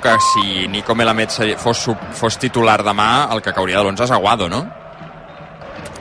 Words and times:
que 0.00 0.14
si 0.32 0.68
Nico 0.68 0.94
Melamed 0.94 1.30
fos, 1.58 1.78
sub- 1.78 2.08
fos 2.12 2.38
titular 2.38 2.82
demà, 2.84 3.28
el 3.32 3.42
que 3.42 3.52
cauria 3.52 3.78
de 3.78 3.84
l'11 3.84 4.04
és 4.04 4.10
Aguado, 4.10 4.48
no? 4.48 4.62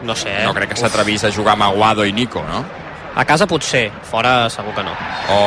No 0.04 0.16
sé, 0.16 0.30
eh? 0.42 0.46
No 0.46 0.54
crec 0.54 0.70
que 0.74 0.78
s'atrevís 0.80 1.24
a 1.24 1.32
jugar 1.32 1.54
amb 1.54 1.64
Aguado 1.70 2.06
i 2.06 2.12
Nico, 2.14 2.42
no? 2.48 2.64
A 3.14 3.26
casa 3.28 3.44
potser, 3.46 3.92
fora 4.08 4.50
segur 4.50 4.72
que 4.74 4.84
no. 4.88 4.94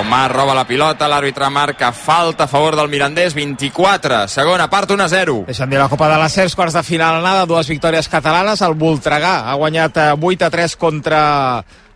Omar 0.01 0.27
roba 0.31 0.53
la 0.55 0.67
pilota, 0.69 1.09
l'àrbitre 1.09 1.49
marca 1.51 1.93
falta 1.97 2.45
a 2.45 2.47
favor 2.47 2.77
del 2.77 2.91
Mirandés, 2.93 3.33
24, 3.35 4.29
segona 4.29 4.69
part 4.69 4.91
1-0. 4.93 5.47
Deixa'm 5.49 5.71
dir 5.73 5.79
la 5.81 5.89
Copa 5.89 6.11
de 6.13 6.19
les 6.21 6.33
Cers, 6.37 6.55
quarts 6.55 6.77
de 6.77 6.83
final 6.85 7.17
anada, 7.23 7.47
dues 7.49 7.67
victòries 7.73 8.09
catalanes. 8.13 8.61
El 8.61 8.75
Voltregà 8.77 9.49
ha 9.49 9.55
guanyat 9.57 9.97
eh, 9.97 10.11
8 10.21 10.45
a 10.45 10.51
3 10.53 10.77
contra 10.77 11.23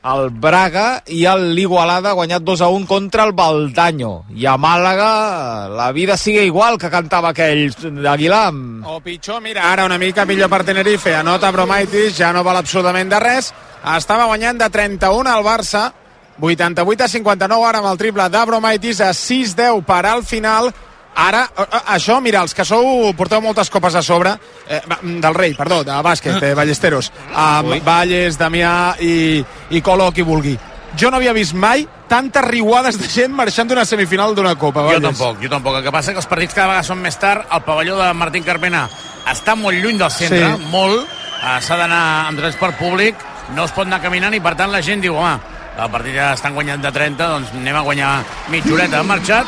el 0.04 0.30
Braga 0.30 1.02
i 1.10 1.24
l'Igualada 1.54 2.10
ha 2.10 2.16
guanyat 2.18 2.42
2 2.46 2.62
a 2.62 2.68
1 2.70 2.86
contra 2.86 3.24
el 3.24 3.32
Baldaño. 3.32 4.24
I 4.34 4.46
a 4.46 4.56
Màlaga 4.56 5.68
la 5.68 5.90
vida 5.92 6.16
sigue 6.16 6.44
igual 6.44 6.78
que 6.78 6.90
cantava 6.90 7.30
aquell 7.30 7.70
d'Aguilar. 8.02 8.52
O 8.86 9.00
pitjor, 9.00 9.40
mira, 9.42 9.70
ara 9.72 9.84
una 9.84 9.98
mica 9.98 10.24
millor 10.24 10.48
per 10.48 10.64
Tenerife. 10.64 11.14
Anota 11.14 11.50
Bromaitis, 11.50 12.16
ja 12.16 12.32
no 12.32 12.44
val 12.44 12.56
absolutament 12.56 13.10
de 13.10 13.20
res. 13.20 13.52
Estava 13.96 14.26
guanyant 14.26 14.58
de 14.58 14.70
31 14.70 15.30
al 15.30 15.44
Barça. 15.44 15.88
88 16.40 17.04
a 17.04 17.08
59 17.08 17.66
ara 17.66 17.80
amb 17.82 17.90
el 17.90 17.98
triple 17.98 18.28
d'Abromaitis 18.30 19.00
a 19.02 19.10
6-10 19.10 19.82
per 19.84 20.04
al 20.06 20.22
final. 20.22 20.70
Ara, 21.18 21.40
això, 21.90 22.20
mira, 22.22 22.44
els 22.46 22.54
que 22.54 22.62
sou, 22.64 23.08
porteu 23.18 23.40
moltes 23.42 23.70
copes 23.74 23.96
a 23.98 24.02
sobre, 24.06 24.36
eh, 24.70 24.80
del 25.02 25.34
rei, 25.34 25.54
perdó, 25.58 25.80
de 25.82 25.96
bàsquet, 26.04 26.38
eh, 26.46 26.54
Ballesteros, 26.54 27.10
amb 27.34 27.74
Valles, 27.84 28.38
Damià 28.38 28.94
i, 29.02 29.42
i 29.74 29.80
Colo, 29.82 30.12
qui 30.14 30.22
vulgui. 30.22 30.56
Jo 30.96 31.10
no 31.10 31.18
havia 31.18 31.32
vist 31.34 31.54
mai 31.58 31.82
tantes 32.08 32.42
riuades 32.46 32.96
de 33.00 33.08
gent 33.10 33.34
marxant 33.34 33.68
d'una 33.68 33.84
semifinal 33.84 34.34
d'una 34.34 34.54
copa, 34.54 34.80
Jo 34.80 34.86
Valles. 34.94 35.02
tampoc, 35.10 35.42
jo 35.42 35.50
tampoc. 35.50 35.76
El 35.76 35.82
que 35.84 35.92
passa 35.92 36.12
que 36.14 36.18
els 36.22 36.26
partits 36.30 36.54
cada 36.54 36.68
vegada 36.68 36.86
són 36.86 37.02
més 37.02 37.18
tard. 37.18 37.44
El 37.52 37.62
pavelló 37.66 37.98
de 37.98 38.12
Martín 38.14 38.44
Carpena 38.46 38.88
està 39.28 39.56
molt 39.58 39.76
lluny 39.76 39.98
del 39.98 40.10
centre, 40.10 40.54
Sí. 40.56 40.66
molt. 40.70 41.02
Eh, 41.42 41.60
S'ha 41.60 41.76
d'anar 41.76 42.28
amb 42.28 42.38
transport 42.38 42.78
públic, 42.78 43.14
no 43.54 43.64
es 43.64 43.72
pot 43.72 43.86
anar 43.86 44.00
caminant 44.00 44.34
i 44.34 44.40
per 44.40 44.54
tant 44.56 44.70
la 44.72 44.80
gent 44.82 45.00
diu, 45.02 45.14
home, 45.16 45.38
el 45.78 45.90
partit 45.92 46.16
ja 46.16 46.32
estan 46.34 46.54
guanyant 46.56 46.82
de 46.82 46.90
30, 46.92 47.28
doncs 47.32 47.52
anem 47.54 47.76
a 47.78 47.82
guanyar 47.86 48.12
mitja 48.50 48.72
horeta. 48.74 49.00
Han 49.00 49.06
marxat 49.06 49.46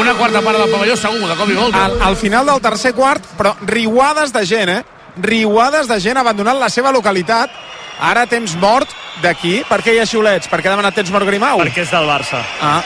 una 0.00 0.14
quarta 0.18 0.42
part 0.42 0.58
del 0.58 0.72
pavelló 0.72 0.96
segur, 0.98 1.28
de 1.28 1.36
cop 1.38 1.50
i 1.50 1.58
volta. 1.58 1.84
al, 1.84 1.98
al 2.10 2.16
final 2.16 2.46
del 2.50 2.60
tercer 2.64 2.92
quart, 2.94 3.26
però 3.38 3.54
riuades 3.68 4.34
de 4.34 4.44
gent, 4.46 4.74
eh? 4.78 4.82
Riuades 5.20 5.88
de 5.90 6.00
gent 6.00 6.18
abandonant 6.18 6.58
la 6.58 6.70
seva 6.70 6.92
localitat. 6.92 7.54
Ara 8.00 8.24
temps 8.26 8.54
mort 8.56 8.88
d'aquí. 9.20 9.60
Per 9.68 9.82
què 9.84 9.94
hi 9.94 9.98
ha 10.00 10.06
xiulets? 10.08 10.48
Per 10.48 10.60
què 10.60 10.70
ha 10.70 10.74
demanat 10.74 10.96
temps 10.96 11.10
mort 11.12 11.28
Grimau? 11.28 11.60
Perquè 11.60 11.84
és 11.84 11.90
del 11.92 12.08
Barça. 12.08 12.40
Ah, 12.64 12.80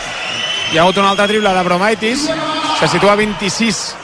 hi 0.73 0.79
ha 0.79 0.83
hagut 0.83 0.99
un 0.99 1.07
altre 1.07 1.29
triple 1.31 1.53
de 1.55 1.63
Bromaitis, 1.69 2.25
que 2.81 2.89
situa 2.91 3.15
a 3.15 3.21
26 3.21 4.04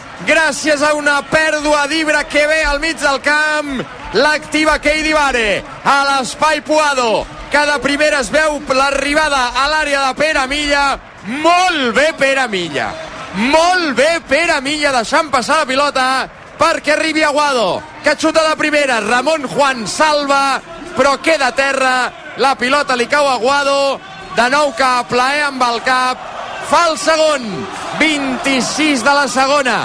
gràcies 0.27 0.81
a 0.81 0.93
una 0.97 1.21
pèrdua 1.29 1.85
d'Ibra 1.87 2.23
que 2.29 2.45
ve 2.47 2.63
al 2.65 2.79
mig 2.79 2.97
del 3.01 3.19
camp, 3.21 3.81
l'activa 4.13 4.79
Keidi 4.79 5.13
Vare, 5.13 5.63
a 5.83 5.97
l'espai 6.07 6.61
Puado, 6.61 7.25
que 7.51 7.61
de 7.67 7.77
primera 7.83 8.19
es 8.21 8.31
veu 8.31 8.59
l'arribada 8.73 9.51
a 9.55 9.67
l'àrea 9.71 10.07
de 10.07 10.17
Pere 10.19 10.47
Milla, 10.47 10.85
molt 11.43 11.95
bé 11.95 12.11
Pere 12.17 12.47
Milla, 12.47 12.91
molt 13.51 13.95
bé 13.97 14.19
Pere 14.27 14.61
Milla 14.61 14.93
deixant 14.95 15.31
passar 15.31 15.61
la 15.61 15.69
pilota 15.69 16.07
perquè 16.61 16.93
arribi 16.93 17.23
Aguado, 17.23 17.81
que 18.03 18.15
xuta 18.15 18.43
de 18.47 18.55
primera, 18.55 18.99
Ramon 19.01 19.47
Juan 19.49 19.87
salva, 19.87 20.61
però 20.95 21.17
queda 21.21 21.49
a 21.49 21.55
terra, 21.55 22.11
la 22.37 22.53
pilota 22.55 22.95
li 22.95 23.07
cau 23.09 23.27
a 23.27 23.33
Aguado, 23.39 23.99
de 24.35 24.49
nou 24.53 24.69
que 24.77 24.91
plaer 25.09 25.47
amb 25.47 25.63
el 25.65 25.81
cap, 25.87 26.29
fa 26.69 26.85
el 26.91 26.99
segon, 27.01 27.47
26 27.99 29.03
de 29.03 29.15
la 29.17 29.27
segona, 29.27 29.79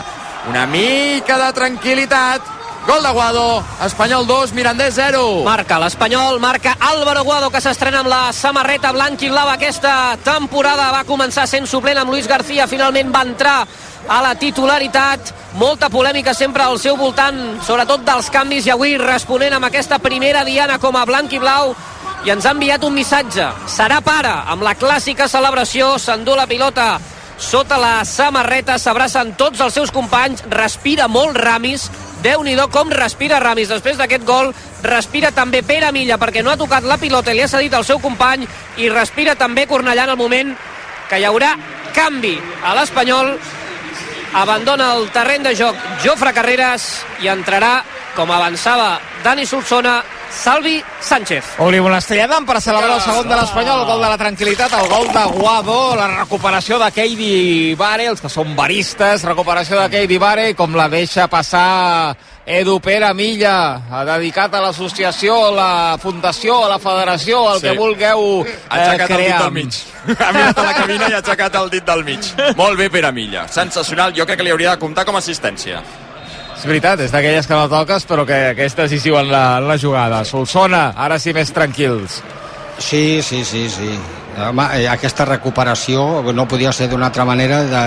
una 0.49 0.67
mica 0.67 1.37
de 1.41 1.49
tranquil·litat, 1.57 2.43
gol 2.87 3.03
d'Aguado, 3.03 3.65
Espanyol 3.83 4.27
2, 4.29 4.53
Mirandés 4.55 4.95
0. 4.95 5.43
Marca 5.45 5.79
l'Espanyol, 5.83 6.39
marca 6.39 6.77
Álvaro 6.79 7.25
Guado, 7.27 7.51
que 7.51 7.61
s'estrena 7.61 8.05
amb 8.05 8.11
la 8.11 8.33
samarreta 8.33 8.93
blanc 8.95 9.23
i 9.23 9.31
blava 9.33 9.57
aquesta 9.57 10.17
temporada. 10.23 10.93
Va 10.95 11.03
començar 11.09 11.49
sent 11.51 11.67
suplent 11.67 11.99
amb 11.99 12.15
Luis 12.15 12.29
García, 12.31 12.69
finalment 12.71 13.11
va 13.15 13.25
entrar 13.27 13.57
a 14.07 14.21
la 14.23 14.37
titularitat. 14.39 15.35
Molta 15.59 15.91
polèmica 15.91 16.35
sempre 16.35 16.63
al 16.63 16.79
seu 16.79 16.97
voltant, 16.97 17.59
sobretot 17.67 18.07
dels 18.07 18.31
canvis, 18.31 18.67
i 18.67 18.75
avui 18.77 18.95
responent 19.03 19.59
amb 19.59 19.67
aquesta 19.67 19.99
primera 19.99 20.45
diana 20.47 20.79
com 20.79 20.95
a 20.95 21.05
blanc 21.09 21.33
i 21.33 21.43
blau, 21.43 21.75
i 22.25 22.31
ens 22.31 22.47
ha 22.47 22.55
enviat 22.55 22.87
un 22.87 22.95
missatge. 22.95 23.51
Serà 23.67 23.99
pare, 24.05 24.31
amb 24.47 24.63
la 24.63 24.77
clàssica 24.79 25.27
celebració, 25.29 25.97
s'endú 25.99 26.39
la 26.39 26.47
pilota 26.47 26.95
sota 27.39 27.79
la 27.79 28.05
samarreta, 28.05 28.79
s'abracen 28.79 29.35
tots 29.37 29.61
els 29.61 29.75
seus 29.75 29.93
companys, 29.93 30.43
respira 30.51 31.09
molt 31.09 31.37
Ramis, 31.37 31.91
déu 32.25 32.43
nhi 32.43 32.57
com 32.73 32.91
respira 32.91 33.41
Ramis. 33.41 33.69
Després 33.69 33.99
d'aquest 33.99 34.25
gol, 34.25 34.53
respira 34.83 35.33
també 35.33 35.63
Pere 35.63 35.93
Milla 35.93 36.19
perquè 36.19 36.43
no 36.43 36.51
ha 36.51 36.57
tocat 36.57 36.85
la 36.85 36.99
pilota 36.99 37.33
li 37.33 37.43
ha 37.43 37.49
cedit 37.49 37.75
al 37.75 37.85
seu 37.85 37.99
company 37.99 38.47
i 38.79 38.89
respira 38.89 39.35
també 39.35 39.67
Cornellà 39.67 40.05
en 40.05 40.15
el 40.15 40.21
moment 40.21 40.57
que 41.09 41.19
hi 41.19 41.25
haurà 41.25 41.57
canvi 41.95 42.37
a 42.65 42.75
l'Espanyol. 42.75 43.37
Abandona 44.37 44.93
el 44.97 45.09
terreny 45.15 45.45
de 45.47 45.55
joc 45.57 45.77
Jofre 46.05 46.33
Carreras 46.35 47.05
i 47.23 47.29
entrarà 47.33 47.83
com 48.17 48.31
avançava 48.33 48.99
Dani 49.23 49.45
Solsona 49.47 50.03
Salvi 50.33 50.83
Sánchez 51.01 51.45
Obrim 51.63 51.85
una 51.87 51.99
estrellada 52.03 52.41
per 52.49 52.59
celebrar 52.61 52.97
el 52.97 53.03
segon 53.05 53.29
de 53.29 53.37
l'Espanyol, 53.39 53.81
el 53.83 53.87
gol 53.87 54.01
de 54.03 54.09
la 54.11 54.19
tranquil·litat, 54.19 54.73
el 54.81 54.89
gol 54.91 55.07
de 55.15 55.25
Guado, 55.37 55.77
la 55.97 56.09
recuperació 56.19 56.79
de 56.83 56.89
Keidi 56.93 57.75
Vare, 57.79 58.09
els 58.11 58.21
que 58.21 58.29
són 58.33 58.57
baristes, 58.59 59.23
recuperació 59.25 59.79
de 59.81 59.89
Keidi 59.93 60.19
Vare, 60.19 60.49
com 60.59 60.75
la 60.77 60.89
deixa 60.93 61.29
passar 61.33 62.17
Edu 62.47 62.79
Pere 62.81 63.13
Milla, 63.15 63.83
ha 63.91 64.05
dedicat 64.07 64.55
a 64.55 64.61
l'associació, 64.63 65.37
a 65.49 65.53
la 65.55 65.99
fundació, 66.03 66.59
a 66.67 66.69
la 66.75 66.79
federació, 66.79 67.41
al 67.51 67.61
Sí. 67.61 67.69
que 67.69 67.77
vulgueu 67.79 68.45
Ha 68.69 68.79
eh, 68.79 68.83
aixecat 68.83 69.11
el 69.11 69.17
dit 69.17 69.27
crear. 69.27 69.43
del 69.43 69.53
mig. 69.53 69.75
Ha 70.19 70.33
mirat 70.33 70.59
a 70.59 70.63
la 70.63 70.75
cabina 70.75 71.09
i 71.09 71.13
ha 71.15 71.23
aixecat 71.23 71.55
el 71.63 71.71
dit 71.71 71.85
del 71.85 72.05
mig. 72.05 72.21
Molt 72.57 72.79
bé, 72.79 72.91
Pere 72.91 73.11
Milla. 73.13 73.49
Sensacional. 73.49 74.13
Jo 74.15 74.27
crec 74.27 74.39
que 74.39 74.45
li 74.45 74.51
hauria 74.55 74.71
de 74.77 74.79
comptar 74.79 75.05
com 75.05 75.17
a 75.17 75.19
assistència. 75.19 75.83
Veritat, 76.67 76.99
és 77.05 77.13
d'aquelles 77.15 77.47
que 77.47 77.55
no 77.55 77.69
toques, 77.71 78.05
però 78.11 78.25
que 78.27 78.37
aquesta 78.51 78.83
és 78.83 78.91
decisiu 78.91 79.15
en 79.21 79.29
la, 79.31 79.61
la 79.63 79.77
jugada. 79.79 80.25
Solsona, 80.27 80.89
ara 80.99 81.19
sí 81.23 81.31
més 81.37 81.53
tranquils. 81.55 82.21
Sí, 82.83 83.23
sí, 83.23 83.45
sí, 83.45 83.69
sí. 83.71 83.93
Home, 84.37 84.67
eh, 84.77 84.89
aquesta 84.91 85.25
recuperació 85.25 86.03
no 86.35 86.45
podia 86.51 86.73
ser 86.75 86.91
d'una 86.91 87.07
altra 87.09 87.25
manera 87.25 87.63
de, 87.71 87.85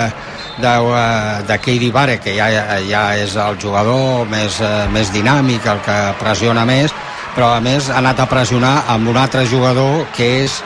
de, 0.64 0.72
eh, 0.72 1.44
de 1.50 1.58
Keidi 1.60 1.92
Vare, 1.92 2.18
que 2.24 2.38
ja, 2.38 2.48
ja 2.88 3.04
és 3.20 3.36
el 3.36 3.60
jugador 3.62 4.26
més, 4.32 4.62
eh, 4.64 4.88
més 4.96 5.12
dinàmic, 5.14 5.68
el 5.68 5.84
que 5.86 6.00
pressiona 6.24 6.64
més, 6.66 6.96
però 7.36 7.52
a 7.58 7.60
més 7.62 7.92
ha 7.92 8.00
anat 8.00 8.24
a 8.24 8.30
pressionar 8.32 8.74
amb 8.96 9.12
un 9.12 9.20
altre 9.20 9.44
jugador 9.46 10.08
que 10.16 10.32
és 10.46 10.62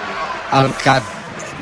el 0.53 0.69
que 0.84 1.00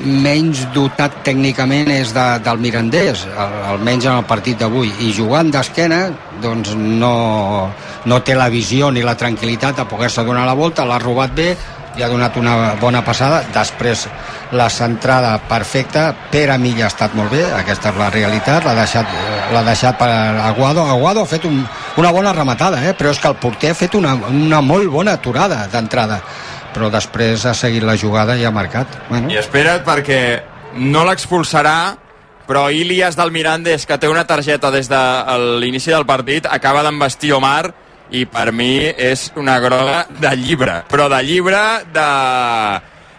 menys 0.06 0.66
dotat 0.76 1.22
tècnicament 1.26 1.90
és 1.94 2.14
de, 2.16 2.26
del 2.46 2.62
Mirandés, 2.64 3.26
al- 3.36 3.58
almenys 3.76 4.08
en 4.08 4.18
el 4.20 4.26
partit 4.30 4.60
d'avui, 4.60 4.92
i 5.06 5.12
jugant 5.16 5.52
d'esquena 5.54 6.08
doncs 6.42 6.74
no, 6.78 7.70
no 8.06 8.22
té 8.26 8.36
la 8.38 8.50
visió 8.50 8.90
ni 8.92 9.04
la 9.06 9.18
tranquil·litat 9.18 9.78
de 9.78 9.86
poder-se 9.86 10.26
donar 10.26 10.48
la 10.50 10.58
volta, 10.58 10.86
l'ha 10.86 11.00
robat 11.02 11.34
bé, 11.38 11.52
li 11.96 12.04
ha 12.04 12.08
donat 12.08 12.38
una 12.40 12.74
bona 12.80 13.02
passada, 13.04 13.42
després 13.52 14.06
la 14.56 14.70
centrada 14.72 15.34
perfecta, 15.50 16.14
Pere 16.32 16.56
Milla 16.58 16.86
ha 16.86 16.92
estat 16.92 17.14
molt 17.20 17.32
bé, 17.36 17.42
aquesta 17.58 17.92
és 17.92 18.00
la 18.00 18.10
realitat, 18.10 18.64
l'ha 18.64 18.76
deixat, 18.78 19.12
l'ha 19.52 19.64
deixat 19.68 20.00
per 20.00 20.08
Aguado, 20.48 20.86
Aguado 20.88 21.26
ha 21.26 21.30
fet 21.30 21.46
un, 21.50 21.60
una 22.00 22.12
bona 22.16 22.32
rematada, 22.34 22.80
eh? 22.88 22.94
però 22.96 23.12
és 23.12 23.20
que 23.20 23.28
el 23.28 23.36
porter 23.44 23.74
ha 23.74 23.78
fet 23.78 23.96
una, 24.00 24.16
una 24.16 24.62
molt 24.64 24.88
bona 24.92 25.18
aturada 25.20 25.66
d'entrada, 25.72 26.22
però 26.74 26.90
després 26.94 27.46
ha 27.46 27.54
seguit 27.58 27.84
la 27.84 27.98
jugada 27.98 28.38
i 28.38 28.46
ha 28.46 28.52
marcat. 28.52 28.88
Bueno, 29.10 29.32
I 29.32 29.40
espera't 29.42 29.86
perquè 29.88 30.22
no 30.80 31.04
l'expulsarà, 31.08 31.96
però 32.48 32.70
Ilias 32.72 33.16
del 33.16 33.32
Mirandés, 33.32 33.86
que 33.88 33.98
té 33.98 34.10
una 34.12 34.26
targeta 34.28 34.72
des 34.72 34.90
de 34.92 35.02
l'inici 35.62 35.92
del 35.92 36.08
partit, 36.10 36.48
acaba 36.50 36.84
d'embestir 36.84 37.34
Omar 37.38 37.72
i 38.12 38.26
per 38.28 38.52
mi 38.52 38.90
és 38.92 39.30
una 39.40 39.58
groga 39.64 40.06
de 40.10 40.36
llibre, 40.36 40.82
però 40.92 41.08
de 41.12 41.22
llibre 41.24 41.62
de, 41.96 42.08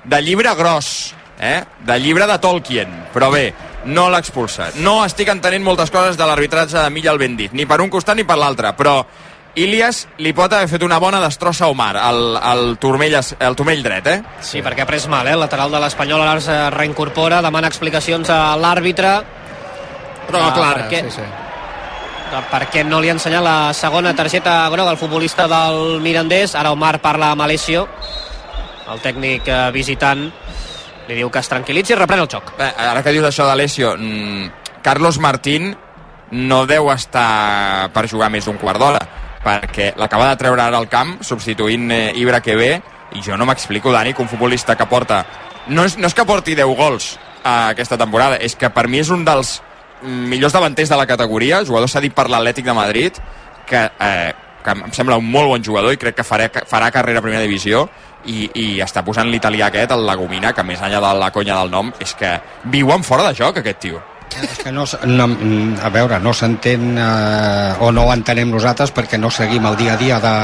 de 0.05 0.21
llibre 0.21 0.53
gros, 0.59 1.15
eh? 1.41 1.63
de 1.81 1.99
llibre 1.99 2.27
de 2.29 2.39
Tolkien. 2.39 2.93
Però 3.15 3.31
bé, 3.33 3.47
no 3.89 4.09
l'ha 4.11 4.21
expulsat. 4.23 4.77
No 4.85 5.01
estic 5.07 5.33
entenent 5.33 5.65
moltes 5.65 5.91
coses 5.91 6.19
de 6.19 6.29
l'arbitratge 6.29 6.79
de 6.79 6.91
Milla 6.93 7.13
al 7.13 7.21
ben 7.23 7.37
dit, 7.37 7.53
ni 7.57 7.67
per 7.67 7.81
un 7.81 7.91
costat 7.91 8.19
ni 8.19 8.27
per 8.29 8.37
l'altre, 8.39 8.75
però 8.77 9.01
Ilias 9.55 10.07
li 10.25 10.33
pot 10.33 10.53
haver 10.57 10.69
fet 10.71 10.83
una 10.87 10.97
bona 11.03 11.19
destrossa 11.21 11.67
a 11.67 11.69
Omar, 11.69 11.93
al, 12.01 12.37
al, 12.41 12.63
turmell, 12.81 13.19
al 13.19 13.57
turmell 13.59 13.83
dret, 13.85 14.07
eh? 14.09 14.23
Sí, 14.41 14.63
perquè 14.65 14.87
ha 14.87 14.89
pres 14.89 15.05
mal, 15.13 15.29
eh? 15.29 15.35
El 15.37 15.43
lateral 15.45 15.71
de 15.75 15.81
l'Espanyol 15.83 16.23
ara 16.25 16.39
es 16.41 16.49
reincorpora, 16.73 17.43
demana 17.45 17.69
explicacions 17.69 18.31
a 18.33 18.57
l'àrbitre. 18.57 19.11
Però 20.31 20.41
Ah, 20.41 20.53
clara, 20.57 20.87
per 20.87 20.89
què? 20.89 21.03
sí, 21.11 21.21
sí. 21.21 22.43
per 22.51 22.63
què 22.73 22.81
no 22.89 23.01
li 23.03 23.11
ha 23.11 23.13
ensenyat 23.13 23.43
la 23.45 23.75
segona 23.77 24.15
targeta 24.17 24.55
groga 24.73 24.95
al 24.95 24.97
futbolista 24.97 25.45
del 25.47 26.01
Mirandés. 26.01 26.55
Ara 26.57 26.73
Omar 26.73 27.03
parla 27.05 27.33
amb 27.35 27.43
Alessio, 27.45 27.87
el 28.89 29.01
tècnic 29.05 29.49
eh, 29.53 29.71
visitant. 29.75 30.31
Li 31.09 31.19
diu 31.19 31.29
que 31.29 31.43
es 31.43 31.51
tranquil·litzi 31.51 31.93
i 31.93 31.99
reprèn 31.99 32.23
el 32.25 32.31
xoc. 32.31 32.55
Bé, 32.57 32.71
ara 32.89 33.03
que 33.03 33.13
dius 33.13 33.27
això 33.29 33.45
d'Alessio, 33.45 33.97
mm, 33.99 34.81
Carlos 34.81 35.19
Martín 35.19 35.77
no 36.31 36.65
deu 36.65 36.89
estar 36.91 37.91
per 37.93 38.09
jugar 38.09 38.31
més 38.33 38.47
d'un 38.49 38.57
quart 38.57 38.81
d'hora, 38.81 39.03
perquè 39.43 39.93
l'acaba 39.99 40.31
de 40.31 40.39
treure 40.41 40.63
ara 40.63 40.79
al 40.79 40.89
camp, 40.89 41.19
substituint 41.27 41.91
eh, 41.91 42.13
Ibra 42.21 42.41
que 42.41 42.57
ve, 42.57 42.73
i 43.13 43.23
jo 43.25 43.37
no 43.37 43.47
m'explico, 43.49 43.93
Dani, 43.93 44.15
que 44.15 44.23
un 44.23 44.31
futbolista 44.31 44.77
que 44.77 44.87
porta... 44.87 45.25
No 45.69 45.85
és, 45.87 45.97
no 45.99 46.09
és 46.09 46.15
que 46.15 46.27
porti 46.27 46.57
10 46.59 46.77
gols 46.79 47.13
a 47.45 47.69
aquesta 47.71 47.99
temporada, 47.99 48.39
és 48.43 48.57
que 48.59 48.71
per 48.75 48.89
mi 48.91 49.03
és 49.03 49.11
un 49.15 49.25
dels 49.27 49.61
millors 50.03 50.55
davanters 50.55 50.91
de 50.91 50.99
la 50.99 51.07
categoria, 51.07 51.63
jugador 51.67 51.91
cedit 51.91 52.15
per 52.15 52.29
l'Atlètic 52.31 52.67
de 52.67 52.75
Madrid, 52.75 53.21
que, 53.67 53.85
eh, 53.87 54.33
que 54.63 54.75
em 54.75 54.95
sembla 54.95 55.19
un 55.21 55.29
molt 55.31 55.51
bon 55.53 55.65
jugador 55.65 55.95
i 55.95 56.01
crec 56.01 56.19
que 56.19 56.27
farà, 56.27 56.49
farà 56.67 56.91
carrera 56.95 57.23
a 57.23 57.25
primera 57.25 57.43
divisió 57.43 57.87
i, 58.27 58.49
i 58.55 58.67
està 58.83 59.05
posant 59.07 59.31
l'italià 59.31 59.69
aquest, 59.71 59.95
el 59.95 60.07
Lagomina, 60.07 60.53
que 60.55 60.67
més 60.67 60.83
enllà 60.83 61.03
de 61.03 61.13
la 61.19 61.31
conya 61.35 61.59
del 61.61 61.71
nom, 61.71 61.93
és 62.03 62.15
que 62.19 62.37
viu 62.75 62.91
en 62.95 63.07
fora 63.07 63.29
de 63.29 63.37
joc 63.39 63.63
aquest 63.63 63.83
tio. 63.87 64.03
És 64.41 64.59
que 64.63 64.73
no, 64.73 64.85
no, 65.07 65.27
a 65.83 65.91
veure, 65.93 66.19
no 66.23 66.33
s'entén 66.37 66.97
eh, 66.99 67.83
o 67.85 67.91
no 67.95 68.07
ho 68.07 68.13
entenem 68.15 68.51
nosaltres 68.53 68.93
perquè 68.95 69.21
no 69.21 69.31
seguim 69.31 69.67
el 69.69 69.77
dia 69.77 69.95
a 69.95 70.01
dia 70.01 70.21
de, 70.23 70.35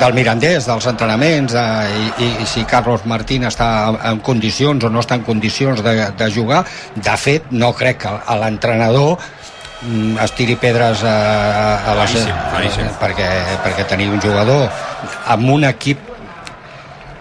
del 0.00 0.14
Mirandés, 0.16 0.66
dels 0.68 0.86
entrenaments 0.90 1.54
eh, 1.54 1.62
i, 1.90 2.24
i, 2.24 2.30
i 2.44 2.48
si 2.48 2.64
Carlos 2.68 3.04
Martín 3.10 3.46
està 3.48 3.70
en, 4.10 4.20
condicions 4.26 4.84
o 4.86 4.90
no 4.92 5.02
està 5.02 5.18
en 5.20 5.26
condicions 5.26 5.82
de, 5.84 5.94
de 6.16 6.30
jugar 6.32 6.64
de 6.94 7.16
fet 7.20 7.50
no 7.52 7.72
crec 7.76 8.02
que 8.04 8.14
l'entrenador 8.40 9.16
mm, 9.18 10.18
es 10.24 10.36
tiri 10.38 10.56
pedres 10.60 11.04
a, 11.04 11.14
a, 11.14 11.64
a 11.92 11.96
claríssim. 12.00 12.86
eh, 12.90 12.92
perquè, 13.00 13.30
perquè 13.64 13.88
tenir 13.94 14.10
un 14.10 14.20
jugador 14.22 14.68
amb 15.30 15.56
un 15.56 15.70
equip 15.70 16.06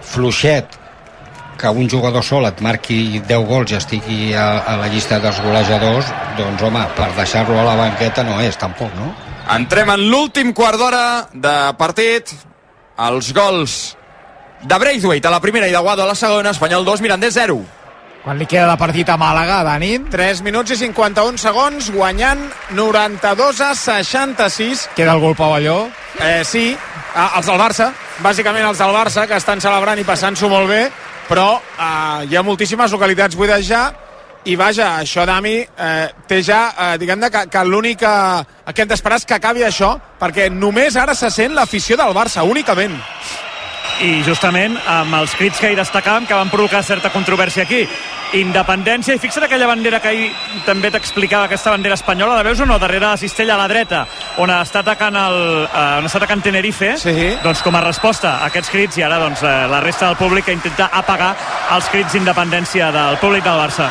fluixet 0.09 0.78
que 1.59 1.69
un 1.69 1.89
jugador 1.91 2.23
sol 2.23 2.47
et 2.47 2.61
marqui 2.63 3.19
10 3.27 3.47
gols 3.49 3.73
i 3.73 3.77
estigui 3.77 4.19
a, 4.33 4.47
a 4.63 4.77
la 4.79 4.87
llista 4.89 5.19
dels 5.19 5.41
golejadors, 5.43 6.09
doncs 6.39 6.63
home, 6.63 6.85
per 6.95 7.09
deixar-lo 7.17 7.59
a 7.59 7.65
la 7.67 7.75
banqueta 7.77 8.23
no 8.23 8.39
és 8.41 8.57
tampoc, 8.57 8.93
no? 8.97 9.11
Entrem 9.49 9.91
en 9.91 10.07
l'últim 10.11 10.53
quart 10.53 10.79
d'hora 10.79 11.03
de 11.33 11.55
partit. 11.77 12.31
Els 12.99 13.31
gols 13.33 13.75
de 14.61 14.77
Braithwaite 14.79 15.27
a 15.27 15.31
la 15.31 15.39
primera 15.39 15.67
i 15.67 15.75
de 15.75 15.81
Guado 15.83 16.03
a 16.03 16.07
la 16.09 16.15
segona. 16.15 16.51
Espanyol 16.55 16.85
2, 16.85 17.01
Mirandés 17.01 17.33
0. 17.33 17.59
Quan 18.23 18.37
li 18.37 18.45
queda 18.45 18.67
de 18.67 18.75
partit 18.77 19.07
a 19.09 19.15
Màlaga, 19.17 19.61
Dani? 19.63 19.93
3 20.11 20.41
minuts 20.43 20.75
i 20.75 20.77
51 20.81 21.39
segons, 21.39 21.87
guanyant 21.95 22.41
92 22.75 23.61
a 23.63 23.71
66. 23.73 24.89
Queda 24.97 25.15
el 25.15 25.23
gol 25.23 25.37
pavelló. 25.39 25.85
Eh, 26.19 26.43
sí, 26.43 26.75
ah, 27.15 27.31
els 27.39 27.47
del 27.47 27.61
Barça, 27.61 27.93
bàsicament 28.19 28.67
els 28.67 28.81
del 28.83 28.91
Barça, 28.91 29.23
que 29.25 29.39
estan 29.39 29.63
celebrant 29.63 30.01
i 30.01 30.03
passant-s'ho 30.03 30.51
molt 30.51 30.67
bé, 30.67 30.89
però 31.29 31.49
eh, 31.61 32.27
hi 32.27 32.35
ha 32.35 32.43
moltíssimes 32.43 32.91
localitats 32.91 33.37
buides 33.37 33.69
i 34.49 34.55
vaja, 34.55 34.95
això, 35.03 35.25
Dami, 35.27 35.57
eh, 35.59 36.07
té 36.27 36.39
ja, 36.41 36.61
eh, 36.71 36.97
diguem-ne, 36.97 37.29
que, 37.29 37.43
que 37.51 37.63
l'únic 37.67 37.99
que 37.99 38.81
hem 38.81 38.87
d'esperar 38.87 39.19
és 39.19 39.27
que 39.27 39.35
acabi 39.35 39.65
això, 39.67 39.97
perquè 40.19 40.47
només 40.49 40.95
ara 40.95 41.13
se 41.15 41.29
sent 41.29 41.53
l'afició 41.53 41.97
del 41.99 42.15
Barça, 42.15 42.47
únicament. 42.47 42.95
I 43.99 44.21
justament 44.23 44.77
amb 44.87 45.15
els 45.19 45.33
crits 45.35 45.59
que 45.59 45.67
ahir 45.69 45.77
destacàvem 45.79 46.27
que 46.27 46.37
van 46.37 46.51
provocar 46.51 46.81
certa 46.83 47.11
controvèrsia 47.11 47.63
aquí. 47.63 47.81
Independència, 48.39 49.15
i 49.17 49.19
fixa't 49.19 49.47
aquella 49.47 49.67
bandera 49.67 49.99
que 49.99 50.11
ahir 50.11 50.27
també 50.65 50.91
t'explicava, 50.93 51.47
aquesta 51.47 51.71
bandera 51.73 51.97
espanyola 51.97 52.35
la 52.37 52.43
veus 52.45 52.61
o 52.61 52.67
no, 52.69 52.77
darrere 52.79 53.07
la 53.07 53.17
cistella 53.17 53.55
a 53.55 53.61
la 53.63 53.67
dreta 53.67 54.03
on 54.37 54.53
està 54.53 54.83
atacant, 54.83 55.17
el, 55.17 55.39
eh, 55.65 55.97
on 55.97 56.05
està 56.05 56.21
atacant 56.21 56.43
Tenerife 56.45 56.95
Sí. 57.01 57.15
doncs 57.43 57.63
com 57.65 57.75
a 57.75 57.81
resposta 57.81 58.37
a 58.37 58.45
aquests 58.51 58.69
crits 58.69 58.97
i 59.01 59.03
ara 59.03 59.17
doncs, 59.19 59.41
eh, 59.43 59.67
la 59.67 59.81
resta 59.81 60.05
del 60.07 60.17
públic 60.21 60.45
que 60.45 60.53
intenta 60.53 60.91
apagar 60.93 61.35
els 61.73 61.89
crits 61.89 62.13
d'independència 62.13 62.91
del 62.91 63.17
públic 63.17 63.43
del 63.43 63.57
Barça 63.57 63.89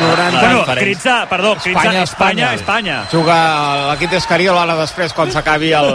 90... 0.00 0.40
bueno, 0.40 0.64
de, 0.74 1.26
perdó, 1.30 1.54
crits 1.56 1.76
Espanya, 1.76 1.98
de 1.98 2.02
Espanya, 2.04 2.52
Espanya. 2.54 2.54
Espanya. 2.54 2.96
Juga 3.12 3.36
l'equip 3.92 4.10
d'Escariol 4.14 4.58
ara 4.58 4.76
després 4.78 5.12
quan 5.16 5.30
s'acabi 5.32 5.72
el- 5.76 5.92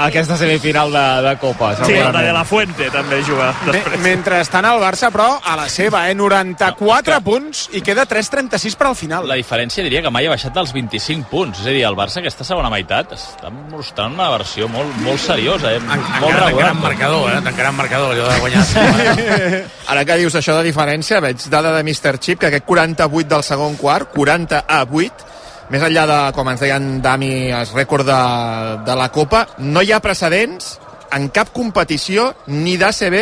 aquesta 0.00 0.36
semifinal 0.40 0.92
de, 0.92 1.04
de 1.28 1.36
Copa. 1.42 1.72
Sí, 1.84 1.92
el 1.94 2.12
de. 2.12 2.22
De 2.30 2.32
La 2.36 2.44
Fuente 2.44 2.90
també 2.90 3.22
juga 3.26 3.52
Me, 3.66 3.72
després. 3.72 4.00
mentrestant 4.04 4.66
el 4.68 4.78
Barça, 4.82 5.10
però, 5.10 5.28
a 5.42 5.56
la 5.58 5.68
seva, 5.68 6.04
eh? 6.10 6.14
94 6.14 7.20
punts 7.24 7.64
i 7.74 7.80
queda 7.82 8.06
3.36 8.06 8.76
per 8.78 8.86
al 8.90 8.96
final. 8.96 9.26
La 9.28 9.34
diferència 9.40 9.82
diria 9.82 10.02
que 10.04 10.10
mai 10.14 10.26
ha 10.28 10.34
baixat 10.34 10.54
dels 10.54 10.72
25 10.72 11.26
punts. 11.30 11.60
És 11.60 11.66
a 11.66 11.74
dir, 11.74 11.82
el 11.88 11.96
Barça 11.98 12.20
aquesta 12.22 12.44
segona 12.46 12.70
meitat 12.70 13.12
està 13.16 13.50
mostrant 13.50 14.14
una 14.14 14.28
versió 14.30 14.68
molt, 14.68 14.94
molt 15.04 15.18
seriosa, 15.20 15.72
eh? 15.74 15.80
En, 15.80 15.86
molt 16.20 16.30
encara 16.30 16.46
regular. 16.46 16.70
tancarà 16.70 16.74
marcador, 16.84 17.30
eh? 17.32 17.40
Tancarà 17.48 17.72
marcador, 17.72 18.14
allò 18.14 18.28
de 18.30 18.38
guanyar. 18.40 18.64
Ara 19.90 20.04
que 20.06 20.16
dius 20.20 20.36
això 20.38 20.54
de 20.58 20.62
diferència, 20.68 21.18
veig 21.24 21.42
dada 21.50 21.72
de 21.74 21.82
Mr. 21.82 22.18
Chip, 22.22 22.38
que 22.40 22.46
aquest 22.52 22.64
48 22.68 23.28
del 23.40 23.48
segon 23.48 23.76
quart, 23.80 24.12
40 24.12 24.64
a 24.68 24.84
8. 24.84 25.28
Més 25.70 25.84
enllà 25.86 26.04
de, 26.10 26.18
com 26.36 26.48
ens 26.50 26.60
deien 26.60 26.86
Dami, 27.02 27.50
el 27.54 27.68
rècord 27.72 28.06
de, 28.06 28.22
de 28.86 28.96
la 28.98 29.08
Copa, 29.14 29.46
no 29.62 29.82
hi 29.82 29.92
ha 29.94 30.00
precedents 30.02 30.74
en 31.14 31.28
cap 31.34 31.52
competició, 31.54 32.30
ni 32.50 32.76
d'ACB, 32.78 33.16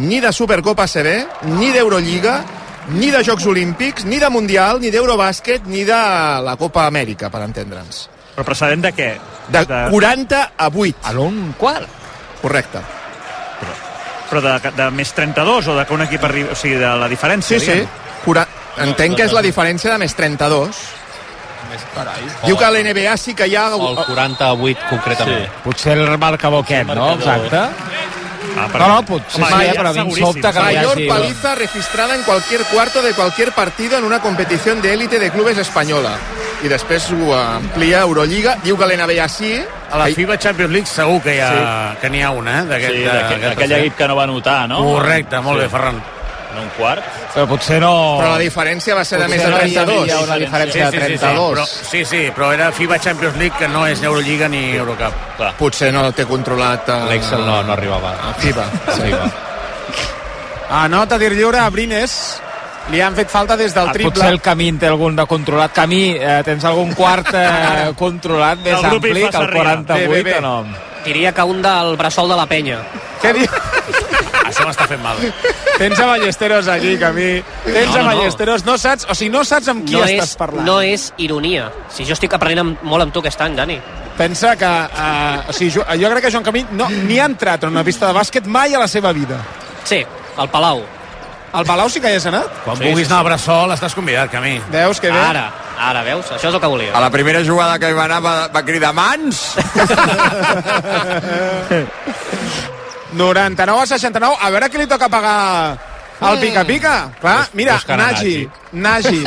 ni 0.00 0.20
de 0.24 0.32
Supercopa 0.32 0.86
ACB, 0.88 1.44
ni 1.56 1.70
d'Eurolliga, 1.74 2.38
ni 2.96 3.10
de 3.12 3.22
Jocs 3.24 3.46
Olímpics, 3.46 4.06
ni 4.08 4.18
de 4.18 4.30
Mundial, 4.32 4.80
ni 4.80 4.90
d'Eurobàsquet, 4.90 5.68
ni 5.68 5.84
de 5.88 6.00
la 6.44 6.56
Copa 6.60 6.86
Amèrica, 6.88 7.30
per 7.30 7.44
entendre'ns. 7.46 8.06
Però 8.34 8.46
precedent 8.46 8.86
de 8.88 8.94
què? 8.96 9.10
De, 9.50 9.64
de 9.68 9.82
40 9.92 10.40
a 10.56 10.70
8. 10.70 11.04
A 11.10 11.12
l'un 11.16 11.52
quart. 11.60 11.98
Correcte. 12.40 12.80
Però, 13.60 13.76
però 14.30 14.44
de, 14.46 14.72
de 14.78 14.88
més 14.96 15.12
32 15.16 15.68
o 15.68 15.76
de 15.76 15.84
que 15.84 15.96
un 15.96 16.06
equip 16.06 16.24
arribi... 16.24 16.54
O 16.54 16.56
sigui, 16.56 16.80
de 16.80 16.94
la 17.02 17.10
diferència, 17.10 17.60
sí, 17.60 17.66
diguem. 17.66 17.84
Sí, 17.84 18.24
40, 18.24 18.59
Entenc 18.82 19.16
que 19.16 19.24
és 19.28 19.32
la 19.36 19.42
diferència 19.42 19.92
de 19.92 19.98
més 19.98 20.14
32. 20.16 20.80
Diu 22.46 22.56
que 22.58 22.64
a 22.66 22.70
l'NBA 22.72 23.16
sí 23.20 23.34
que 23.36 23.46
hi 23.46 23.54
ha... 23.56 23.68
El 23.76 23.96
48 24.06 24.86
concretament. 24.90 25.44
Sí. 25.46 25.60
Potser 25.64 25.98
el 25.98 26.18
marcador 26.18 26.64
aquest, 26.64 26.88
no? 26.96 27.12
Exacte. 27.14 27.60
Ah, 28.58 28.66
No, 28.74 28.88
no, 28.88 29.02
potser 29.06 29.38
Home, 29.44 29.46
sí, 29.46 29.52
ja, 29.52 29.70
eh, 29.70 29.74
però 29.78 29.90
a 29.90 29.92
mi 29.92 30.00
em 30.00 30.10
sobta 30.16 30.50
que 30.52 30.58
Mayor 30.64 30.96
hagi... 30.96 31.06
paliza 31.08 31.54
registrada 31.54 32.14
en 32.16 32.22
cualquier 32.24 32.64
cuarto 32.64 33.00
de 33.02 33.12
cualquier 33.14 33.52
partido 33.52 33.96
en 33.98 34.04
una 34.04 34.18
competición 34.20 34.82
de 34.82 34.92
élite 34.94 35.18
de 35.20 35.30
clubes 35.30 35.58
española. 35.58 36.16
I 36.64 36.68
després 36.68 37.06
ho 37.14 37.30
amplia 37.38 38.00
Eurolliga. 38.04 38.56
Diu 38.64 38.76
que 38.76 38.84
l'NBA 38.90 39.28
sí. 39.32 39.54
A 39.90 39.96
la 40.02 40.08
FIBA 40.12 40.36
Champions 40.38 40.72
League 40.74 40.90
segur 40.90 41.22
que 41.22 41.36
hi 41.36 41.40
ha, 41.40 41.94
que 42.00 42.10
n'hi 42.10 42.20
ha 42.22 42.30
una, 42.36 42.58
eh? 42.60 42.64
d'aquest- 42.68 42.96
Sí, 42.98 43.40
d'aquell 43.46 43.72
equip 43.78 43.96
que 43.96 44.08
no 44.08 44.16
va 44.16 44.26
notar, 44.26 44.68
no? 44.68 44.82
Correcte, 44.84 45.40
molt 45.40 45.60
bé, 45.62 45.68
Ferran. 45.70 46.02
En 46.50 46.58
un 46.64 46.68
quart. 46.76 47.04
Però 47.34 47.44
potser 47.46 47.78
no... 47.80 47.92
Però 48.18 48.32
la 48.32 48.40
diferència 48.42 48.94
va 48.98 49.04
ser 49.06 49.20
de 49.20 49.28
Potser 49.28 49.38
més 49.38 49.44
de 49.44 49.50
no 49.50 49.56
hi 49.56 49.76
havia 49.76 49.84
32. 49.86 50.24
una 50.26 50.38
diferència 50.42 50.84
de 50.84 50.90
sí, 50.90 50.96
sí, 50.98 51.18
32. 51.20 51.52
però, 51.54 51.66
sí, 51.66 52.04
sí, 52.04 52.22
però 52.34 52.48
era 52.56 52.72
FIBA 52.74 52.98
Champions 52.98 53.36
League, 53.38 53.54
que 53.58 53.68
no 53.68 53.86
és 53.86 54.02
Euroliga 54.02 54.48
ni 54.50 54.64
Eurocup. 54.74 55.14
Clar. 55.38 55.52
Potser 55.60 55.92
no 55.94 56.02
té 56.12 56.26
controlat 56.26 56.88
uh, 56.90 57.04
L'Excel 57.10 57.44
no, 57.46 57.60
no 57.62 57.72
arribava. 57.76 58.16
a 58.30 58.34
FIBA. 58.42 58.66
Sí. 58.98 59.14
Anota 60.70 61.18
tir 61.18 61.32
lliure 61.34 61.58
a 61.62 61.68
Brines. 61.70 62.14
Li 62.90 62.98
han 63.04 63.14
fet 63.14 63.30
falta 63.30 63.54
des 63.58 63.74
del 63.74 63.88
Ah, 63.90 63.92
triple. 63.94 64.10
Potser 64.10 64.30
el 64.32 64.40
camí 64.42 64.68
en 64.72 64.78
té 64.82 64.88
algun 64.90 65.14
de 65.14 65.26
controlat. 65.30 65.70
Camí, 65.76 66.16
eh, 66.18 66.40
tens 66.46 66.64
algun 66.66 66.90
quart 66.98 67.28
eh, 67.34 67.90
controlat 67.98 68.58
més 68.64 68.82
ampli 68.82 69.20
que 69.20 69.26
el 69.28 69.32
Sarrià. 69.32 69.76
48 69.86 69.94
Bé, 69.94 70.06
bé, 70.08 70.22
bé. 70.32 70.38
o 70.38 70.40
no? 70.40 70.54
Diria 71.04 71.30
que 71.32 71.42
un 71.46 71.62
del 71.62 71.94
bressol 71.96 72.28
de 72.28 72.36
la 72.36 72.46
penya. 72.50 72.80
Què 73.22 73.32
diu? 73.36 73.46
Això 74.50 74.66
m'està 74.68 74.86
fent 74.90 75.00
mal. 75.02 75.16
Tens 75.78 75.98
a 75.98 76.06
Ballesteros 76.10 76.68
aquí, 76.68 76.96
Camí. 77.00 77.30
Tens 77.64 77.94
No, 77.94 77.94
a 77.94 78.02
no, 78.02 78.02
no. 78.02 78.06
Ballesteros. 78.10 78.64
No 78.66 78.76
saps, 78.78 79.06
o 79.08 79.14
sigui, 79.16 79.30
no 79.32 79.44
saps 79.48 79.68
amb 79.72 79.86
qui 79.86 79.94
no 79.96 80.04
estàs 80.04 80.34
és, 80.34 80.36
parlant. 80.40 80.66
no 80.66 80.80
és 80.84 81.08
ironia. 81.18 81.70
Si 81.94 82.04
jo 82.04 82.12
estic 82.18 82.34
aprenent 82.36 82.60
amb, 82.66 82.82
molt 82.82 83.06
amb 83.06 83.12
tu 83.14 83.22
aquest 83.24 83.40
any, 83.46 83.54
Dani. 83.56 83.78
Pensa 84.20 84.52
que... 84.60 84.68
Uh, 84.68 85.48
o 85.48 85.52
sigui, 85.56 85.70
jo, 85.78 85.84
jo 86.02 86.10
crec 86.12 86.26
que 86.26 86.32
Joan 86.34 86.44
Camí 86.44 86.66
no, 86.76 86.90
ni 87.08 87.16
ha 87.18 87.24
entrat 87.30 87.64
en 87.64 87.70
una 87.72 87.84
pista 87.86 88.06
de 88.10 88.12
bàsquet 88.18 88.44
mai 88.46 88.74
a 88.74 88.78
la 88.82 88.88
seva 88.90 89.12
vida. 89.16 89.38
Sí, 89.88 90.02
al 90.36 90.50
Palau. 90.52 90.82
Al 91.52 91.64
Palau 91.66 91.88
sí 91.90 91.98
que 92.04 92.10
hi 92.12 92.18
has 92.20 92.26
anat? 92.30 92.46
Quan 92.66 92.76
sí, 92.78 92.84
vulguis 92.84 93.08
anar 93.10 93.24
a 93.24 93.28
Bressol, 93.30 93.72
estàs 93.74 93.94
convidat, 93.96 94.28
Camí. 94.30 94.58
Veus 94.70 95.00
que 95.02 95.10
bé? 95.10 95.18
Ara, 95.18 95.48
ara, 95.88 96.02
veus? 96.06 96.28
Això 96.36 96.48
és 96.52 96.54
el 96.54 96.60
que 96.62 96.68
volia. 96.70 96.92
A 96.94 97.00
la 97.02 97.10
primera 97.10 97.40
jugada 97.46 97.78
que 97.80 97.88
hi 97.90 97.96
va 97.96 98.04
anar 98.04 98.20
va, 98.22 98.34
va 98.54 98.62
cridar 98.62 98.92
mans. 98.94 99.56
99 103.12 103.82
a 103.82 103.86
69. 103.86 104.36
A 104.40 104.50
veure 104.50 104.68
qui 104.70 104.78
li 104.78 104.86
toca 104.86 105.08
pagar 105.08 105.78
el 106.20 106.38
pica-pica. 106.38 106.94
Clar, 107.20 107.48
mira, 107.54 107.80
Nagy, 107.96 108.48
Nagy, 108.72 109.24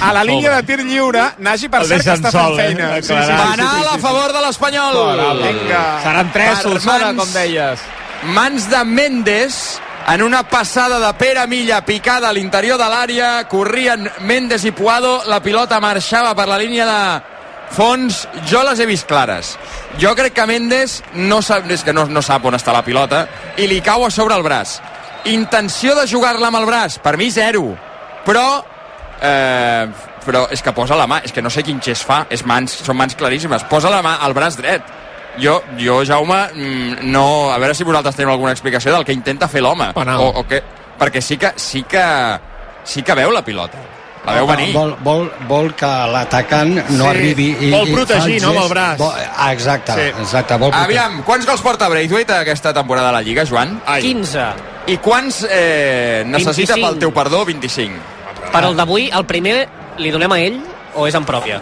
a 0.00 0.12
la 0.12 0.24
línia 0.28 0.56
de 0.56 0.62
tir 0.62 0.84
lliure, 0.84 1.24
Nagy 1.38 1.68
per 1.68 1.84
cert 1.88 2.04
que 2.06 2.14
està 2.14 2.30
fent 2.30 2.36
sol, 2.36 2.58
eh? 2.58 2.68
feina. 2.68 2.94
Sí, 3.00 3.10
sí, 3.10 3.18
sí, 3.18 3.36
Penal 3.42 3.92
a 3.92 3.98
favor 3.98 4.32
de 4.32 4.44
l'Espanyol. 4.46 5.00
Vinga. 5.42 5.84
Seran 6.04 6.32
tres, 6.32 6.58
Solsona, 6.64 7.12
com 7.18 7.32
deies. 7.34 7.86
Mans 8.36 8.68
de 8.70 8.84
Mendes 8.84 9.80
en 10.10 10.22
una 10.22 10.42
passada 10.42 10.98
de 11.00 11.12
Pere 11.14 11.46
Milla 11.46 11.84
picada 11.84 12.28
a 12.28 12.32
l'interior 12.32 12.78
de 12.78 12.88
l'àrea, 12.88 13.48
corrien 13.48 14.10
Mendes 14.26 14.64
i 14.64 14.72
Puado, 14.72 15.20
la 15.26 15.40
pilota 15.42 15.80
marxava 15.80 16.34
per 16.34 16.48
la 16.48 16.58
línia 16.58 16.86
de 16.86 17.00
fons, 17.74 18.24
jo 18.50 18.62
les 18.66 18.80
he 18.80 18.86
vist 18.88 19.08
clares. 19.08 19.54
Jo 20.02 20.14
crec 20.18 20.34
que 20.36 20.46
Mendes 20.46 21.00
no 21.14 21.40
sap, 21.42 21.68
és 21.70 21.84
que 21.86 21.94
no, 21.96 22.06
no 22.10 22.22
sap 22.22 22.44
on 22.48 22.58
està 22.58 22.74
la 22.74 22.84
pilota 22.86 23.26
i 23.58 23.68
li 23.70 23.80
cau 23.84 24.04
a 24.06 24.10
sobre 24.10 24.36
el 24.38 24.46
braç. 24.46 24.78
Intenció 25.30 25.94
de 25.98 26.06
jugar-la 26.08 26.48
amb 26.48 26.60
el 26.62 26.68
braç, 26.68 26.98
per 27.04 27.16
mi 27.20 27.30
zero. 27.30 27.68
Però 28.26 28.46
eh, 29.22 29.88
però 30.24 30.46
és 30.52 30.62
que 30.62 30.72
posa 30.76 30.98
la 30.98 31.06
mà, 31.10 31.20
és 31.24 31.32
que 31.32 31.42
no 31.42 31.50
sé 31.50 31.64
quin 31.66 31.80
gest 31.82 32.06
fa, 32.06 32.24
és 32.30 32.44
mans, 32.46 32.80
són 32.84 32.98
mans 32.98 33.16
claríssimes, 33.18 33.64
posa 33.70 33.92
la 33.92 34.02
mà 34.04 34.18
al 34.24 34.34
braç 34.36 34.58
dret. 34.60 34.98
Jo, 35.40 35.60
jo 35.78 36.00
Jaume, 36.04 36.40
mm, 36.52 37.06
no... 37.12 37.52
A 37.54 37.58
veure 37.62 37.74
si 37.74 37.86
vosaltres 37.86 38.18
teniu 38.18 38.32
alguna 38.32 38.52
explicació 38.52 38.92
del 38.92 39.06
que 39.06 39.14
intenta 39.14 39.48
fer 39.48 39.62
l'home. 39.62 39.92
O, 40.18 40.42
o 40.42 40.46
que, 40.48 40.60
perquè 40.98 41.22
sí 41.22 41.38
que, 41.38 41.54
sí 41.56 41.84
que, 41.88 42.04
sí 42.84 43.06
que 43.06 43.16
veu 43.16 43.30
la 43.32 43.44
pilota. 43.46 43.78
La 44.26 44.34
veu 44.36 44.46
venir. 44.46 44.72
Vol, 44.74 44.90
vol, 45.02 45.22
vol 45.48 45.70
que 45.74 45.88
l'atacant 46.12 46.74
no 46.90 47.04
Sí, 47.06 47.08
arribi 47.08 47.46
i, 47.56 47.70
vol 47.72 47.88
i 47.88 47.94
protegir, 47.94 48.36
fa 48.40 48.46
no, 48.46 48.52
amb 48.52 48.62
el 48.64 48.68
braç. 48.68 48.98
Vol, 49.00 49.14
ah, 49.36 49.52
exacte, 49.52 49.94
Sí. 49.96 50.08
exacte, 50.20 50.58
vol 50.60 50.70
protegir. 50.70 50.98
Aviam, 50.98 51.22
quants 51.24 51.46
gols 51.46 51.62
porta 51.64 51.88
Braithwaite 51.88 52.36
aquesta 52.36 52.74
temporada 52.76 53.08
a 53.08 53.12
la 53.12 53.22
Lliga, 53.22 53.46
Joan? 53.48 53.80
Ai. 53.86 54.02
15. 54.02 54.44
I 54.92 54.96
quants 54.98 55.46
eh, 55.48 56.22
necessita 56.26 56.74
25. 56.74 56.86
pel 56.90 56.98
teu 56.98 57.12
perdó? 57.16 57.44
25. 57.46 57.96
Per 58.52 58.64
al 58.64 58.76
d'avui, 58.76 59.08
el 59.12 59.24
primer 59.24 59.68
li 59.98 60.10
donem 60.10 60.32
a 60.32 60.40
ell 60.40 60.60
o 60.94 61.06
és 61.08 61.14
en 61.14 61.24
pròpia? 61.24 61.60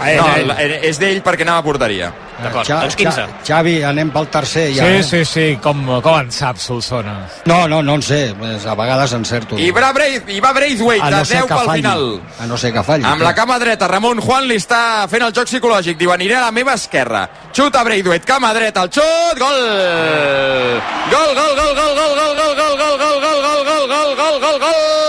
A 0.00 0.10
ell, 0.12 0.16
No, 0.20 0.34
ell. 0.36 0.50
el- 0.58 0.84
és 0.84 0.98
d'ell 0.98 1.22
perquè 1.22 1.42
anava 1.42 1.58
a 1.58 1.62
porteria. 1.62 2.12
D'acord, 2.40 2.64
Ja- 2.66 2.80
doncs 2.80 2.96
15. 2.96 3.20
Ja, 3.20 3.28
Xavi, 3.44 3.82
anem 3.84 4.10
pel 4.10 4.26
tercer 4.28 4.72
ja. 4.74 4.84
Sí, 4.86 4.90
eh? 4.94 5.02
sí, 5.02 5.24
sí, 5.26 5.58
com, 5.62 6.00
com 6.00 6.18
en 6.20 6.30
sap 6.32 6.56
Solsona. 6.56 7.26
No, 7.44 7.68
no, 7.68 7.82
no 7.82 7.94
en 7.96 8.02
sé, 8.02 8.34
a 8.66 8.74
vegades 8.74 9.12
encerto. 9.12 9.58
I 9.58 9.70
va, 9.70 9.92
Braith, 9.92 10.28
i 10.30 10.40
va 10.40 10.52
Braithwaite, 10.54 11.04
a 11.04 11.10
no 11.10 11.24
ser 11.24 11.36
10 11.42 11.46
que 11.46 11.54
pel 11.54 11.66
falli. 11.66 11.82
final. 11.82 12.20
A 12.40 12.46
no 12.46 12.56
ser 12.56 12.72
que 12.72 12.82
falli. 12.82 13.04
Amb 13.04 13.20
la 13.22 13.34
cama 13.34 13.58
dreta, 13.58 13.86
Ramon 13.88 14.20
Juan 14.20 14.48
li 14.48 14.56
està 14.56 15.06
fent 15.08 15.22
el 15.22 15.34
joc 15.34 15.46
psicològic. 15.48 15.98
Diu, 15.98 16.10
aniré 16.12 16.36
a 16.36 16.40
la 16.46 16.50
meva 16.50 16.72
esquerra. 16.74 17.28
Xuta 17.52 17.84
Braithwaite, 17.84 18.24
cama 18.24 18.54
dreta, 18.54 18.82
el 18.84 18.88
xut, 18.90 19.38
gol! 19.38 20.80
Gol, 21.10 21.34
gol, 21.34 21.54
gol, 21.56 21.74
gol, 21.76 21.94
gol, 21.94 22.14
gol, 22.16 22.36
gol, 22.36 22.56
gol, 22.56 22.76
gol, 22.78 22.98
gol, 22.98 23.20
gol, 23.20 23.20
gol, 23.20 23.64
gol, 23.66 24.16
gol, 24.16 24.16
gol, 24.16 24.40
gol, 24.40 24.58
gol 24.60 24.60
de 24.60 24.99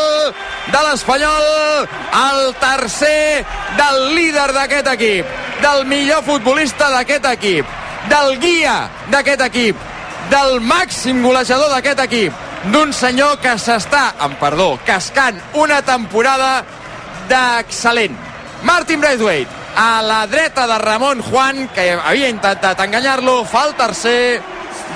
l'Espanyol, 0.91 1.87
el 2.19 2.55
tercer 2.59 3.45
del 3.77 3.99
líder 4.15 4.49
d'aquest 4.51 4.89
equip, 4.91 5.29
del 5.63 5.85
millor 5.87 6.23
futbolista 6.27 6.89
d'aquest 6.91 7.29
equip, 7.31 7.69
del 8.11 8.35
guia 8.41 8.75
d'aquest 9.11 9.45
equip, 9.45 9.85
del 10.31 10.59
màxim 10.59 11.21
golejador 11.23 11.71
d'aquest 11.71 12.03
equip, 12.03 12.43
d'un 12.73 12.91
senyor 12.93 13.39
que 13.41 13.55
s'està, 13.55 14.11
amb 14.19 14.35
perdó, 14.41 14.73
cascant 14.85 15.39
una 15.61 15.79
temporada 15.81 16.51
d'excel·lent. 17.31 18.17
Martin 18.67 18.99
Braithwaite, 19.01 19.49
a 19.79 20.01
la 20.03 20.25
dreta 20.27 20.67
de 20.67 20.77
Ramon 20.83 21.23
Juan, 21.23 21.69
que 21.73 21.93
havia 21.95 22.29
intentat 22.29 22.83
enganyar-lo, 22.83 23.45
fa 23.47 23.63
el 23.69 23.75
tercer, 23.79 24.41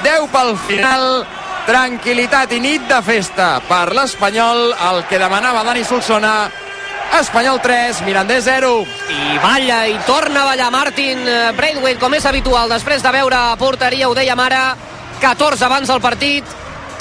10 0.03 0.27
pel 0.33 0.57
final, 0.67 1.07
tranquil·litat 1.65 2.51
i 2.53 2.59
nit 2.61 2.83
de 2.89 2.99
festa 3.05 3.55
per 3.65 3.89
l'Espanyol, 3.97 4.69
el 4.89 5.01
que 5.09 5.17
demanava 5.21 5.63
Dani 5.65 5.83
Solsona, 5.85 6.33
Espanyol 7.19 7.61
3, 7.63 8.03
Mirandés 8.05 8.45
0. 8.45 8.71
I 9.09 9.39
balla 9.41 9.79
i 9.89 9.95
torna 10.05 10.43
a 10.43 10.49
ballar 10.51 10.69
Martin 10.73 11.23
eh, 11.25 11.39
Braithwaite, 11.57 11.99
com 12.01 12.13
és 12.13 12.25
habitual, 12.25 12.69
després 12.69 13.01
de 13.01 13.13
veure 13.15 13.39
a 13.39 13.57
porteria, 13.57 14.09
ho 14.09 14.17
dèiem 14.17 14.41
ara, 14.45 14.75
14 15.23 15.65
abans 15.65 15.89
del 15.89 16.03
partit, 16.03 16.55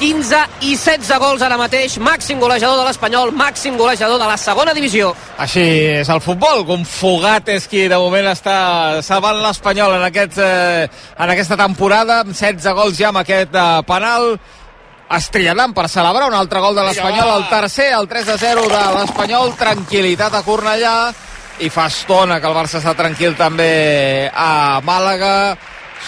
15 0.04 0.36
i 0.68 0.74
16 0.76 1.16
gols 1.16 1.42
ara 1.46 1.56
mateix, 1.56 1.94
màxim 1.96 2.36
golejador 2.36 2.76
de 2.76 2.84
l'Espanyol, 2.84 3.30
màxim 3.32 3.78
golejador 3.80 4.18
de 4.20 4.26
la 4.28 4.36
segona 4.36 4.74
divisió. 4.76 5.14
Així 5.40 5.62
és 6.02 6.10
el 6.12 6.20
futbol, 6.20 6.60
un 6.74 6.84
Fugat 6.84 7.48
és 7.54 7.64
qui 7.70 7.86
de 7.88 7.96
moment 7.96 8.28
està 8.28 9.00
salvant 9.06 9.40
l'Espanyol 9.40 9.96
en, 9.96 10.04
aquest, 10.10 10.36
eh, 10.44 10.84
en 11.16 11.32
aquesta 11.32 11.56
temporada, 11.56 12.20
amb 12.20 12.36
16 12.36 12.76
gols 12.76 13.00
ja 13.00 13.08
amb 13.14 13.22
aquest 13.22 13.56
eh, 13.56 13.80
penal, 13.88 14.34
estriadant 15.16 15.72
per 15.72 15.88
celebrar 15.88 16.28
un 16.28 16.36
altre 16.36 16.60
gol 16.60 16.76
de 16.76 16.84
l'Espanyol, 16.84 17.38
el 17.38 17.48
tercer, 17.48 17.94
el 17.96 18.10
3 18.10 18.34
a 18.34 18.40
0 18.44 18.68
de 18.74 18.82
l'Espanyol, 18.98 19.56
tranquil·litat 19.56 20.36
a 20.36 20.44
Cornellà, 20.44 20.98
i 21.64 21.70
fa 21.72 21.88
estona 21.88 22.42
que 22.42 22.50
el 22.50 22.58
Barça 22.58 22.82
està 22.82 22.92
tranquil 22.98 23.38
també 23.40 24.28
a 24.28 24.82
Màlaga, 24.84 25.36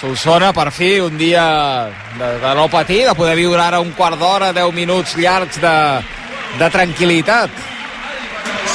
Solsona, 0.00 0.52
per 0.52 0.70
fi, 0.72 0.98
un 1.00 1.16
dia 1.16 1.88
de, 2.18 2.26
de 2.42 2.54
no 2.54 2.68
patir, 2.68 3.06
de 3.08 3.14
poder 3.16 3.36
viure 3.38 3.62
ara 3.62 3.80
un 3.80 3.92
quart 3.96 4.18
d'hora, 4.20 4.52
10 4.52 4.74
minuts 4.76 5.14
llargs 5.16 5.56
de, 5.62 5.76
de 6.60 6.68
tranquil·litat. 6.70 7.50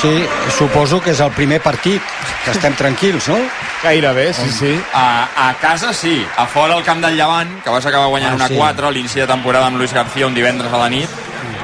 Sí, 0.02 0.16
suposo 0.58 0.98
que 1.00 1.12
és 1.14 1.20
el 1.22 1.30
primer 1.38 1.60
partit, 1.62 2.02
que 2.44 2.56
estem 2.56 2.74
tranquils, 2.74 3.28
no? 3.30 3.38
Gairebé, 3.84 4.32
sí, 4.34 4.50
sí. 4.50 4.72
A, 4.98 5.28
a 5.50 5.54
casa 5.62 5.92
sí, 5.94 6.16
a 6.38 6.48
fora 6.50 6.74
al 6.74 6.82
camp 6.84 7.04
del 7.06 7.16
Llevant, 7.20 7.60
que 7.62 7.70
vas 7.70 7.86
acabar 7.86 8.08
guanyant 8.10 8.34
Ah, 8.34 8.40
una 8.40 8.48
sí. 8.50 8.56
4 8.58 8.88
a 8.88 8.92
l'inici 8.92 9.22
de 9.22 9.28
temporada 9.30 9.68
amb 9.70 9.78
Luis 9.78 9.94
García 9.94 10.26
un 10.26 10.34
divendres 10.34 10.74
a 10.74 10.80
la 10.82 10.90
nit. 10.90 11.10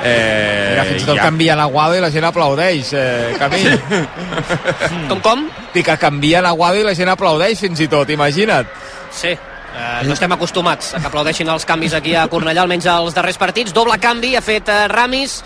Eh, 0.06 0.68
Mira, 0.76 0.84
fins 0.86 1.02
i 1.02 1.06
tot 1.08 1.18
ja- 1.18 1.24
canvien 1.26 1.60
Aguado 1.60 1.98
i 1.98 2.02
la 2.04 2.12
gent 2.14 2.26
aplaudeix, 2.30 2.92
eh, 2.94 3.34
Camí. 3.40 3.64
Com, 5.10 5.20
com? 5.26 5.48
Dic 5.74 5.86
que 5.90 5.98
canvien 5.98 6.46
Aguado 6.46 6.78
i 6.78 6.86
la 6.86 6.94
gent 6.94 7.10
aplaudeix 7.10 7.60
fins 7.66 7.82
i 7.82 7.88
tot, 7.90 8.10
imagina't. 8.14 8.70
Sí, 9.18 9.32
eh, 9.78 10.02
no 10.08 10.18
estem 10.18 10.34
acostumats 10.34 10.96
a 10.96 11.02
que 11.02 11.08
aplaudeixin 11.10 11.50
els 11.54 11.66
canvis 11.68 11.96
aquí 11.98 12.16
a 12.18 12.28
Cornellà, 12.32 12.66
almenys 12.66 12.90
els 12.92 13.16
darrers 13.16 13.38
partits. 13.38 13.74
Doble 13.76 14.00
canvi 14.02 14.36
ha 14.36 14.42
fet 14.42 14.70
eh, 14.74 14.88
Ramis, 14.92 15.38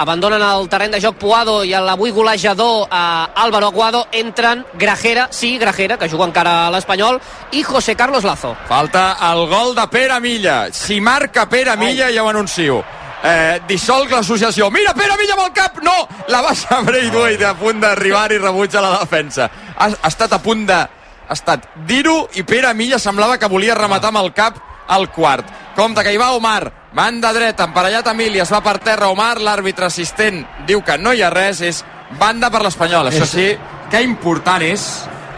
abandonen 0.00 0.42
el 0.42 0.68
terreny 0.72 0.96
de 0.96 1.00
joc 1.04 1.20
Puado 1.20 1.60
i 1.64 1.70
l'avui 1.70 2.10
golejador 2.14 2.88
eh, 2.88 3.44
Álvaro 3.44 3.68
Aguado, 3.68 4.06
entren 4.12 4.64
Grajera, 4.74 5.28
sí, 5.30 5.56
Grajera, 5.58 5.98
que 5.98 6.08
juga 6.08 6.26
encara 6.30 6.66
a 6.66 6.72
l'Espanyol, 6.74 7.20
i 7.52 7.62
José 7.62 7.94
Carlos 7.94 8.24
Lazo. 8.24 8.56
Falta 8.68 9.14
el 9.30 9.46
gol 9.52 9.74
de 9.76 9.86
Pere 9.92 10.20
Milla. 10.20 10.72
Si 10.72 11.00
marca 11.00 11.48
Pere 11.48 11.76
Milla, 11.76 12.10
ja 12.12 12.24
ho 12.24 12.28
anuncio. 12.28 12.82
Eh, 13.24 13.60
dissolc 13.68 14.10
l'associació. 14.12 14.68
Mira, 14.70 14.92
Pere 14.92 15.16
Milla 15.16 15.32
amb 15.38 15.46
el 15.46 15.54
cap! 15.56 15.78
No! 15.84 15.94
La 16.28 16.42
baixa 16.44 16.82
Braithwaite 16.84 17.46
a 17.48 17.54
punt 17.56 17.80
d'arribar 17.80 18.26
i 18.32 18.40
rebutja 18.40 18.82
la 18.84 18.98
defensa. 18.98 19.48
Ha, 19.76 19.88
ha 19.88 20.10
estat 20.12 20.36
a 20.36 20.42
punt 20.44 20.66
de... 20.68 20.82
Ha 21.28 21.32
estat 21.32 21.68
dir-ho 21.88 22.28
i 22.34 22.42
Pere 22.44 22.72
Milla 22.74 22.98
semblava 22.98 23.38
que 23.38 23.48
volia 23.48 23.74
rematar 23.74 24.10
amb 24.12 24.18
el 24.24 24.32
cap 24.36 24.58
al 24.88 25.08
quart. 25.10 25.46
Compte 25.74 26.02
que 26.04 26.12
hi 26.12 26.18
va 26.20 26.32
Omar, 26.36 26.70
banda 26.92 27.32
dreta, 27.32 27.64
emparellat 27.64 28.06
Emili, 28.12 28.38
es 28.40 28.52
va 28.52 28.60
per 28.62 28.78
terra 28.84 29.08
Omar, 29.08 29.38
l'àrbitre 29.40 29.86
assistent 29.88 30.44
diu 30.68 30.82
que 30.84 30.98
no 30.98 31.12
hi 31.16 31.22
ha 31.24 31.30
res, 31.32 31.60
és 31.64 31.80
banda 32.20 32.50
per 32.52 32.60
l'Espanyol. 32.62 33.08
Això 33.08 33.26
sí, 33.26 33.48
que 33.90 34.02
important 34.04 34.62
és 34.62 34.84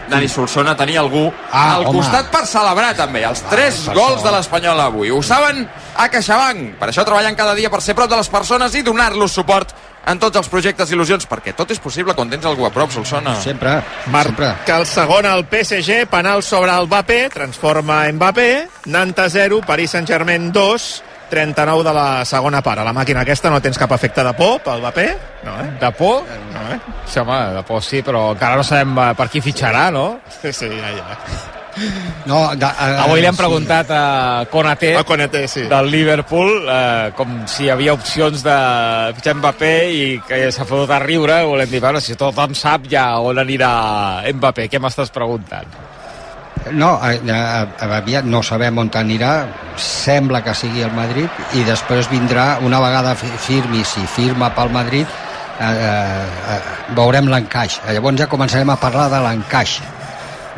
Dani 0.07 0.27
Solsona 0.31 0.75
tenir 0.77 0.97
algú 1.01 1.25
Ah, 1.51 1.75
al 1.75 1.85
home. 1.87 1.97
costat 1.99 2.29
per 2.31 2.45
celebrar 2.47 2.93
també 2.95 3.23
els 3.27 3.41
tres 3.49 3.81
per 3.87 3.95
gols 3.95 4.21
això. 4.21 4.25
de 4.29 4.31
l'Espanyol 4.37 4.79
avui. 4.79 5.09
Ho 5.11 5.21
saben 5.23 5.67
a 5.97 6.07
CaixaBank. 6.09 6.77
Per 6.79 6.87
això 6.89 7.03
treballen 7.03 7.35
cada 7.35 7.53
dia 7.55 7.69
per 7.69 7.81
ser 7.81 7.95
prop 7.95 8.09
de 8.09 8.15
les 8.15 8.29
persones 8.29 8.75
i 8.75 8.83
donar-los 8.83 9.31
suport 9.31 9.73
en 10.07 10.19
tots 10.19 10.39
els 10.39 10.47
projectes 10.51 10.91
i 10.91 10.95
il·lusions, 10.95 11.27
perquè 11.27 11.53
tot 11.57 11.71
és 11.73 11.81
possible 11.83 12.15
quan 12.15 12.31
tens 12.31 12.45
algú 12.47 12.65
a 12.67 12.71
prop, 12.73 12.91
Solsona. 12.93 13.35
Sempre, 13.43 13.77
sempre. 14.05 14.53
Marca 14.53 14.79
el 14.79 14.87
segon 14.87 15.27
al 15.27 15.45
PSG, 15.51 16.05
penal 16.11 16.43
sobre 16.43 16.71
el 16.71 16.87
Mbappé, 16.87 17.27
transforma 17.33 18.05
Mbappé, 18.13 18.49
Nantes 18.93 19.33
0, 19.33 19.61
Paris 19.67 19.91
Saint-Germain 19.91 20.51
2, 20.51 20.87
39 21.29 21.83
de 21.83 21.93
la 21.93 22.07
segona 22.25 22.61
part. 22.63 22.81
A 22.81 22.87
la 22.87 22.95
màquina 22.95 23.25
aquesta 23.25 23.51
no 23.51 23.59
tens 23.63 23.79
cap 23.79 23.91
efecte 23.91 24.23
de 24.23 24.33
por 24.37 24.61
pel 24.63 24.81
Mbappé? 24.83 25.07
No, 25.43 25.59
eh? 25.63 25.69
De 25.81 25.91
por? 25.91 26.23
No, 26.53 26.63
eh? 26.73 26.79
Sí, 27.05 27.19
home, 27.19 27.39
de 27.57 27.63
por 27.67 27.83
sí, 27.83 28.01
però 28.03 28.31
encara 28.33 28.59
no 28.59 28.63
sabem 28.67 28.95
eh, 28.95 29.11
per 29.17 29.29
qui 29.33 29.43
fitxarà, 29.43 29.89
no? 29.91 30.07
Sí, 30.41 30.53
sí, 30.53 30.71
ja, 30.71 30.95
ja. 30.95 31.19
No, 32.27 32.39
de, 32.55 32.65
uh, 32.65 33.03
Avui 33.05 33.21
li 33.21 33.27
han 33.29 33.35
preguntat 33.37 33.91
a 33.93 34.45
Konaté, 34.51 34.93
El 34.97 35.05
Conete, 35.05 35.43
sí. 35.47 35.65
del 35.69 35.89
Liverpool 35.93 36.65
eh, 36.69 37.11
com 37.17 37.43
si 37.47 37.65
hi 37.67 37.69
havia 37.73 37.93
opcions 37.93 38.41
de 38.43 38.55
fitxar 39.17 39.35
Mbappé 39.37 39.73
i 39.93 40.01
que 40.27 40.39
s'ha 40.51 40.65
fotut 40.67 40.91
a 40.95 40.99
riure 41.03 41.43
volem 41.47 41.69
dir, 41.69 41.79
bueno, 41.83 42.01
si 42.01 42.15
tothom 42.19 42.55
sap 42.57 42.87
ja 42.91 43.09
on 43.21 43.37
anirà 43.43 43.71
Mbappé, 44.33 44.67
què 44.71 44.81
m'estàs 44.81 45.13
preguntant? 45.13 45.69
No, 46.75 46.97
eh, 47.07 47.21
eh, 47.23 47.85
aviat 47.85 48.25
no 48.27 48.41
sabem 48.43 48.77
on 48.81 48.89
anirà, 48.99 49.31
sembla 49.79 50.41
que 50.43 50.55
sigui 50.57 50.81
el 50.83 50.91
Madrid 50.91 51.29
i 51.55 51.63
després 51.63 52.09
vindrà, 52.11 52.57
una 52.65 52.81
vegada 52.83 53.13
fi- 53.15 53.31
firmi, 53.39 53.85
si 53.87 54.01
firma 54.17 54.49
pel 54.55 54.73
Madrid, 54.73 55.07
eh, 55.61 55.63
eh, 55.63 56.55
eh, 56.57 56.59
veurem 56.97 57.29
l'encaix. 57.31 57.79
Llavors 57.87 58.19
ja 58.19 58.27
començarem 58.27 58.69
a 58.69 58.75
parlar 58.81 59.07
de 59.13 59.21
l'encaix. 59.23 59.77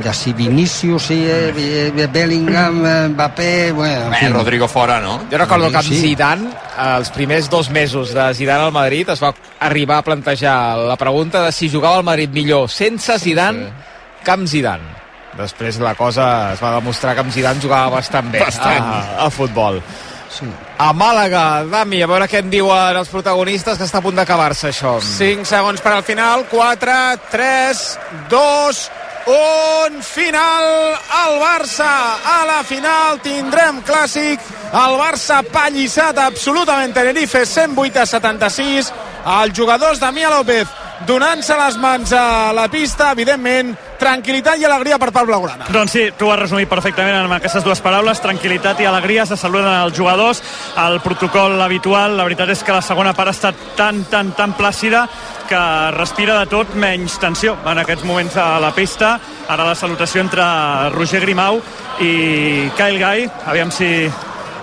De 0.03 0.13
si 0.13 0.33
Vinicius, 0.33 1.03
si 1.03 1.25
eh, 1.27 2.07
Bellingham, 2.11 2.85
eh, 2.85 3.07
Mbappé... 3.09 3.71
Bueno, 3.71 4.07
en 4.07 4.13
Eh, 4.13 4.17
fi. 4.19 4.27
Rodrigo 4.27 4.67
fora, 4.67 4.99
no? 4.99 5.21
Jo 5.31 5.37
recordo 5.37 5.69
que 5.69 5.77
amb 5.77 5.87
Sí. 5.87 5.99
Zidane, 6.01 6.49
eh, 6.49 6.95
els 6.97 7.09
primers 7.11 7.49
dos 7.49 7.69
mesos 7.69 8.13
de 8.13 8.33
Zidane 8.33 8.63
al 8.63 8.71
Madrid, 8.71 9.09
es 9.09 9.21
va 9.21 9.33
arribar 9.59 9.97
a 9.97 10.03
plantejar 10.03 10.77
la 10.77 10.95
pregunta 10.97 11.43
de 11.45 11.51
si 11.51 11.69
jugava 11.69 11.97
al 11.97 12.03
Madrid 12.03 12.29
millor 12.31 12.69
sense 12.69 13.17
Zidane 13.19 13.65
sí. 13.65 14.23
que 14.23 14.31
amb 14.31 14.47
Zidane. 14.47 14.97
Després 15.37 15.77
la 15.79 15.93
cosa 15.95 16.53
es 16.53 16.61
va 16.63 16.73
demostrar 16.79 17.13
que 17.15 17.21
amb 17.21 17.31
Zidane 17.31 17.61
jugava 17.61 17.89
bastant 17.99 18.31
bé 18.31 18.39
Bastant. 18.39 18.81
A, 18.83 19.25
a 19.25 19.29
futbol. 19.29 19.81
Sí. 20.29 20.45
A 20.77 20.91
Màlaga, 20.93 21.63
Dami, 21.65 22.01
a 22.03 22.07
veure 22.07 22.27
què 22.29 22.39
en 22.43 22.49
diuen 22.51 22.95
els 22.97 23.09
protagonistes, 23.09 23.77
que 23.77 23.83
està 23.87 23.97
a 23.97 24.01
punt 24.05 24.15
d'acabar-se 24.15 24.69
això. 24.69 24.99
5 25.01 25.43
segons 25.49 25.81
per 25.81 25.91
al 25.95 26.03
final, 26.05 26.45
4, 26.51 26.97
3, 27.31 27.81
2, 28.29 28.83
1, 29.29 30.01
final, 30.01 30.97
el 30.97 31.39
Barça. 31.39 32.17
A 32.25 32.45
la 32.49 32.63
final, 32.65 33.19
tindrem 33.21 33.83
clàssic, 33.85 34.41
el 34.73 34.97
Barça 34.97 35.43
pallissat 35.53 36.17
absolutament 36.23 36.95
Tenerife, 36.97 37.45
108 37.45 38.01
a 38.01 38.07
76, 38.09 38.93
els 39.39 39.53
jugadors 39.53 40.01
de 40.01 40.11
Mia 40.17 40.33
López 40.33 40.79
donant-se 41.07 41.55
les 41.55 41.77
mans 41.79 42.11
a 42.13 42.51
la 42.55 42.67
pista, 42.71 43.11
evidentment, 43.13 43.71
tranquil·litat 43.99 44.59
i 44.59 44.67
alegria 44.67 44.97
per 44.99 45.11
part 45.15 45.27
blaugrana. 45.27 45.69
Doncs 45.71 45.95
sí, 45.95 46.05
tu 46.17 46.31
has 46.31 46.39
resumit 46.39 46.69
perfectament 46.71 47.15
amb 47.15 47.37
aquestes 47.37 47.63
dues 47.63 47.81
paraules, 47.83 48.19
tranquil·litat 48.23 48.81
i 48.83 48.87
alegria, 48.89 49.25
se 49.29 49.37
saluden 49.39 49.71
els 49.71 49.95
jugadors, 49.95 50.41
el 50.85 50.99
protocol 51.05 51.59
habitual, 51.61 52.17
la 52.17 52.27
veritat 52.27 52.51
és 52.55 52.63
que 52.63 52.75
la 52.75 52.83
segona 52.85 53.13
part 53.15 53.31
ha 53.31 53.37
estat 53.37 53.67
tan, 53.79 54.03
tan, 54.11 54.33
tan 54.35 54.55
plàcida 54.57 55.05
que 55.49 55.91
respira 55.97 56.37
de 56.39 56.47
tot 56.51 56.75
menys 56.77 57.17
tensió 57.21 57.55
en 57.67 57.81
aquests 57.81 58.05
moments 58.05 58.37
a 58.37 58.59
la 58.61 58.69
pista. 58.75 59.15
Ara 59.49 59.65
la 59.65 59.75
salutació 59.75 60.21
entre 60.21 60.45
Roger 60.93 61.23
Grimau 61.25 61.57
i 62.05 62.69
Kyle 62.77 63.01
Guy, 63.01 63.29
aviam 63.49 63.73
si 63.73 63.89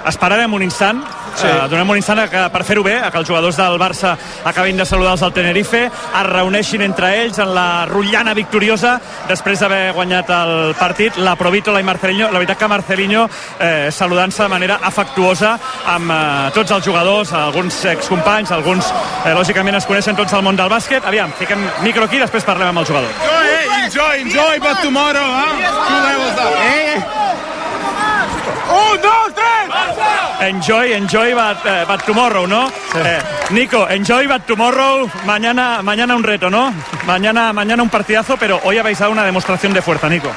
esperarem 0.06 0.52
un 0.54 0.62
instant 0.62 1.04
Sí. 1.36 1.46
Uh, 1.46 1.66
donem 1.68 1.90
un 1.92 1.98
instant 2.00 2.22
a 2.22 2.30
que, 2.32 2.42
per 2.52 2.62
fer-ho 2.64 2.82
bé, 2.84 2.94
a 2.96 3.10
que 3.12 3.20
els 3.20 3.28
jugadors 3.28 3.58
del 3.60 3.76
Barça 3.76 4.14
acabin 4.48 4.78
de 4.80 4.86
saludar 4.88 5.12
els 5.12 5.20
del 5.20 5.34
Tenerife, 5.36 5.82
es 5.86 6.26
reuneixin 6.30 6.80
entre 6.86 7.10
ells 7.20 7.38
en 7.44 7.52
la 7.54 7.84
rotllana 7.90 8.32
victoriosa 8.34 8.94
després 9.28 9.60
d'haver 9.60 9.92
guanyat 9.92 10.32
el 10.32 10.54
partit, 10.80 11.18
la 11.20 11.36
Provítola 11.36 11.82
i 11.82 11.84
Marcelinho. 11.84 12.30
La 12.32 12.40
veritat 12.40 12.62
que 12.62 12.70
Marcelinho 12.72 13.26
eh, 13.60 13.90
saludant-se 13.92 14.46
de 14.46 14.48
manera 14.48 14.78
afectuosa 14.82 15.58
amb 15.92 16.14
eh, 16.14 16.20
tots 16.56 16.72
els 16.78 16.88
jugadors, 16.88 17.34
alguns 17.36 17.82
excompanys, 17.92 18.54
alguns 18.56 18.88
eh, 18.88 19.34
lògicament 19.36 19.76
es 19.76 19.88
coneixen 19.88 20.16
tots 20.16 20.32
al 20.32 20.46
món 20.46 20.56
del 20.56 20.72
bàsquet. 20.72 21.04
Aviam, 21.04 21.36
fiquem 21.36 21.68
micro 21.84 22.08
aquí, 22.08 22.22
després 22.22 22.48
parlem 22.48 22.72
amb 22.72 22.80
els 22.80 22.88
jugadors. 22.88 23.28
Enjoy, 23.84 24.25
enjoy, 24.25 24.58
but 24.64 24.80
tomorrow, 24.82 25.28
huh? 25.36 25.52
Two 25.84 26.00
levels 26.08 26.40
up. 26.40 26.56
Eh? 26.64 27.45
Un, 28.76 29.00
dos, 29.00 29.35
tres! 29.35 30.49
Enjoy, 30.49 30.92
enjoy, 30.92 31.33
but, 31.33 31.64
eh, 31.64 31.85
but 31.88 32.04
tomorrow, 32.04 32.47
¿no? 32.47 32.68
Eh, 32.95 33.18
Nico, 33.50 33.88
enjoy, 33.88 34.26
but 34.26 34.45
tomorrow. 34.47 35.09
Mañana, 35.25 35.83
mañana 35.83 36.14
un 36.14 36.23
reto, 36.23 36.50
¿no? 36.50 36.73
Mañana, 37.06 37.52
mañana 37.52 37.83
un 37.83 37.88
partidazo, 37.88 38.37
pero 38.37 38.61
hoy 38.64 38.78
habéis 38.78 38.99
dado 38.99 39.12
una 39.12 39.25
demostración 39.25 39.73
de 39.73 39.83
fuerza, 39.83 40.09
Nico. 40.09 40.30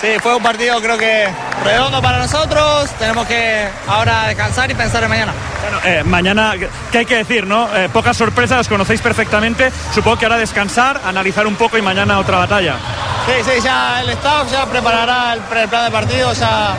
Sí, 0.00 0.08
fue 0.20 0.36
un 0.36 0.42
partido 0.42 0.78
creo 0.80 0.98
que 0.98 1.26
redondo 1.64 2.02
para 2.02 2.18
nosotros. 2.18 2.90
Tenemos 2.98 3.26
que 3.26 3.66
ahora 3.88 4.28
descansar 4.28 4.70
y 4.70 4.74
pensar 4.74 5.02
en 5.02 5.08
mañana. 5.08 5.32
Bueno, 5.62 5.78
eh, 5.84 6.04
mañana, 6.04 6.54
¿qué 6.92 6.98
hay 6.98 7.06
que 7.06 7.16
decir, 7.16 7.46
no? 7.46 7.74
Eh, 7.74 7.88
pocas 7.88 8.16
sorpresas, 8.16 8.58
las 8.58 8.68
conocéis 8.68 9.00
perfectamente. 9.00 9.72
Supongo 9.94 10.18
que 10.18 10.26
ahora 10.26 10.36
descansar, 10.36 11.00
analizar 11.04 11.46
un 11.46 11.56
poco 11.56 11.78
y 11.78 11.82
mañana 11.82 12.18
otra 12.18 12.38
batalla. 12.38 12.74
Sí, 13.26 13.42
sí, 13.42 13.60
ya 13.62 14.02
el 14.02 14.10
staff 14.10 14.50
ya 14.52 14.66
preparará 14.66 15.32
el, 15.32 15.68
plan 15.68 15.84
de 15.86 15.90
partido. 15.90 16.32
Ya 16.34 16.76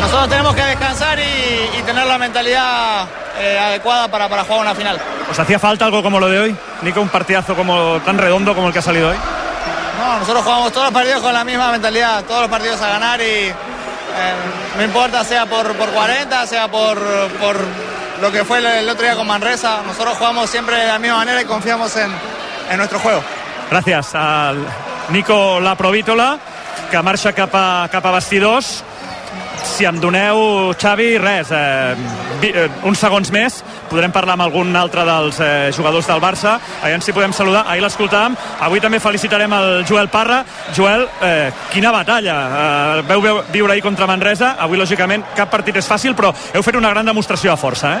nosotros 0.00 0.28
tenemos 0.28 0.54
que 0.54 0.62
descansar 0.62 1.18
y, 1.18 1.78
y 1.78 1.82
tener 1.82 2.06
la 2.06 2.18
mentalidad 2.18 3.06
eh, 3.38 3.58
adecuada 3.58 4.08
para, 4.08 4.28
para 4.28 4.44
jugar 4.44 4.60
una 4.60 4.74
final. 4.74 4.98
¿Os 5.30 5.38
hacía 5.38 5.58
falta 5.58 5.84
algo 5.84 6.02
como 6.02 6.18
lo 6.18 6.28
de 6.28 6.38
hoy? 6.38 6.56
Nico, 6.82 7.00
un 7.00 7.08
partidazo 7.08 7.54
como 7.54 8.00
tan 8.04 8.18
redondo 8.18 8.54
como 8.54 8.68
el 8.68 8.72
que 8.72 8.78
ha 8.80 8.82
salido 8.82 9.10
hoy. 9.10 9.16
No, 9.98 10.18
nosotros 10.18 10.42
jugamos 10.42 10.72
todos 10.72 10.86
los 10.86 10.94
partidos 10.94 11.22
con 11.22 11.32
la 11.32 11.44
misma 11.44 11.70
mentalidad, 11.70 12.24
todos 12.24 12.42
los 12.42 12.50
partidos 12.50 12.80
a 12.80 12.88
ganar 12.88 13.20
y 13.20 13.24
eh, 13.24 13.54
no 14.76 14.82
importa 14.82 15.22
sea 15.24 15.46
por, 15.46 15.74
por 15.74 15.90
40, 15.90 16.46
sea 16.46 16.68
por, 16.68 16.98
por 17.40 17.56
lo 18.20 18.32
que 18.32 18.44
fue 18.44 18.58
el, 18.58 18.66
el 18.66 18.88
otro 18.88 19.04
día 19.04 19.14
con 19.14 19.26
Manresa, 19.26 19.80
nosotros 19.86 20.16
jugamos 20.16 20.48
siempre 20.50 20.76
de 20.76 20.86
la 20.86 20.98
misma 20.98 21.18
manera 21.18 21.40
y 21.42 21.44
confiamos 21.44 21.94
en, 21.96 22.10
en 22.70 22.76
nuestro 22.76 22.98
juego. 22.98 23.22
Gràcies 23.70 24.14
al 24.18 24.58
Nico 25.10 25.60
Laprovítola, 25.60 26.38
que 26.90 27.02
marxa 27.02 27.32
cap 27.32 27.54
a, 27.54 27.88
cap 27.90 28.04
a 28.06 28.10
vestidors. 28.10 28.82
Si 29.80 29.86
em 29.88 29.96
doneu, 29.96 30.74
Xavi, 30.76 31.16
res, 31.16 31.48
eh, 31.50 31.94
vi- 32.38 32.50
eh, 32.54 32.68
uns 32.84 32.98
segons 33.00 33.30
més, 33.32 33.62
podrem 33.88 34.12
parlar 34.12 34.34
amb 34.34 34.42
algun 34.42 34.76
altre 34.76 35.06
dels 35.08 35.38
eh, 35.40 35.70
jugadors 35.72 36.06
del 36.06 36.20
Barça. 36.20 36.58
Aviam 36.82 37.00
si 37.00 37.14
podem 37.16 37.32
saludar. 37.32 37.62
Ahir 37.66 37.80
l'escoltàvem. 37.80 38.36
Avui 38.60 38.78
també 38.84 39.00
felicitarem 39.00 39.50
el 39.56 39.86
Joel 39.88 40.10
Parra. 40.12 40.42
Joel, 40.76 41.06
eh, 41.22 41.50
quina 41.72 41.90
batalla. 41.96 42.36
Eh, 42.98 43.02
veu 43.08 43.22
veu- 43.22 43.40
viure 43.50 43.72
ahir 43.72 43.82
contra 43.82 44.06
Manresa. 44.06 44.56
Avui, 44.60 44.76
lògicament, 44.76 45.24
cap 45.34 45.48
partit 45.50 45.74
és 45.80 45.88
fàcil, 45.88 46.14
però 46.14 46.34
heu 46.52 46.62
fet 46.62 46.76
una 46.76 46.90
gran 46.90 47.06
demostració 47.06 47.50
de 47.52 47.56
força, 47.56 47.94
eh? 47.94 48.00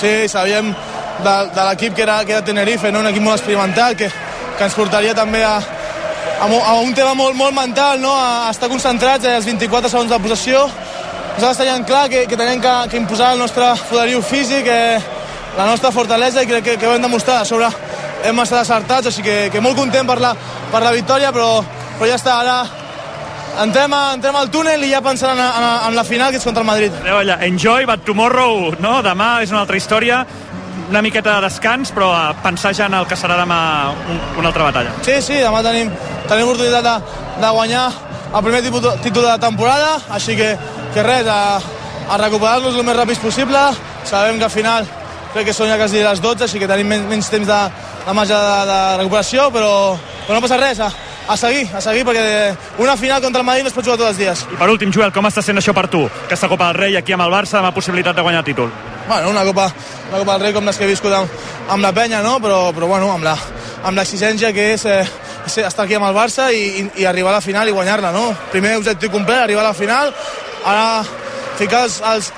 Sí, 0.00 0.28
sabíem 0.28 0.74
de, 1.22 1.36
de 1.54 1.68
l'equip 1.70 1.94
que 1.94 2.02
era, 2.02 2.24
que 2.24 2.32
era 2.32 2.42
Tenerife, 2.44 2.90
no? 2.90 2.98
un 2.98 3.06
equip 3.06 3.22
molt 3.22 3.38
experimentat 3.38 3.96
que, 3.96 4.10
que 4.58 4.64
ens 4.64 4.74
portaria 4.74 5.14
també 5.14 5.44
a, 5.44 5.58
a, 6.40 6.44
a 6.44 6.74
un 6.80 6.92
tema 6.92 7.14
molt, 7.14 7.36
molt 7.36 7.54
mental, 7.54 8.00
no? 8.02 8.16
a, 8.18 8.50
estar 8.50 8.68
concentrats 8.68 9.24
eh, 9.24 9.36
als 9.36 9.46
24 9.46 9.88
segons 9.88 10.10
de 10.10 10.18
possessió. 10.18 10.68
Nosaltres 11.40 11.56
teníem 11.64 11.84
clar 11.88 12.10
que, 12.12 12.26
que 12.28 12.36
teníem 12.36 12.60
que, 12.60 12.72
que 12.90 12.98
imposar 13.00 13.32
el 13.32 13.38
nostre 13.40 13.64
poderiu 13.88 14.20
físic, 14.20 14.66
eh, 14.68 15.00
la 15.56 15.64
nostra 15.64 15.88
fortalesa 15.88 16.42
i 16.44 16.48
crec 16.50 16.66
que, 16.66 16.74
que 16.76 16.84
ho 16.84 16.92
hem 16.92 17.00
demostrat. 17.00 17.40
A 17.40 17.48
sobre 17.48 17.70
hem 18.28 18.42
estat 18.42 18.60
acertats, 18.60 19.08
així 19.08 19.24
que, 19.24 19.36
que 19.48 19.62
molt 19.64 19.78
content 19.78 20.04
per 20.04 20.18
la, 20.20 20.34
per 20.68 20.82
la 20.84 20.90
victòria, 20.92 21.30
però, 21.32 21.62
però 21.96 22.10
ja 22.10 22.18
està, 22.20 22.34
ara 22.42 22.58
entrem, 23.64 23.96
a, 23.96 24.02
entrem 24.18 24.36
al 24.36 24.52
túnel 24.52 24.84
i 24.84 24.90
ja 24.92 25.00
pensant 25.00 25.32
en, 25.32 25.40
en, 25.40 25.66
en 25.88 25.96
la 25.96 26.04
final, 26.04 26.28
que 26.28 26.42
és 26.42 26.44
contra 26.44 26.60
el 26.60 26.68
Madrid. 26.68 27.00
Adéu 27.00 27.22
allà. 27.22 27.38
Enjoy, 27.48 27.88
but 27.88 28.04
tomorrow, 28.04 28.74
no? 28.84 28.98
Demà 29.08 29.30
és 29.40 29.56
una 29.56 29.62
altra 29.64 29.80
història, 29.80 30.20
una 30.90 31.00
miqueta 31.00 31.38
de 31.38 31.48
descans, 31.48 31.96
però 31.96 32.12
a 32.18 32.36
pensar 32.44 32.76
ja 32.76 32.92
en 32.92 33.00
el 33.00 33.08
que 33.08 33.16
serà 33.16 33.40
demà 33.40 33.62
un, 33.96 34.20
una 34.44 34.52
altra 34.52 34.68
batalla. 34.68 34.92
Sí, 35.08 35.16
sí, 35.24 35.40
demà 35.40 35.64
tenim, 35.64 35.88
tenim 36.28 36.52
oportunitat 36.52 36.84
de, 36.84 37.18
de 37.40 37.56
guanyar 37.62 37.88
el 38.34 38.42
primer 38.42 38.62
títol, 38.62 39.22
de 39.22 39.28
la 39.28 39.38
temporada, 39.38 39.98
així 40.10 40.36
que, 40.38 40.54
que 40.94 41.02
res, 41.02 41.26
a, 41.26 41.60
a 42.10 42.18
recuperar-nos 42.18 42.76
el 42.78 42.86
més 42.86 42.96
ràpid 42.96 43.20
possible. 43.22 43.60
Sabem 44.06 44.38
que 44.38 44.46
al 44.46 44.54
final 44.54 44.86
crec 45.34 45.50
que 45.50 45.54
són 45.54 45.70
ja 45.70 45.78
quasi 45.78 46.02
les 46.04 46.22
12, 46.22 46.46
així 46.46 46.62
que 46.62 46.68
tenim 46.70 46.88
men 46.90 47.06
menys 47.10 47.30
temps 47.30 47.46
de, 47.46 47.60
de 48.06 48.14
marge 48.14 48.34
de, 48.34 48.58
de 48.70 48.80
recuperació, 49.02 49.48
però, 49.54 49.72
però 50.26 50.38
no 50.38 50.44
passa 50.44 50.58
res, 50.60 50.80
a, 50.82 50.90
a 51.30 51.36
seguir, 51.38 51.66
a 51.74 51.82
seguir, 51.82 52.04
perquè 52.06 52.82
una 52.82 52.96
final 52.98 53.22
contra 53.22 53.42
el 53.42 53.46
Madrid 53.46 53.66
no 53.66 53.70
es 53.70 53.76
pot 53.76 53.86
jugar 53.86 53.98
tots 53.98 54.12
els 54.12 54.22
dies. 54.22 54.46
I 54.50 54.58
per 54.60 54.70
últim, 54.70 54.94
Joel, 54.94 55.14
com 55.14 55.26
està 55.26 55.42
sent 55.42 55.58
això 55.58 55.74
per 55.76 55.88
tu? 55.90 56.04
Aquesta 56.26 56.50
Copa 56.50 56.70
del 56.70 56.80
Rei 56.84 56.98
aquí 56.98 57.14
amb 57.14 57.26
el 57.26 57.34
Barça, 57.34 57.58
amb 57.60 57.70
la 57.70 57.74
possibilitat 57.74 58.18
de 58.18 58.26
guanyar 58.26 58.44
el 58.44 58.50
títol. 58.50 58.70
Bueno, 59.08 59.30
una 59.30 59.44
Copa, 59.46 59.66
una 60.08 60.22
Copa 60.22 60.32
del 60.36 60.46
Rei 60.46 60.54
com 60.54 60.70
les 60.70 60.78
que 60.78 60.86
he 60.86 60.90
viscut 60.90 61.14
amb, 61.14 61.42
amb 61.68 61.82
la 61.82 61.92
penya, 61.94 62.22
no? 62.22 62.38
però, 62.42 62.68
però 62.74 62.90
bueno, 62.90 63.10
amb 63.14 63.96
l'exigència 63.96 64.52
que 64.54 64.72
és, 64.74 64.86
eh, 64.86 65.02
estar 65.46 65.84
aquí 65.84 65.96
amb 65.98 66.08
el 66.08 66.14
Barça 66.16 66.50
i, 66.52 66.62
i, 66.80 66.86
i 67.02 67.08
arribar 67.08 67.32
a 67.32 67.38
la 67.38 67.44
final 67.44 67.68
i 67.68 67.74
guanyar-la. 67.76 68.12
No? 68.12 68.30
Primer 68.52 68.76
objectiu 68.78 69.10
complet, 69.10 69.44
arribar 69.44 69.64
a 69.64 69.70
la 69.70 69.76
final, 69.76 70.14
ara 70.64 70.86
ficar 71.58 71.84
els, 71.88 72.00
els, 72.12 72.32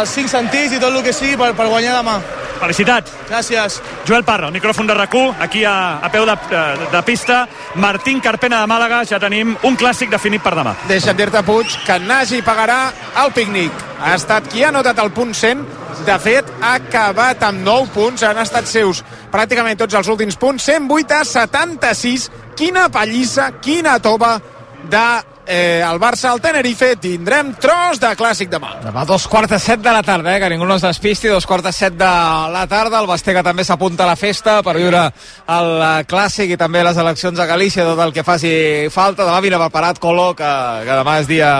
els 0.00 0.18
cinc 0.18 0.30
sentits 0.32 0.76
i 0.76 0.82
tot 0.82 0.94
el 0.94 1.04
que 1.06 1.14
sigui 1.16 1.38
per, 1.40 1.54
per 1.58 1.68
guanyar 1.70 1.98
demà. 2.00 2.18
Felicitats. 2.58 3.12
Gràcies. 3.28 3.78
Joel 4.08 4.24
Parra, 4.26 4.48
el 4.48 4.54
micròfon 4.56 4.88
de 4.88 4.94
rac 4.96 5.14
aquí 5.38 5.64
a, 5.64 5.98
a 6.02 6.08
peu 6.10 6.26
de, 6.26 6.34
de, 6.50 6.62
de 6.92 7.02
pista. 7.02 7.46
Martín 7.76 8.20
Carpena 8.20 8.60
de 8.60 8.66
Màlaga, 8.66 9.04
ja 9.06 9.20
tenim 9.22 9.56
un 9.62 9.76
clàssic 9.76 10.10
definit 10.10 10.42
per 10.42 10.54
demà. 10.58 10.74
Deixa't 10.88 11.16
dir-te, 11.16 11.42
Puig, 11.46 11.78
que 11.86 11.98
Nagy 11.98 12.42
pagarà 12.42 12.90
el 13.22 13.32
pícnic. 13.32 13.72
Ha 14.00 14.14
estat 14.14 14.50
qui 14.50 14.64
ha 14.64 14.72
notat 14.74 14.98
el 14.98 15.12
punt 15.14 15.34
100. 15.34 15.62
De 16.06 16.18
fet, 16.22 16.50
ha 16.62 16.74
acabat 16.78 17.42
amb 17.48 17.64
9 17.66 17.90
punts. 17.94 18.22
Han 18.26 18.38
estat 18.42 18.68
seus 18.70 19.02
pràcticament 19.32 19.80
tots 19.80 19.98
els 19.98 20.08
últims 20.12 20.38
punts. 20.40 20.68
108 20.68 21.18
a 21.18 21.24
76. 21.24 22.28
Quina 22.58 22.88
pallissa, 22.92 23.50
quina 23.62 23.98
tova 24.02 24.36
de 24.88 25.08
eh, 25.48 25.82
el 25.82 25.98
Barça 25.98 26.30
al 26.30 26.40
Tenerife. 26.40 26.92
Tindrem 27.00 27.54
tros 27.58 27.98
de 28.00 28.12
clàssic 28.18 28.52
demà. 28.52 28.76
Demà 28.84 29.04
dos 29.08 29.26
quarts 29.30 29.50
de 29.50 29.58
set 29.62 29.82
de 29.82 29.92
la 29.94 30.04
tarda, 30.06 30.36
eh? 30.36 30.40
que 30.40 30.50
ningú 30.52 30.68
no 30.68 30.76
es 30.76 30.86
despisti, 30.86 31.32
dos 31.32 31.48
quarts 31.48 31.66
de 31.66 31.72
set 31.72 31.96
de 31.98 32.12
la 32.54 32.66
tarda, 32.70 33.00
el 33.00 33.08
Bastega 33.10 33.42
també 33.42 33.64
s'apunta 33.64 34.04
a 34.04 34.12
la 34.12 34.16
festa 34.20 34.60
per 34.62 34.76
viure 34.78 35.08
el 35.58 35.70
eh, 35.74 35.92
clàssic 36.08 36.54
i 36.54 36.60
també 36.60 36.84
les 36.84 37.00
eleccions 37.00 37.40
a 37.40 37.48
Galícia, 37.48 37.86
tot 37.88 38.04
el 38.04 38.12
que 38.12 38.26
faci 38.26 38.52
falta. 38.94 39.24
Demà 39.24 39.40
vine 39.44 39.60
preparat, 39.60 39.98
Colo, 39.98 40.34
que, 40.38 40.52
que 40.84 41.00
demà 41.02 41.20
és 41.24 41.30
dia... 41.30 41.52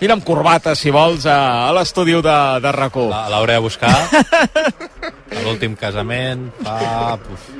Vine 0.00 0.14
amb 0.16 0.24
corbata, 0.24 0.72
si 0.74 0.88
vols, 0.88 1.26
a, 1.28 1.68
a 1.68 1.72
l'estudi 1.76 2.14
de, 2.16 2.36
de 2.64 2.72
rac 2.72 2.96
L'hauré 2.96 3.58
de 3.58 3.64
buscar. 3.66 3.92
A 3.92 5.42
l'últim 5.44 5.76
casament 5.76 6.48
fa... 6.64 7.18
Uf. 7.20 7.50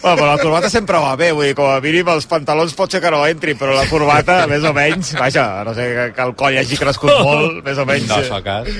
Bueno, 0.00 0.16
però 0.16 0.26
la 0.30 0.38
corbata 0.40 0.68
sempre 0.72 0.96
va 0.96 1.12
bé, 1.16 1.28
vull 1.36 1.50
dir, 1.50 1.54
com 1.56 1.66
a 1.68 1.80
mínim 1.84 2.08
els 2.08 2.24
pantalons 2.28 2.72
pot 2.76 2.92
ser 2.92 3.02
que 3.04 3.10
no 3.12 3.20
entri, 3.28 3.52
però 3.58 3.74
la 3.76 3.84
corbata, 3.88 4.38
més 4.48 4.64
o 4.64 4.72
menys, 4.72 5.10
vaja, 5.18 5.44
a 5.60 5.64
no 5.66 5.74
sé 5.76 5.88
que, 5.92 6.06
que 6.16 6.24
el 6.24 6.32
coll 6.40 6.56
hagi 6.56 6.78
crescut 6.80 7.12
molt, 7.20 7.60
més 7.66 7.80
o 7.80 7.84
menys. 7.88 8.08
No, 8.08 8.20
el 8.38 8.46
cas. 8.46 8.70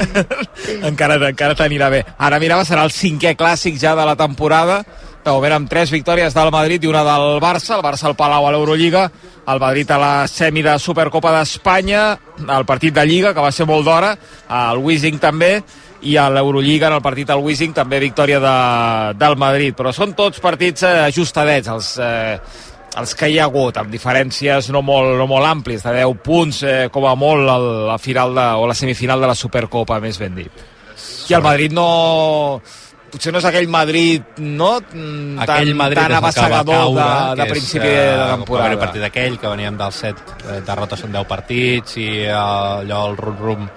encara, 0.89 1.19
encara 1.29 1.59
t'anirà 1.59 1.91
bé. 1.93 2.01
Ara 2.17 2.41
mirava, 2.41 2.65
serà 2.65 2.87
el 2.89 2.95
cinquè 2.95 3.35
clàssic 3.37 3.77
ja 3.83 3.93
de 3.99 4.09
la 4.09 4.17
temporada, 4.17 4.81
de 5.25 5.33
moment 5.35 5.53
amb 5.53 5.69
tres 5.69 5.91
victòries 5.93 6.35
del 6.35 6.51
Madrid 6.53 6.85
i 6.85 6.89
una 6.89 7.03
del 7.05 7.41
Barça, 7.43 7.77
el 7.77 7.85
Barça 7.85 8.09
al 8.09 8.17
Palau 8.17 8.47
a 8.47 8.55
l'Eurolliga, 8.55 9.05
el 9.53 9.61
Madrid 9.61 9.91
a 9.93 9.99
la 10.01 10.15
semi 10.29 10.63
de 10.65 10.79
Supercopa 10.81 11.33
d'Espanya, 11.35 12.05
el 12.47 12.65
partit 12.65 12.95
de 12.97 13.05
Lliga, 13.05 13.35
que 13.35 13.45
va 13.45 13.53
ser 13.53 13.67
molt 13.69 13.85
d'hora, 13.85 14.15
el 14.49 14.81
Wiesing 14.81 15.21
també, 15.21 15.53
i 16.09 16.17
a 16.17 16.31
l'Eurolliga 16.33 16.89
en 16.89 16.97
el 16.97 17.05
partit 17.05 17.29
al 17.31 17.45
Wiesing 17.45 17.77
també 17.77 18.01
victòria 18.01 18.41
de, 18.41 18.57
del 19.21 19.37
Madrid. 19.37 19.77
Però 19.77 19.93
són 19.93 20.15
tots 20.17 20.41
partits 20.41 20.87
eh, 20.89 20.97
ajustadets 21.11 21.69
els, 21.69 21.93
eh, 22.01 22.39
els 22.97 23.15
que 23.15 23.29
hi 23.29 23.39
ha 23.39 23.49
hagut 23.51 23.77
amb 23.77 23.93
diferències 23.93 24.71
no 24.73 24.81
molt, 24.81 25.13
no 25.21 25.29
molt 25.29 25.51
àmplies 25.51 25.85
de 25.85 25.99
10 26.01 26.23
punts 26.25 26.63
eh, 26.65 26.77
com 26.93 27.05
a 27.05 27.15
molt 27.21 27.53
a 27.53 27.59
la 27.93 27.99
final 28.01 28.33
de, 28.35 28.47
o 28.57 28.69
la 28.71 28.79
semifinal 28.79 29.21
de 29.21 29.29
la 29.29 29.37
Supercopa 29.37 30.01
més 30.01 30.19
ben 30.21 30.41
dit. 30.41 30.69
I 31.29 31.37
el 31.37 31.45
Madrid 31.45 31.77
no 31.77 32.61
potser 33.11 33.33
no 33.35 33.41
és 33.43 33.49
aquell 33.49 33.69
Madrid 33.71 34.39
no? 34.39 34.71
Mm, 34.81 35.41
aquell 35.45 35.73
tan, 35.73 35.77
Madrid 35.83 36.01
tan 36.01 36.27
caure, 36.31 36.63
de, 36.65 36.79
de 37.03 37.37
que 37.37 37.47
és, 37.47 37.53
principi 37.53 37.91
eh, 37.91 38.07
de 38.21 38.29
temporada 38.37 38.77
el 38.77 38.83
partit 38.83 39.07
aquell 39.09 39.39
que 39.41 39.53
veníem 39.53 39.79
dels 39.81 40.01
7 40.07 40.37
eh, 40.41 40.61
derrotes 40.67 41.05
en 41.07 41.15
10 41.19 41.29
partits 41.31 41.99
i 42.01 42.09
eh, 42.25 42.33
allò 42.35 43.05
el 43.11 43.19
rum-rum 43.21 43.69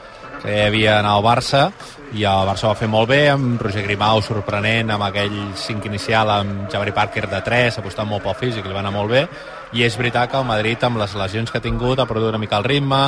que 0.43 0.51
hi 0.51 0.63
havia 0.67 0.97
en 0.99 1.07
el 1.07 1.23
Barça 1.25 1.67
i 2.13 2.25
el 2.29 2.47
Barça 2.47 2.69
va 2.69 2.77
fer 2.77 2.89
molt 2.91 3.09
bé 3.09 3.21
amb 3.31 3.61
Roger 3.63 3.85
Grimau 3.85 4.21
sorprenent 4.25 4.91
amb 4.93 5.07
aquell 5.07 5.37
5 5.57 5.89
inicial 5.89 6.29
amb 6.29 6.67
Jabari 6.71 6.93
Parker 6.93 7.25
de 7.31 7.41
3 7.45 7.79
apostant 7.81 8.09
molt 8.09 8.25
pel 8.25 8.37
físic, 8.37 8.67
li 8.67 8.75
va 8.75 8.83
anar 8.83 8.93
molt 8.93 9.11
bé 9.13 9.25
i 9.73 9.85
és 9.87 9.97
veritat 9.97 10.29
que 10.29 10.37
el 10.37 10.45
Madrid 10.45 10.83
amb 10.85 11.01
les 11.01 11.15
lesions 11.17 11.49
que 11.49 11.57
ha 11.57 11.65
tingut 11.65 11.99
ha 11.99 12.09
perdut 12.09 12.29
una 12.35 12.41
mica 12.41 12.59
el 12.61 12.69
ritme 12.69 13.01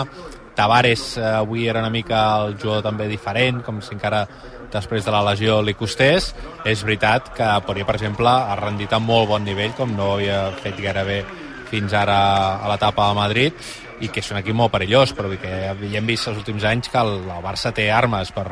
Tavares 0.55 1.17
eh, 1.17 1.23
avui 1.41 1.67
era 1.67 1.81
una 1.83 1.91
mica 1.93 2.25
el 2.45 2.57
jugador 2.57 2.83
també 2.85 3.09
diferent 3.11 3.61
com 3.65 3.81
si 3.83 3.95
encara 3.95 4.25
després 4.71 5.05
de 5.05 5.13
la 5.13 5.23
lesió 5.29 5.61
li 5.61 5.75
costés. 5.77 6.33
És 6.65 6.83
veritat 6.83 7.33
que 7.37 7.49
Poirier 7.67 7.87
per 7.87 7.97
exemple 7.99 8.29
ha 8.29 8.55
rendit 8.59 8.93
a 8.93 8.99
molt 8.99 9.29
bon 9.29 9.43
nivell 9.45 9.75
com 9.77 9.95
no 9.95 10.15
havia 10.15 10.47
fet 10.63 10.79
gairebé 10.81 11.23
fins 11.69 11.93
ara 11.97 12.19
a 12.61 12.69
l'etapa 12.71 13.09
de 13.09 13.17
Madrid 13.17 13.67
i 14.03 14.09
que 14.11 14.19
és 14.19 14.31
un 14.31 14.39
equip 14.41 14.55
molt 14.55 14.73
perillós 14.73 15.13
però 15.15 15.31
que 15.39 15.53
ja 15.71 15.99
hem 15.99 16.07
vist 16.07 16.27
els 16.27 16.39
últims 16.41 16.65
anys 16.67 16.91
que 16.91 16.99
el, 16.99 17.15
el 17.23 17.43
Barça 17.43 17.71
té 17.75 17.87
armes 17.91 18.31
per 18.35 18.47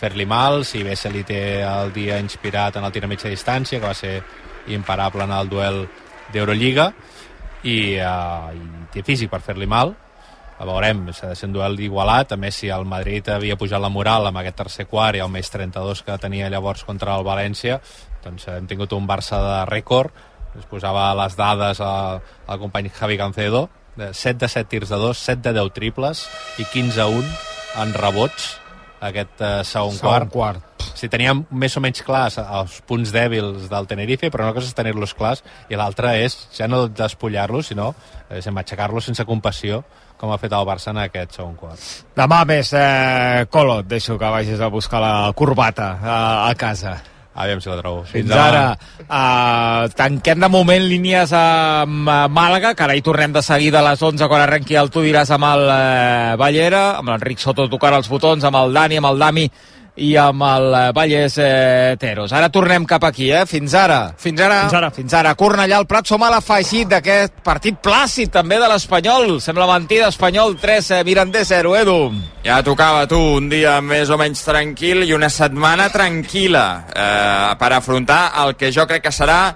fer-li 0.00 0.26
mal, 0.26 0.64
si 0.66 0.82
bé 0.84 0.96
se 0.96 1.10
li 1.10 1.22
té 1.26 1.62
el 1.64 1.92
dia 1.94 2.18
inspirat 2.22 2.76
en 2.76 2.86
el 2.86 2.92
tir 2.94 3.04
a 3.04 3.10
mitja 3.10 3.30
distància 3.30 3.80
que 3.80 3.86
va 3.86 3.94
ser 3.94 4.22
imparable 4.74 5.24
en 5.24 5.34
el 5.34 5.50
duel 5.50 5.84
d'Eurolliga 6.32 6.90
i, 7.64 7.96
uh, 7.98 8.50
i 8.54 8.88
té 8.92 9.04
físic 9.06 9.30
per 9.32 9.42
fer-li 9.44 9.68
mal 9.70 9.94
a 10.58 10.66
veurem, 10.68 11.08
s'ha 11.12 11.32
de 11.32 11.38
ser 11.38 11.48
un 11.48 11.54
duel 11.56 11.78
igualat 11.82 12.32
a 12.34 12.38
més 12.38 12.54
si 12.60 12.70
el 12.70 12.86
Madrid 12.86 13.28
havia 13.32 13.56
pujat 13.58 13.82
la 13.82 13.90
moral 13.90 14.28
amb 14.28 14.38
aquest 14.38 14.60
tercer 14.62 14.86
quart 14.90 15.18
i 15.18 15.22
el 15.24 15.32
més 15.32 15.50
32 15.50 16.04
que 16.06 16.18
tenia 16.22 16.50
llavors 16.52 16.84
contra 16.86 17.16
el 17.18 17.26
València 17.26 17.80
doncs 18.24 18.46
hem 18.52 18.68
tingut 18.70 18.94
un 18.94 19.08
Barça 19.10 19.40
de 19.42 19.58
rècord 19.70 20.14
es 20.58 20.66
posava 20.70 21.08
les 21.18 21.34
dades 21.36 21.80
al, 21.82 22.20
company 22.60 22.90
Javi 22.94 23.18
Cancedo 23.18 23.68
de 23.96 24.12
7 24.14 24.38
de 24.38 24.48
7 24.48 24.70
tirs 24.70 24.90
de 24.90 24.98
2, 24.98 25.18
7 25.18 25.48
de 25.48 25.54
10 25.58 25.72
triples 25.74 26.26
i 26.58 26.66
15 26.70 27.02
a 27.02 27.08
1 27.10 27.24
en 27.82 27.94
rebots 27.98 28.54
aquest 29.04 29.42
eh, 29.42 29.64
segon, 29.64 29.92
Segon 29.98 30.28
quart. 30.30 30.30
quart. 30.32 30.86
Sí, 30.94 31.10
teníem 31.12 31.42
més 31.50 31.74
o 31.76 31.82
menys 31.84 32.00
clars 32.06 32.38
els 32.40 32.78
punts 32.88 33.10
dèbils 33.12 33.66
del 33.68 33.88
Tenerife, 33.90 34.30
però 34.32 34.46
una 34.46 34.54
cosa 34.56 34.70
és 34.70 34.76
tenir-los 34.78 35.12
clars 35.18 35.42
i 35.68 35.76
l'altra 35.76 36.14
és 36.16 36.36
ja 36.54 36.68
no 36.70 36.86
despullar-los, 36.88 37.72
sinó 37.72 37.92
eh, 38.30 38.40
aixecar-los 38.40 39.10
sense 39.10 39.26
compassió, 39.28 39.82
com 40.20 40.32
ha 40.32 40.38
fet 40.40 40.52
el 40.52 40.68
Barça 40.68 40.92
en 40.92 41.00
aquest 41.04 41.38
segon 41.38 41.56
quart. 41.58 41.80
Demà 42.16 42.44
més, 42.48 42.70
eh, 42.76 43.46
Colo, 43.50 43.80
et 43.82 43.90
deixo 43.90 44.18
que 44.18 44.30
vagis 44.30 44.60
a 44.60 44.70
buscar 44.72 45.02
la 45.02 45.32
corbata 45.36 45.98
a, 46.02 46.20
a 46.48 46.54
casa. 46.54 46.96
Aviam 47.34 47.58
si 47.60 47.68
la 47.68 47.80
trobo. 47.80 48.04
Fins 48.06 48.30
ara. 48.30 48.76
Uh, 49.02 49.90
tanquem 49.98 50.38
de 50.38 50.48
moment 50.48 50.84
línies 50.86 51.32
amb 51.34 52.06
uh, 52.06 52.18
Màlaga, 52.30 52.76
que 52.78 52.84
ara 52.86 52.94
hi 52.94 53.02
tornem 53.02 53.34
de 53.34 53.42
seguida 53.42 53.80
a 53.80 53.88
les 53.88 54.02
11 54.06 54.28
quan 54.30 54.44
arrenqui 54.44 54.78
el 54.78 54.92
Tu 54.94 55.02
diràs 55.08 55.32
amb 55.34 55.48
el 55.48 55.64
uh, 55.66 56.36
Ballera, 56.38 56.84
amb 57.00 57.10
l'Enric 57.10 57.42
Soto 57.42 57.66
tocant 57.72 57.98
els 57.98 58.10
botons, 58.10 58.46
amb 58.46 58.60
el 58.62 58.78
Dani, 58.78 59.02
amb 59.02 59.10
el 59.10 59.18
Dami 59.18 59.48
i 59.96 60.16
amb 60.18 60.42
el 60.42 60.64
uh, 60.72 60.80
Vallès 60.94 61.36
uh, 61.38 61.94
Teros. 62.00 62.32
Ara 62.34 62.48
tornem 62.50 62.86
cap 62.88 63.04
aquí, 63.06 63.28
eh? 63.30 63.44
Fins 63.46 63.76
ara. 63.78 64.14
Fins 64.18 64.40
ara. 64.42 64.64
Fins 64.64 64.78
ara. 64.80 64.90
Fins 64.94 65.14
ara. 65.14 65.34
Cornellà, 65.38 65.78
el 65.78 65.86
Prat, 65.90 66.08
som 66.10 66.22
a 66.26 66.30
l'afegit 66.32 66.90
d'aquest 66.90 67.38
partit 67.46 67.78
plàcid 67.82 68.32
també 68.34 68.58
de 68.58 68.70
l'Espanyol. 68.72 69.38
Sembla 69.44 69.68
mentida, 69.70 70.10
Espanyol 70.10 70.56
3, 70.58 70.90
eh, 70.98 71.02
Mirandés 71.06 71.52
0, 71.54 71.76
Edu. 71.78 71.98
Ja 72.44 72.58
tocava 72.66 73.06
tu 73.10 73.20
un 73.38 73.48
dia 73.48 73.78
més 73.80 74.10
o 74.10 74.18
menys 74.18 74.42
tranquil 74.44 75.06
i 75.06 75.14
una 75.14 75.30
setmana 75.30 75.88
tranquil·la 75.94 76.66
eh, 76.90 77.54
per 77.60 77.72
afrontar 77.72 78.24
el 78.42 78.56
que 78.58 78.74
jo 78.74 78.88
crec 78.90 79.06
que 79.06 79.14
serà 79.14 79.54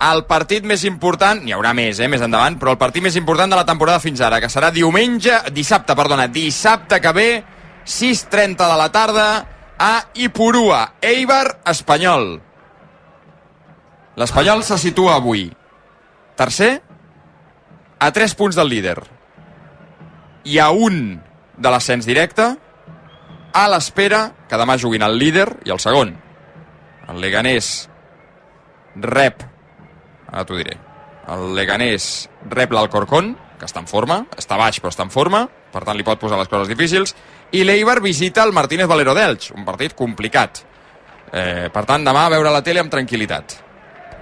el 0.00 0.22
partit 0.24 0.64
més 0.64 0.86
important, 0.88 1.42
n'hi 1.44 1.52
haurà 1.52 1.74
més, 1.76 1.98
eh, 2.00 2.08
més 2.08 2.22
endavant, 2.24 2.56
però 2.56 2.72
el 2.72 2.80
partit 2.80 3.02
més 3.04 3.18
important 3.20 3.50
de 3.50 3.58
la 3.58 3.66
temporada 3.68 4.00
fins 4.00 4.22
ara, 4.24 4.38
que 4.40 4.48
serà 4.48 4.70
diumenge, 4.72 5.50
dissabte, 5.52 5.96
perdona, 5.98 6.30
dissabte 6.32 7.00
que 7.02 7.12
ve, 7.12 7.30
6.30 7.84 8.70
de 8.70 8.76
la 8.78 8.88
tarda, 8.94 9.26
a 9.80 10.10
Ipurua, 10.12 10.92
Eibar, 11.00 11.62
Espanyol. 11.64 12.34
L'Espanyol 14.20 14.60
se 14.62 14.76
situa 14.76 15.14
avui 15.16 15.46
tercer, 16.36 16.82
a 18.00 18.10
3 18.12 18.34
punts 18.36 18.56
del 18.56 18.68
líder 18.68 18.98
i 20.44 20.58
a 20.60 20.68
un 20.72 21.20
de 21.56 21.72
l'ascens 21.72 22.04
directe 22.08 22.46
a 23.56 23.64
l'espera 23.72 24.20
que 24.48 24.60
demà 24.60 24.76
juguin 24.80 25.04
el 25.04 25.16
líder 25.20 25.48
i 25.64 25.72
el 25.72 25.80
segon. 25.80 26.12
El 27.08 27.20
Leganés 27.20 27.88
rep, 29.00 29.44
ara 30.28 30.44
t'ho 30.44 30.60
diré, 30.60 30.76
el 31.28 31.54
Leganés 31.56 32.28
rep 32.52 32.72
l'Alcorcón, 32.76 33.34
que 33.58 33.68
està 33.68 33.80
en 33.80 33.88
forma, 33.88 34.22
està 34.36 34.60
baix 34.60 34.80
però 34.80 34.92
està 34.92 35.08
en 35.08 35.12
forma, 35.12 35.46
per 35.72 35.84
tant 35.84 35.96
li 35.96 36.04
pot 36.04 36.20
posar 36.20 36.38
les 36.40 36.48
coses 36.48 36.68
difícils, 36.68 37.16
i 37.52 37.64
l'Eibar 37.64 38.00
visita 38.02 38.44
el 38.46 38.52
Martínez 38.56 38.88
Valero 38.90 39.14
d'Elx, 39.16 39.50
un 39.56 39.66
partit 39.66 39.94
complicat. 39.98 40.62
Eh, 41.32 41.68
per 41.72 41.84
tant, 41.86 42.04
demà 42.06 42.26
a 42.26 42.32
veure 42.32 42.52
la 42.52 42.62
tele 42.66 42.82
amb 42.82 42.92
tranquil·litat. 42.92 43.56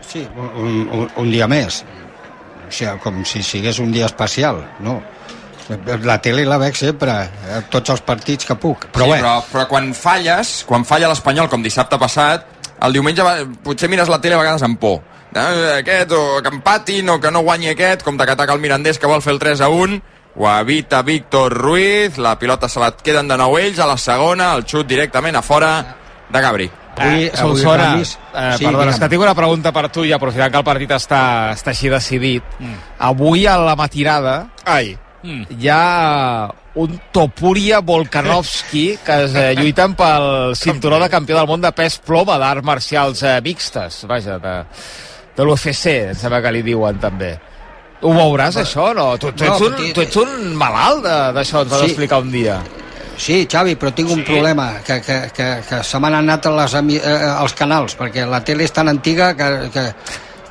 Sí, 0.08 0.24
un, 0.36 0.88
un, 0.92 1.06
un 1.20 1.30
dia 1.30 1.48
més. 1.50 1.82
O 2.68 2.72
sigui, 2.72 2.96
com 3.04 3.22
si 3.28 3.42
sigués 3.44 3.80
un 3.84 3.92
dia 3.92 4.08
especial, 4.08 4.62
no. 4.84 4.98
La 6.04 6.16
tele 6.24 6.46
la 6.48 6.56
veig 6.60 6.76
sempre, 6.80 7.12
eh, 7.28 7.60
tots 7.68 7.92
els 7.92 8.00
partits 8.04 8.48
que 8.48 8.56
puc. 8.56 8.88
Però 8.94 9.04
sí, 9.04 9.12
bé, 9.12 9.20
però, 9.20 9.34
però 9.52 9.66
quan 9.68 9.92
falles, 9.96 10.62
quan 10.68 10.86
falla 10.88 11.10
l'Espanyol, 11.12 11.50
com 11.52 11.64
dissabte 11.64 11.98
passat, 12.00 12.46
el 12.84 12.94
diumenge 12.96 13.24
va, 13.26 13.34
potser 13.64 13.90
mires 13.92 14.08
la 14.08 14.20
tele 14.22 14.38
a 14.38 14.40
vegades 14.40 14.64
amb 14.64 14.80
por. 14.80 15.02
Eh, 15.34 15.80
aquest, 15.82 16.12
o 16.16 16.40
que 16.44 16.52
empatin, 16.54 17.10
o 17.12 17.18
que 17.20 17.32
no 17.34 17.44
guanyi 17.44 17.74
aquest, 17.74 18.04
com 18.06 18.16
que 18.16 18.30
ataca 18.32 18.56
el 18.56 18.64
Mirandés, 18.64 19.00
que 19.00 19.10
vol 19.10 19.20
fer 19.24 19.34
el 19.36 19.42
3 19.42 19.60
a 19.60 19.68
1, 19.68 20.00
ho 20.38 20.46
evita 20.60 21.02
Víctor 21.02 21.52
Ruiz, 21.52 22.16
la 22.18 22.38
pilota 22.38 22.68
se 22.68 22.78
la 22.80 22.92
queden 22.96 23.26
de 23.28 23.36
nou 23.36 23.56
ells, 23.58 23.78
a 23.82 23.86
la 23.90 23.96
segona, 23.98 24.52
el 24.54 24.62
xut 24.64 24.86
directament 24.86 25.34
a 25.36 25.42
fora 25.42 25.72
de 26.30 26.40
Gabri. 26.40 26.70
avui, 26.98 27.24
Eh, 27.26 27.32
avui 27.38 27.60
Solsona, 27.62 27.92
Ramis- 27.92 28.18
eh, 28.34 28.54
sí, 28.58 28.64
perdona, 28.64 28.90
és 28.90 28.98
que 28.98 29.08
tinc 29.08 29.22
una 29.22 29.34
pregunta 29.34 29.70
per 29.72 29.88
tu 29.88 30.04
i 30.04 30.10
aprofitant 30.12 30.50
que 30.50 30.58
el 30.58 30.64
partit 30.64 30.90
està, 30.90 31.52
està 31.54 31.70
així 31.70 31.88
decidit. 31.88 32.42
Mm. 32.58 32.74
Avui 32.98 33.46
a 33.46 33.56
la 33.56 33.76
matinada 33.76 34.48
Ai. 34.64 34.96
mm. 35.22 35.44
hi 35.60 35.68
ha 35.68 36.50
un 36.74 37.00
Topuria 37.12 37.78
Volkanovski 37.80 38.98
que 39.04 39.24
es 39.24 39.34
eh, 39.34 39.54
lluiten 39.54 39.94
pel 39.94 40.54
cinturó 40.56 40.98
de 40.98 41.08
campió 41.08 41.36
del 41.36 41.46
món 41.46 41.60
de 41.60 41.70
pes 41.72 41.98
ploma 41.98 42.36
d'arts 42.38 42.64
marcials 42.64 43.22
eh, 43.22 43.40
mixtes, 43.42 44.04
vaja, 44.06 44.38
de, 44.38 44.56
de 45.36 45.44
l'UFC, 45.44 45.86
em 46.10 46.14
sembla 46.18 46.42
que 46.42 46.52
li 46.52 46.62
diuen 46.62 46.98
també. 46.98 47.36
Ho 48.00 48.12
veuràs, 48.14 48.56
això, 48.56 48.90
o 48.90 48.94
no? 48.94 49.06
Tu, 49.18 49.32
tu, 49.32 49.44
No, 49.44 49.54
ets 49.54 49.60
un, 49.66 49.72
perquè- 49.74 49.92
tu 49.94 50.00
ets 50.02 50.16
un 50.16 50.54
malalt 50.56 51.02
de- 51.02 51.32
d'això, 51.34 51.62
ens 51.62 51.70
vas 51.70 51.80
Sí. 51.80 51.86
explicar 51.86 52.20
un 52.22 52.30
dia. 52.30 52.60
Sí, 53.16 53.48
Xavi, 53.50 53.74
però 53.74 53.92
tinc 53.92 54.10
un 54.10 54.22
problema, 54.22 54.74
que, 54.86 55.00
que, 55.02 55.30
que, 55.34 55.62
que 55.68 55.82
se 55.82 55.98
m'han 55.98 56.14
anat 56.14 56.46
a 56.46 56.50
les, 56.50 56.74
eh, 56.74 57.02
als 57.36 57.52
canals, 57.54 57.96
perquè 57.98 58.24
la 58.30 58.44
tele 58.44 58.62
és 58.62 58.70
tan 58.72 58.88
antiga 58.88 59.34
que, 59.34 59.68
que, 59.74 59.92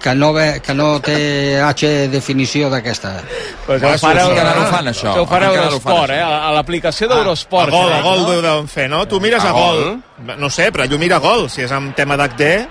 que, 0.01 0.13
no, 0.15 0.33
ve, 0.33 0.61
que 0.61 0.73
no 0.73 0.99
té 0.99 1.61
H 1.61 2.09
definició 2.09 2.69
d'aquesta. 2.69 3.21
Pues 3.65 3.81
ho 3.81 3.87
farà 3.87 3.97
sí, 3.97 4.05
Euro- 4.19 4.31
encara 4.35 4.59
ho 4.59 4.65
fan, 4.71 4.85
això. 4.87 5.13
Això 5.13 5.21
ho 5.21 5.25
farà 5.27 5.47
Encara 5.47 5.51
ho 5.51 5.53
fan, 5.53 5.63
Eurosport, 5.71 6.09
això. 6.11 6.17
eh? 6.17 6.21
A 6.21 6.49
a 6.49 6.51
l'aplicació 6.51 7.07
A 7.09 7.15
d'Eurosport. 7.15 7.71
gol, 7.71 7.93
a 7.93 8.01
gol 8.01 8.19
no? 8.19 8.27
ho 8.27 8.41
deuen 8.41 8.67
fer, 8.67 8.89
no? 8.89 9.07
Tu 9.07 9.19
mires 9.21 9.43
A 9.45 9.49
a, 9.49 9.51
gol. 9.53 10.01
No 10.37 10.49
sé, 10.49 10.69
però 10.73 10.85
jo 10.91 10.97
miro 10.99 11.15
a 11.15 11.19
gol. 11.19 11.49
Si 11.49 11.61
és 11.61 11.71
amb 11.71 11.95
tema 11.95 12.17
d'HD... 12.17 12.67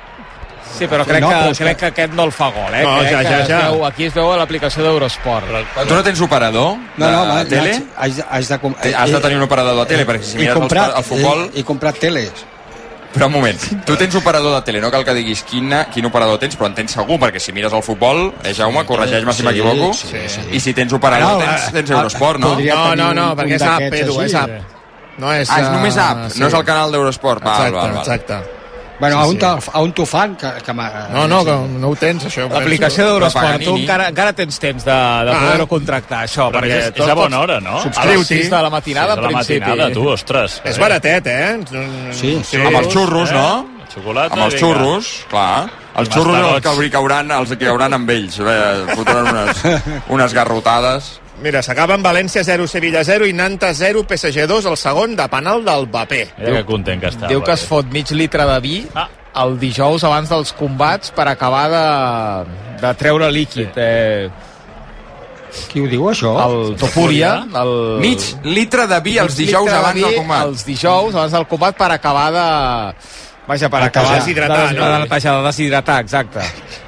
Sí, 0.76 0.86
però 0.88 1.04
crec, 1.06 1.22
No, 1.22 1.28
que, 1.30 1.36
però 1.36 1.54
crec 1.56 1.78
que 1.80 1.86
aquest 1.92 2.12
no 2.12 2.24
el 2.24 2.32
fa 2.32 2.48
gol, 2.52 2.74
eh? 2.74 2.82
No, 2.84 2.98
crec 2.98 3.12
ja, 3.12 3.20
que 3.22 3.28
ja, 3.30 3.38
es 3.42 3.48
ja. 3.48 3.60
Veu, 3.70 3.84
aquí 3.86 4.04
es 4.10 4.14
veu 4.14 4.32
a 4.32 4.36
l'aplicació 4.36 4.82
d'Eurosport. 4.84 5.46
Tu 5.86 5.94
no 5.94 6.02
tens 6.04 6.20
operador 6.20 6.76
No, 6.96 7.06
de 7.06 7.12
no, 7.12 7.22
va, 7.30 7.44
tele? 7.48 7.78
Haig, 7.96 8.20
haig, 8.28 8.48
de, 8.50 8.58
com- 8.58 8.74
Has 8.82 9.10
de 9.12 9.20
tenir 9.20 9.36
un 9.38 9.42
operador 9.46 9.78
de 9.80 9.86
tele, 9.94 10.04
perquè 10.06 10.22
si 10.22 10.36
mires 10.36 10.54
comprat, 10.58 10.92
el 10.98 11.04
futbol... 11.04 11.46
He, 11.54 11.60
he 11.60 11.64
comprat 11.64 11.98
teles. 12.02 12.44
Però 13.16 13.30
un 13.30 13.32
moment, 13.32 13.56
tu 13.88 13.94
tens 13.96 14.12
operador 14.18 14.52
de 14.58 14.60
tele, 14.66 14.80
no 14.82 14.90
cal 14.92 15.02
que 15.06 15.14
diguis 15.16 15.40
quina, 15.48 15.86
quin 15.88 16.04
operador 16.04 16.36
tens, 16.42 16.52
però 16.60 16.66
en 16.68 16.74
tens 16.76 16.92
segur, 16.92 17.16
perquè 17.22 17.40
si 17.40 17.54
mires 17.56 17.72
el 17.72 17.80
futbol, 17.82 18.26
eh, 18.44 18.52
Jaume, 18.52 18.82
corregeix-me 18.84 19.32
si 19.32 19.40
Sí, 19.40 19.46
m'equivoco, 19.46 19.94
sí, 19.96 20.20
sí. 20.28 20.40
i 20.52 20.60
si 20.60 20.74
tens 20.76 20.92
operador 20.92 21.38
Bueno, 21.38 21.46
tens, 21.54 21.72
tens 21.72 21.90
eh, 21.90 21.94
Eurosport, 21.94 22.38
no? 22.42 22.50
No, 22.60 22.94
no, 22.94 23.14
no, 23.16 23.30
perquè 23.38 23.56
és 23.56 23.62
app, 23.64 23.86
Edu, 24.02 24.18
és 24.26 24.34
app. 24.36 24.52
No 25.16 25.32
és, 25.32 25.48
Ah, 25.48 25.62
és 25.62 25.70
només 25.72 25.96
eh, 25.96 26.02
app, 26.04 26.26
no 26.36 26.46
és 26.50 26.58
el 26.60 26.64
canal 26.68 26.92
d'Eurosport. 26.92 27.40
Val, 27.42 27.54
Exacte, 27.54 27.76
val, 27.78 27.92
val. 27.94 28.00
exacte. 28.04 28.55
Bueno, 28.98 29.16
Sí, 29.16 29.22
a 29.22 29.26
on, 29.50 29.60
sí. 29.60 29.70
a 29.74 29.80
on 29.80 29.92
t'ho 29.92 30.06
fan? 30.06 30.36
Que, 30.36 30.48
que 30.64 30.72
No, 30.72 31.28
no, 31.28 31.44
que 31.44 31.52
no 31.52 31.88
ho 31.88 31.96
tens, 31.96 32.24
això. 32.24 32.48
L'aplicació 32.48 33.04
d'Eurosport, 33.06 33.44
tu 33.44 33.50
Paganini. 33.52 33.80
encara, 33.82 34.08
encara 34.08 34.32
tens 34.32 34.58
temps 34.58 34.84
de, 34.84 34.90
de 34.90 35.32
Ah. 35.32 35.40
poder-ho 35.40 35.66
contractar, 35.66 36.24
això. 36.24 36.50
Però 36.50 36.60
perquè 36.62 36.78
és- 36.78 36.92
és 36.96 37.08
a 37.08 37.14
bona 37.14 37.40
hora, 37.40 37.60
no? 37.60 37.80
Subscriu-t'hi. 37.82 38.14
A 38.14 38.16
les 38.18 38.26
sis 38.26 38.50
de 38.50 38.62
la 38.62 38.70
matinada, 38.70 39.06
Sí, 39.06 39.12
és 39.12 39.18
a 39.18 39.20
la 39.20 39.28
principi. 39.28 39.60
matinada, 39.60 39.92
tu, 39.92 40.08
ostres. 40.08 40.60
És 40.64 40.78
baratet, 40.78 41.26
eh? 41.26 41.58
Sí, 42.12 42.40
Sí, 42.42 42.56
amb 42.56 42.76
els 42.76 42.88
xurros, 42.92 43.30
eh? 43.30 43.34
no? 43.34 43.66
Xocolata, 43.94 44.34
Amb 44.34 44.42
els 44.44 44.54
vinga. 44.54 44.66
xurros, 44.66 45.26
clar. 45.30 45.70
Els 45.96 46.08
xurros 46.10 46.36
els 46.36 46.78
que 46.78 46.86
hi 46.86 46.90
cauran, 46.90 47.30
els 47.30 47.50
que 47.56 47.64
hi 47.64 47.68
hauran 47.68 47.94
amb 47.94 48.10
ells. 48.10 48.38
Bé, 48.38 48.94
fotran 48.94 49.28
unes, 49.28 49.62
unes 50.08 50.34
garrotades. 50.34 51.20
Mira, 51.42 51.60
s'acaba 51.62 51.94
amb 51.98 52.06
València 52.06 52.40
0, 52.46 52.64
Sevilla 52.70 53.02
0 53.04 53.26
i 53.28 53.34
Nantes 53.36 53.76
0, 53.82 54.06
PSG 54.08 54.46
2, 54.48 54.64
el 54.70 54.76
segon 54.80 55.14
de 55.18 55.26
penal 55.28 55.62
del 55.66 55.84
Bapé. 55.92 56.22
Mira 56.38 56.62
que 56.62 56.64
content 56.64 57.00
que 57.02 57.10
està. 57.12 57.28
Diu 57.28 57.42
que 57.44 57.52
es 57.52 57.64
fot 57.68 57.90
mig 57.92 58.10
litre 58.16 58.46
de 58.48 58.58
vi 58.64 58.78
Ah. 58.94 59.08
el 59.42 59.58
dijous 59.60 60.02
abans 60.08 60.30
dels 60.32 60.52
combats 60.56 61.10
per 61.12 61.26
acabar 61.28 61.66
de, 61.68 61.86
de 62.80 62.94
treure 62.96 63.28
líquid. 63.30 63.68
Eh, 63.76 64.30
Qui 65.70 65.80
ho 65.80 65.86
diu, 65.88 66.02
això? 66.10 66.32
el 66.48 66.74
Topuria, 66.76 67.46
el... 67.56 67.70
Mig 68.00 68.20
litre 68.44 68.86
de 68.88 68.98
vi 69.04 69.18
els 69.20 69.36
dijous 69.36 69.70
abans 69.72 70.00
del 70.00 70.16
combat. 70.16 70.46
Els 70.48 70.64
dijous 70.66 71.14
abans 71.14 71.32
del 71.32 71.46
combat 71.48 71.76
per 71.76 71.90
acabar 71.92 72.26
de... 72.32 72.48
Vaja, 73.46 73.68
per 73.70 73.80
acabar 73.86 74.16
Deshidratar, 74.18 74.72
de, 74.72 74.78
no? 74.80 74.86
de 74.90 74.98
netejar, 75.04 75.36
de 75.38 75.42
deshidratar, 75.46 76.00
exacte. 76.02 76.40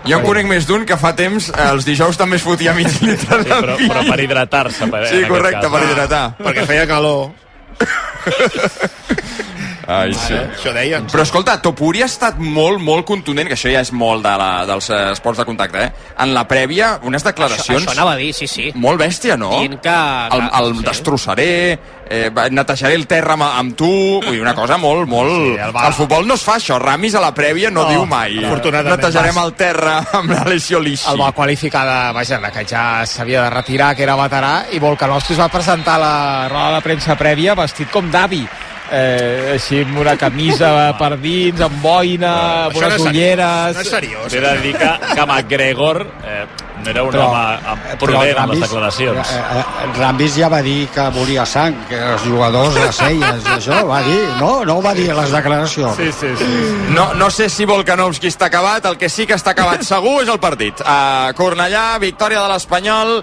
Jo 0.08 0.18
en 0.18 0.24
conec 0.26 0.46
més 0.50 0.66
d'un 0.66 0.82
que 0.88 0.96
fa 0.98 1.12
temps, 1.14 1.50
eh, 1.54 1.68
els 1.70 1.86
dijous 1.86 2.18
també 2.18 2.36
es 2.40 2.42
fotia 2.42 2.74
mig 2.74 2.90
litre 3.02 3.42
Sí, 3.44 3.48
de 3.48 3.54
però, 3.62 3.76
però 3.78 4.02
per 4.08 4.18
hidratar-se. 4.24 4.88
Per, 4.90 5.04
Sí, 5.06 5.22
correcte, 5.30 5.62
cas. 5.62 5.70
per 5.76 5.82
hidratar. 5.86 6.24
Perquè 6.42 6.66
feia 6.66 6.86
calor. 6.90 7.30
Ai, 9.88 10.12
sí. 10.12 10.36
Això 10.36 10.74
deien. 10.76 11.06
Però 11.08 11.24
escolta, 11.24 11.54
Topuri 11.64 12.02
ha 12.04 12.08
estat 12.10 12.36
molt, 12.36 12.76
molt 12.84 13.06
contundent, 13.08 13.48
que 13.48 13.56
això 13.56 13.70
ja 13.72 13.80
és 13.80 13.88
molt 13.96 14.20
de 14.26 14.34
la, 14.36 14.48
dels 14.68 14.90
eh, 14.92 14.98
esports 15.14 15.40
de 15.40 15.46
contacte, 15.48 15.86
eh? 15.86 16.08
En 16.20 16.34
la 16.36 16.42
prèvia, 16.50 16.98
unes 17.08 17.22
Això, 17.22 17.30
declaracions 17.30 17.86
això 17.86 17.94
anava 17.96 18.12
a 18.12 18.18
dir, 18.20 18.34
sí, 18.36 18.46
sí. 18.46 18.68
molt 18.76 19.00
bèstia, 19.00 19.38
no? 19.40 19.48
Dient 19.56 19.78
que... 19.80 19.94
El, 20.36 20.44
el 20.60 20.76
sí. 20.76 20.84
destrossaré, 20.90 21.48
eh, 22.04 22.28
netejaré 22.52 22.98
el 23.00 23.06
terra 23.08 23.38
amb, 23.38 23.46
amb 23.48 23.78
tu, 23.80 23.88
vull 24.20 24.36
dir, 24.36 24.42
una 24.44 24.54
cosa 24.58 24.76
molt, 24.76 25.08
molt... 25.08 25.32
Sí, 25.32 25.56
el 25.56 25.72
el, 25.72 25.96
futbol 25.96 26.28
no 26.28 26.36
es 26.36 26.44
fa 26.44 26.58
això, 26.60 26.76
Ramis 26.84 27.16
a 27.16 27.24
la 27.24 27.32
prèvia 27.32 27.72
no, 27.72 27.86
No, 27.88 27.96
diu 27.96 28.04
mai. 28.04 28.36
afortunadament. 28.44 29.00
Netejarem 29.00 29.40
el 29.40 29.56
terra 29.56 29.98
amb 30.20 30.36
l'Alessio 30.36 30.84
Lisci. 30.84 31.08
El 31.08 31.20
va 31.24 31.32
qualificar 31.32 31.86
de, 31.88 31.98
vaja, 32.20 32.42
de 32.44 32.52
que 32.52 32.68
ja 32.68 32.86
s'havia 33.08 33.48
de 33.48 33.56
retirar, 33.56 33.94
que 33.96 34.04
era 34.04 34.20
veterà, 34.20 34.54
i 34.68 34.84
Volkanovski 34.84 35.32
es 35.32 35.40
va 35.40 35.48
presentar 35.48 35.96
a 35.96 36.02
la 36.04 36.16
roda 36.52 36.74
de 36.76 36.84
premsa 36.90 37.16
prèvia 37.16 37.56
vestit 37.56 37.88
com 37.88 38.12
d'avi. 38.12 38.44
Eh, 38.90 39.52
així 39.54 39.82
amb 39.84 39.98
una 40.00 40.16
camisa 40.16 40.70
per 41.00 41.16
dins, 41.20 41.60
amb 41.60 41.82
boina, 41.82 42.32
amb 42.68 42.72
no 42.78 42.86
unes 42.86 42.94
seriós. 43.02 43.10
ulleres... 43.10 43.74
No 43.76 43.82
és 43.84 43.90
seriós. 43.92 44.30
T'he 44.32 44.40
de 44.40 44.54
dir 44.64 44.72
que, 44.78 44.92
que 45.14 45.26
McGregor 45.26 46.00
eh, 46.24 46.46
no 46.84 46.90
era 46.92 47.02
un 47.02 47.10
Però- 47.12 47.26
home 47.26 47.72
amb- 47.72 47.88
prudent 48.00 48.38
amb 48.38 48.52
les 48.54 48.62
declaracions. 48.64 49.32
Eh, 49.34 49.42
eh, 49.58 49.90
Rambis 49.98 50.36
ja 50.38 50.48
va 50.48 50.60
dir 50.64 50.86
que 50.94 51.08
volia 51.16 51.44
sang, 51.46 51.76
que 51.90 51.98
els 52.14 52.22
jugadors 52.24 52.74
les 52.78 52.96
celles, 52.96 53.44
això 53.56 53.82
va 53.88 54.00
dir, 54.06 54.20
no? 54.40 54.52
No 54.64 54.78
ho 54.78 54.82
va 54.84 54.94
dir 54.96 55.10
a 55.12 55.18
les 55.20 55.32
declaracions. 55.36 55.96
Sí, 55.98 56.08
sí, 56.12 56.30
sí. 56.38 56.48
No, 56.94 57.10
no 57.18 57.28
sé 57.34 57.48
si 57.52 57.66
Volkanovski 57.68 58.30
està 58.32 58.46
acabat, 58.48 58.86
el 58.88 58.96
que 58.96 59.08
sí 59.12 59.26
que 59.26 59.36
està 59.36 59.52
acabat 59.56 59.82
segur 59.84 60.22
és 60.22 60.30
el 60.32 60.40
partit. 60.40 60.80
A 60.86 61.34
Cornellà, 61.36 61.98
victòria 62.00 62.40
de 62.46 62.54
l'Espanyol, 62.54 63.18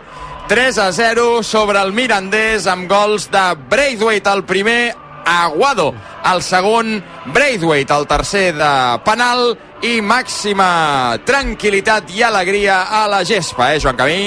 3 0.48 0.78
a 0.78 0.92
0 0.94 1.42
sobre 1.42 1.80
el 1.82 1.90
Mirandés 1.96 2.68
amb 2.70 2.86
gols 2.92 3.32
de 3.34 3.46
Braithwaite 3.72 4.30
el 4.30 4.44
primer, 4.46 4.94
Aguado 5.26 5.94
el 6.32 6.42
segon, 6.42 7.04
Braithwaite 7.34 7.94
el 7.94 8.08
tercer 8.08 8.52
de 8.56 8.72
penal 9.06 9.56
i 9.86 10.00
màxima 10.02 11.18
tranquil·litat 11.26 12.14
i 12.16 12.24
alegria 12.26 12.84
a 13.02 13.06
la 13.10 13.24
gespa, 13.26 13.74
eh, 13.74 13.80
Joan 13.82 13.98
Camí? 13.98 14.22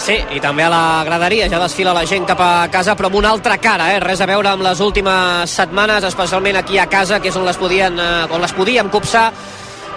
Sí, 0.00 0.16
i 0.32 0.40
també 0.40 0.64
a 0.64 0.70
la 0.72 1.04
graderia 1.04 1.46
ja 1.52 1.58
desfila 1.60 1.92
la 1.92 2.06
gent 2.08 2.24
cap 2.24 2.40
a 2.40 2.68
casa, 2.72 2.94
però 2.96 3.10
amb 3.10 3.18
una 3.20 3.30
altra 3.34 3.58
cara, 3.60 3.90
eh? 3.92 3.98
res 4.00 4.22
a 4.24 4.28
veure 4.30 4.48
amb 4.48 4.64
les 4.64 4.80
últimes 4.80 5.52
setmanes, 5.52 6.06
especialment 6.08 6.56
aquí 6.56 6.78
a 6.80 6.86
casa, 6.88 7.18
que 7.20 7.28
és 7.28 7.36
on 7.36 7.44
les, 7.44 7.58
podien, 7.60 7.98
eh, 8.00 8.24
on 8.32 8.40
les 8.40 8.54
podíem 8.56 8.88
copsar, 8.88 9.28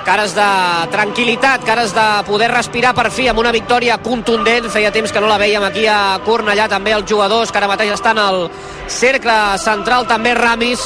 cares 0.04 0.36
de 0.36 0.48
tranquil·litat, 0.92 1.64
cares 1.66 1.94
de 1.96 2.06
poder 2.28 2.50
respirar 2.52 2.94
per 2.96 3.10
fi 3.12 3.30
amb 3.32 3.40
una 3.40 3.54
victòria 3.56 3.98
contundent. 4.04 4.70
Feia 4.72 4.92
temps 4.92 5.12
que 5.12 5.22
no 5.24 5.30
la 5.32 5.40
veiem 5.42 5.64
aquí 5.64 5.86
a 5.88 6.20
Cornellà, 6.26 6.68
també 6.72 6.94
els 6.96 7.08
jugadors 7.10 7.52
que 7.52 7.62
ara 7.62 7.70
mateix 7.72 7.94
estan 7.96 8.20
al 8.20 8.50
cercle 8.92 9.36
central, 9.64 10.08
també 10.08 10.34
Ramis, 10.36 10.84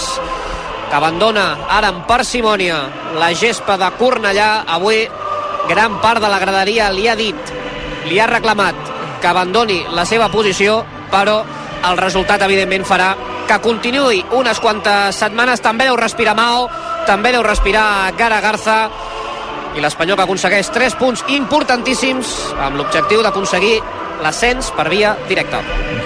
que 0.87 0.95
abandona 0.95 1.47
ara 1.69 1.91
amb 1.91 2.05
parsimònia 2.07 2.81
la 3.17 3.31
gespa 3.33 3.77
de 3.77 3.89
Cornellà. 3.99 4.63
Avui 4.77 5.05
gran 5.67 5.99
part 6.01 6.21
de 6.23 6.29
la 6.31 6.39
graderia 6.39 6.91
li 6.93 7.07
ha 7.09 7.15
dit, 7.19 7.55
li 8.07 8.19
ha 8.19 8.29
reclamat 8.29 8.75
que 9.21 9.27
abandoni 9.27 9.81
la 9.91 10.05
seva 10.05 10.29
posició, 10.29 10.83
però 11.11 11.41
el 11.87 11.97
resultat 11.97 12.41
evidentment 12.45 12.85
farà 12.85 13.15
que 13.47 13.59
continuï 13.63 14.23
unes 14.35 14.59
quantes 14.59 15.15
setmanes. 15.15 15.63
També 15.63 15.87
deu 15.87 15.97
respirar 15.99 16.35
Mao, 16.35 16.67
també 17.07 17.31
deu 17.31 17.43
respirar 17.45 18.11
Gara 18.19 18.41
Garza, 18.43 18.77
i 19.77 19.81
l'Espanyol 19.83 20.17
que 20.17 20.25
aconsegueix 20.25 20.71
3 20.73 20.95
punts 20.97 21.23
importantíssims 21.31 22.33
amb 22.65 22.79
l'objectiu 22.79 23.21
d'aconseguir 23.23 23.77
l'ascens 24.23 24.71
per 24.75 24.87
via 24.89 25.15
directa. 25.27 25.61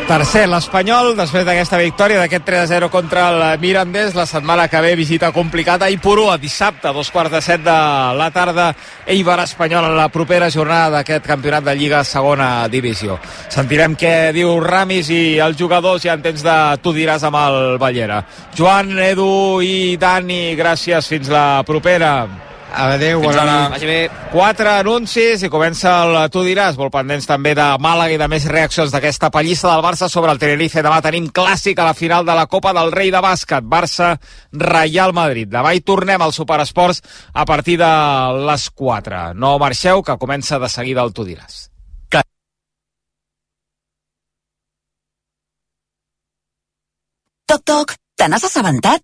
Tercer, 0.08 0.44
l'Espanyol, 0.50 1.14
després 1.16 1.46
d'aquesta 1.48 1.78
victòria, 1.80 2.20
d'aquest 2.20 2.44
3-0 2.48 2.90
contra 2.92 3.30
el 3.30 3.60
Mirandés, 3.62 4.16
la 4.18 4.26
setmana 4.28 4.68
que 4.68 4.82
ve 4.84 4.96
visita 5.00 5.32
complicada 5.32 5.88
i 5.90 6.00
Purua, 6.02 6.36
dissabte, 6.42 6.92
dos 6.92 7.12
quarts 7.12 7.32
de 7.32 7.42
set 7.42 7.64
de 7.64 7.78
la 8.18 8.28
tarda, 8.36 8.74
Eibar 9.08 9.40
Espanyol 9.46 9.88
en 9.88 9.96
la 9.96 10.10
propera 10.12 10.52
jornada 10.52 10.98
d'aquest 10.98 11.26
campionat 11.32 11.64
de 11.70 11.78
Lliga 11.80 12.04
segona 12.04 12.68
divisió. 12.68 13.18
Sentirem 13.48 13.96
què 13.96 14.34
diu 14.36 14.58
Ramis 14.60 15.10
i 15.16 15.40
els 15.40 15.58
jugadors 15.58 16.04
ja 16.04 16.18
en 16.18 16.26
temps 16.26 16.44
de 16.44 16.60
tu 16.84 16.92
diràs 16.98 17.24
amb 17.24 17.40
el 17.46 17.60
Ballera. 17.80 18.24
Joan, 18.58 18.98
Edu 19.00 19.62
i 19.64 19.98
Dani, 20.02 20.58
gràcies, 20.60 21.08
fins 21.08 21.32
la 21.32 21.64
propera. 21.64 22.51
Adéu, 22.72 23.20
Fins 23.20 23.36
bona 23.36 23.44
nit. 23.46 23.72
Vagi 23.76 23.88
bé. 23.90 24.00
Quatre 24.32 24.70
anuncis 24.80 25.44
i 25.44 25.50
comença 25.52 25.92
el 26.06 26.30
Tu 26.32 26.44
diràs, 26.46 26.78
molt 26.80 26.94
pendents 26.94 27.28
també 27.28 27.54
de 27.58 27.66
Màlaga 27.84 28.16
i 28.16 28.20
de 28.22 28.28
més 28.32 28.48
reaccions 28.48 28.94
d'aquesta 28.94 29.30
pallissa 29.34 29.68
del 29.70 29.84
Barça 29.84 30.08
sobre 30.10 30.32
el 30.32 30.40
Tenerife. 30.40 30.84
Demà 30.86 31.02
tenim 31.04 31.28
clàssic 31.36 31.80
a 31.80 31.90
la 31.90 31.98
final 31.98 32.26
de 32.26 32.36
la 32.38 32.48
Copa 32.48 32.72
del 32.78 32.94
Rei 32.96 33.12
de 33.12 33.20
Bàsquet, 33.24 33.68
Barça-Reial 33.68 35.12
Madrid. 35.14 35.52
Demà 35.52 35.76
hi 35.76 35.84
tornem 35.84 36.22
al 36.22 36.34
Superesports 36.34 37.04
a 37.34 37.46
partir 37.46 37.78
de 37.82 37.92
les 38.48 38.70
4. 38.70 39.34
No 39.36 39.58
marxeu, 39.60 40.02
que 40.02 40.18
comença 40.18 40.60
de 40.60 40.70
seguida 40.70 41.04
el 41.04 41.14
Tu 41.14 41.28
diràs. 41.28 41.68
Toc, 47.52 47.66
toc, 47.68 47.90
te 48.16 48.30
n'has 48.32 48.46
assabentat? 48.48 49.04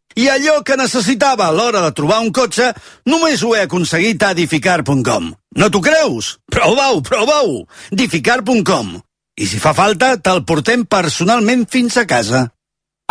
i 0.15 0.27
allò 0.29 0.61
que 0.65 0.77
necessitava 0.79 1.47
a 1.47 1.55
l'hora 1.55 1.83
de 1.85 1.91
trobar 1.97 2.21
un 2.23 2.31
cotxe 2.35 2.71
només 3.07 3.43
ho 3.43 3.53
he 3.55 3.63
aconseguit 3.65 4.23
a 4.23 4.31
edificar.com. 4.35 5.31
No 5.57 5.69
t'ho 5.69 5.81
creus? 5.83 6.37
Prova-ho, 6.51 7.01
prova-ho! 7.01 7.61
edificar.com. 7.91 8.97
I 9.41 9.47
si 9.47 9.59
fa 9.59 9.73
falta, 9.73 10.15
te'l 10.19 10.43
portem 10.45 10.83
personalment 10.85 11.65
fins 11.71 11.97
a 11.97 12.05
casa. 12.05 12.49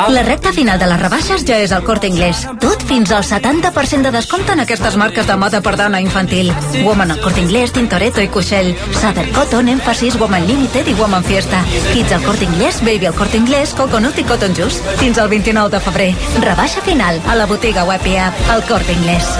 La 0.08 0.22
recta 0.22 0.52
final 0.52 0.78
de 0.80 0.86
les 0.88 1.00
rebaixes 1.00 1.42
ja 1.44 1.58
és 1.60 1.72
al 1.76 1.84
Corte 1.84 2.08
Inglés. 2.08 2.46
Tot 2.62 2.82
fins 2.88 3.12
al 3.12 3.22
70% 3.26 4.08
de 4.08 4.12
descompte 4.14 4.54
en 4.56 4.62
aquestes 4.64 4.96
marques 4.96 5.28
de 5.28 5.36
moda 5.36 5.60
per 5.60 5.76
dona 5.76 6.00
infantil. 6.00 6.50
Woman 6.86 7.12
al 7.12 7.20
Corte 7.20 7.42
Inglés, 7.44 7.74
Tintoretto 7.76 8.24
i 8.24 8.30
Cuixell. 8.32 8.72
Southern 8.96 9.30
Cotton, 9.36 9.68
Emphasis, 9.68 10.18
Woman 10.18 10.46
Limited 10.48 10.88
i 10.88 10.96
Woman 10.98 11.24
Fiesta. 11.24 11.62
Kids 11.92 12.16
al 12.16 12.24
Corte 12.24 12.48
Inglés, 12.48 12.80
Baby 12.80 13.06
al 13.06 13.14
Corte 13.14 13.36
Inglés, 13.36 13.74
Coconut 13.76 14.18
i 14.18 14.24
Cotton 14.24 14.56
Juice. 14.56 14.96
Fins 14.96 15.18
al 15.18 15.28
29 15.28 15.76
de 15.76 15.80
febrer. 15.84 16.12
Rebaixa 16.40 16.80
final 16.80 17.20
a 17.28 17.36
la 17.36 17.46
botiga 17.46 17.84
web 17.84 18.06
i 18.06 18.16
app 18.16 18.50
al 18.50 18.64
Corte 18.66 18.96
Inglés. 18.96 19.34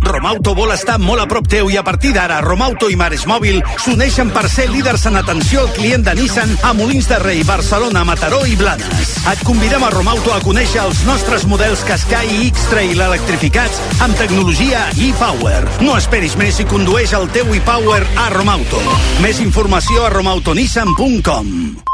Romauto 0.00 0.54
vol 0.54 0.72
estar 0.74 0.96
molt 0.98 1.22
a 1.22 1.26
prop 1.30 1.46
teu 1.50 1.70
i 1.70 1.76
a 1.78 1.84
partir 1.86 2.12
d'ara 2.14 2.40
Romauto 2.44 2.88
i 2.90 2.96
Mares 2.98 3.26
Mòbil 3.30 3.60
s'uneixen 3.82 4.30
per 4.34 4.48
ser 4.50 4.66
líders 4.70 5.06
en 5.10 5.18
atenció 5.20 5.62
al 5.62 5.72
client 5.76 6.04
de 6.06 6.14
Nissan 6.18 6.50
a 6.62 6.72
Molins 6.76 7.08
de 7.10 7.18
Rei, 7.22 7.42
Barcelona, 7.46 8.04
Mataró 8.04 8.42
i 8.46 8.56
Blanes. 8.58 9.14
Et 9.32 9.44
convidem 9.46 9.84
a 9.84 9.92
Romauto 9.94 10.34
a 10.34 10.40
conèixer 10.44 10.82
els 10.84 11.04
nostres 11.08 11.46
models 11.50 11.84
Qashqai 11.88 12.30
i 12.40 12.50
X-Trail 12.50 13.00
electrificats 13.08 13.80
amb 14.04 14.18
tecnologia 14.18 14.86
e-Power. 14.98 15.64
No 15.86 15.96
esperis 16.00 16.36
més 16.40 16.60
i 16.60 16.68
condueix 16.68 17.14
el 17.16 17.30
teu 17.34 17.54
e-Power 17.54 18.04
a 18.26 18.30
Romauto. 18.34 18.82
Més 19.24 19.42
informació 19.44 20.06
a 20.06 20.14
romautonissan.com 20.18 21.93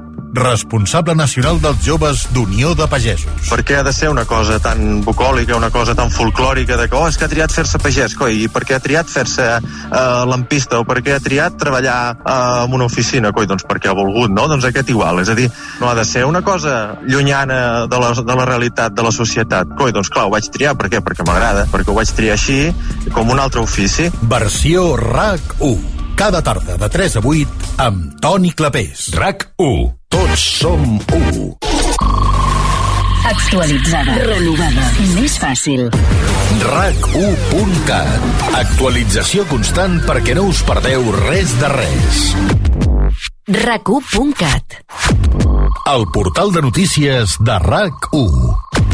responsable 0.33 1.15
nacional 1.15 1.59
dels 1.61 1.83
joves 1.85 2.23
d'Unió 2.31 2.73
de 2.77 2.87
Pagesos. 2.87 3.49
Per 3.49 3.61
què 3.67 3.79
ha 3.79 3.83
de 3.83 3.93
ser 3.93 4.09
una 4.11 4.25
cosa 4.25 4.59
tan 4.63 5.01
bucòlica, 5.05 5.57
una 5.57 5.71
cosa 5.71 5.95
tan 5.95 6.11
folclòrica 6.11 6.77
de 6.79 6.87
que, 6.87 6.95
oh, 6.95 7.07
és 7.09 7.17
que 7.19 7.27
ha 7.27 7.31
triat 7.31 7.53
fer-se 7.53 7.81
pagès, 7.81 8.15
coi, 8.17 8.43
i 8.45 8.49
per 8.51 8.63
què 8.67 8.77
ha 8.77 8.81
triat 8.83 9.11
fer-se 9.11 9.47
uh, 9.59 10.23
lampista, 10.29 10.79
o 10.79 10.87
per 10.87 11.01
què 11.03 11.15
ha 11.15 11.21
triat 11.23 11.59
treballar 11.59 11.99
uh, 12.15 12.63
en 12.65 12.75
una 12.77 12.87
oficina, 12.87 13.33
coi, 13.35 13.47
doncs 13.49 13.67
perquè 13.67 13.91
ha 13.91 13.97
volgut, 13.97 14.31
no? 14.31 14.47
Doncs 14.51 14.67
aquest 14.69 14.91
igual, 14.93 15.21
és 15.23 15.31
a 15.31 15.37
dir, 15.37 15.49
no 15.81 15.91
ha 15.91 15.95
de 15.97 16.07
ser 16.07 16.25
una 16.25 16.43
cosa 16.45 16.97
llunyana 17.03 17.87
de 17.91 18.01
la, 18.01 18.11
de 18.15 18.35
la 18.41 18.49
realitat, 18.49 18.95
de 18.95 19.07
la 19.07 19.13
societat, 19.15 19.75
coi, 19.77 19.93
doncs 19.95 20.11
clar, 20.11 20.27
ho 20.29 20.35
vaig 20.35 20.51
triar, 20.53 20.75
per 20.79 20.91
què? 20.91 21.03
Perquè 21.03 21.27
m'agrada, 21.27 21.67
perquè 21.71 21.91
ho 21.91 21.97
vaig 21.97 22.11
triar 22.15 22.37
així, 22.39 22.61
com 23.11 23.33
un 23.33 23.41
altre 23.43 23.63
ofici. 23.63 24.09
Versió 24.31 24.93
RAC 24.99 25.57
1 25.59 25.99
cada 26.21 26.43
tarda 26.45 26.75
de 26.77 26.89
3 26.89 27.15
a 27.17 27.21
8 27.25 27.71
amb 27.81 28.19
Toni 28.21 28.51
Clapés. 28.53 29.09
RAC 29.15 29.49
1. 29.57 30.00
Tots 30.11 30.41
som 30.59 30.81
1. 31.15 31.57
Actualitzada. 33.31 34.15
Renovada. 34.25 34.87
Més 35.15 35.37
fàcil. 35.39 35.87
RAC1.cat. 36.61 38.49
Actualització 38.59 39.45
constant 39.49 39.99
perquè 40.07 40.35
no 40.37 40.49
us 40.51 40.61
perdeu 40.67 41.07
res 41.23 41.53
de 41.61 41.71
res. 41.73 42.21
RAC1.cat. 43.61 44.81
El 45.95 46.05
portal 46.13 46.51
de 46.55 46.65
notícies 46.67 47.37
de 47.39 47.57
RAC1. 47.63 48.90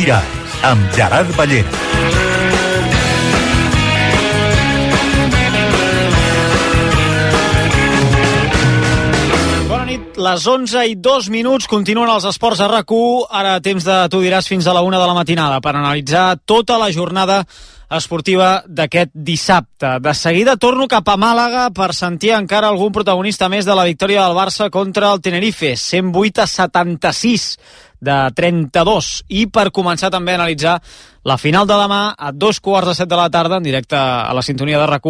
Diràs, 0.00 0.28
amb 0.64 0.94
Gerard 0.96 1.28
Ballera. 1.36 1.88
Les 10.20 10.46
11 10.46 10.86
i 10.88 10.94
2 11.00 11.28
minuts 11.32 11.68
continuen 11.68 12.08
els 12.12 12.24
esports 12.28 12.60
a 12.60 12.68
rac 12.68 12.94
Ara 13.28 13.58
temps 13.60 13.84
de 13.84 13.98
tu 14.08 14.22
diràs 14.24 14.48
fins 14.48 14.66
a 14.66 14.72
la 14.72 14.80
1 14.80 14.96
de 14.96 15.06
la 15.10 15.16
matinada 15.16 15.60
per 15.60 15.74
analitzar 15.74 16.38
tota 16.46 16.78
la 16.78 16.90
jornada 16.92 17.44
esportiva 17.90 18.62
d'aquest 18.66 19.10
dissabte. 19.12 19.98
De 20.00 20.14
seguida 20.14 20.56
torno 20.56 20.86
cap 20.88 21.08
a 21.08 21.16
Màlaga 21.16 21.70
per 21.74 21.92
sentir 21.92 22.32
encara 22.36 22.68
algun 22.68 22.92
protagonista 22.92 23.48
més 23.48 23.66
de 23.66 23.74
la 23.74 23.84
victòria 23.84 24.24
del 24.24 24.36
Barça 24.36 24.70
contra 24.70 25.12
el 25.12 25.20
Tenerife, 25.20 25.74
108 25.76 26.44
a 26.44 26.46
76 26.46 27.48
de 28.00 28.18
32 28.34 29.10
i 29.28 29.46
per 29.52 29.70
començar 29.70 30.10
també 30.10 30.34
a 30.34 30.40
analitzar 30.40 30.80
la 31.28 31.36
final 31.36 31.66
de 31.68 31.76
demà 31.76 32.14
a 32.16 32.30
dos 32.32 32.60
quarts 32.64 32.88
de 32.88 32.94
set 32.96 33.08
de 33.08 33.16
la 33.16 33.28
tarda 33.28 33.58
en 33.60 33.62
directe 33.62 33.96
a 33.96 34.32
la 34.32 34.42
sintonia 34.42 34.80
de 34.80 34.86
rac 34.88 35.04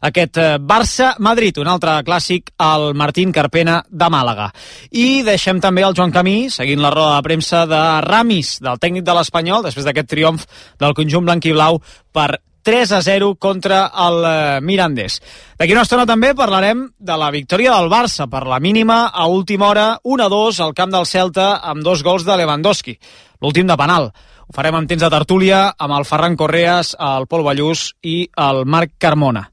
aquest 0.00 0.38
eh, 0.38 0.58
Barça-Madrid, 0.58 1.58
un 1.58 1.68
altre 1.68 1.98
clàssic 2.06 2.52
al 2.58 2.94
Martín 2.94 3.32
Carpena 3.32 3.82
de 3.90 4.08
Màlaga. 4.10 4.50
I 4.90 5.22
deixem 5.26 5.60
també 5.60 5.82
el 5.82 5.94
Joan 5.94 6.14
Camí 6.14 6.48
seguint 6.50 6.82
la 6.82 6.90
roda 6.90 7.16
de 7.16 7.26
premsa 7.26 7.66
de 7.66 7.82
Ramis 8.06 8.58
del 8.62 8.78
tècnic 8.78 9.06
de 9.06 9.14
l'Espanyol 9.14 9.64
després 9.66 9.86
d'aquest 9.86 10.10
triomf 10.10 10.46
del 10.78 10.94
conjunt 10.94 11.26
blanc 11.26 11.46
i 11.46 11.54
blau 11.54 11.82
per 12.12 12.38
3 12.68 12.92
a 12.92 13.00
0 13.00 13.36
contra 13.36 13.90
el 13.96 14.24
eh, 14.28 14.60
Mirandés. 14.60 15.22
D'aquí 15.56 15.72
una 15.72 15.86
estona 15.86 16.04
també 16.04 16.34
parlarem 16.36 16.82
de 17.00 17.14
la 17.16 17.30
victòria 17.32 17.72
del 17.72 17.86
Barça 17.88 18.26
per 18.28 18.42
la 18.44 18.58
mínima 18.60 19.06
a 19.08 19.24
última 19.24 19.70
hora 19.70 19.86
1 20.04 20.24
a 20.26 20.28
2 20.28 20.58
al 20.60 20.74
camp 20.76 20.92
del 20.92 21.06
Celta 21.08 21.46
amb 21.64 21.80
dos 21.80 22.02
gols 22.04 22.26
de 22.28 22.36
Lewandowski, 22.36 22.92
l'últim 23.40 23.64
de 23.70 23.76
penal. 23.80 24.10
Ho 24.44 24.52
farem 24.52 24.76
amb 24.76 24.90
temps 24.90 25.00
de 25.00 25.08
tertúlia 25.14 25.62
amb 25.78 25.96
el 25.96 26.04
Ferran 26.04 26.36
Correas, 26.36 26.92
el 27.00 27.24
Pol 27.24 27.46
Ballús 27.46 27.94
i 28.04 28.28
el 28.36 28.60
Marc 28.68 28.98
Carmona. 29.00 29.46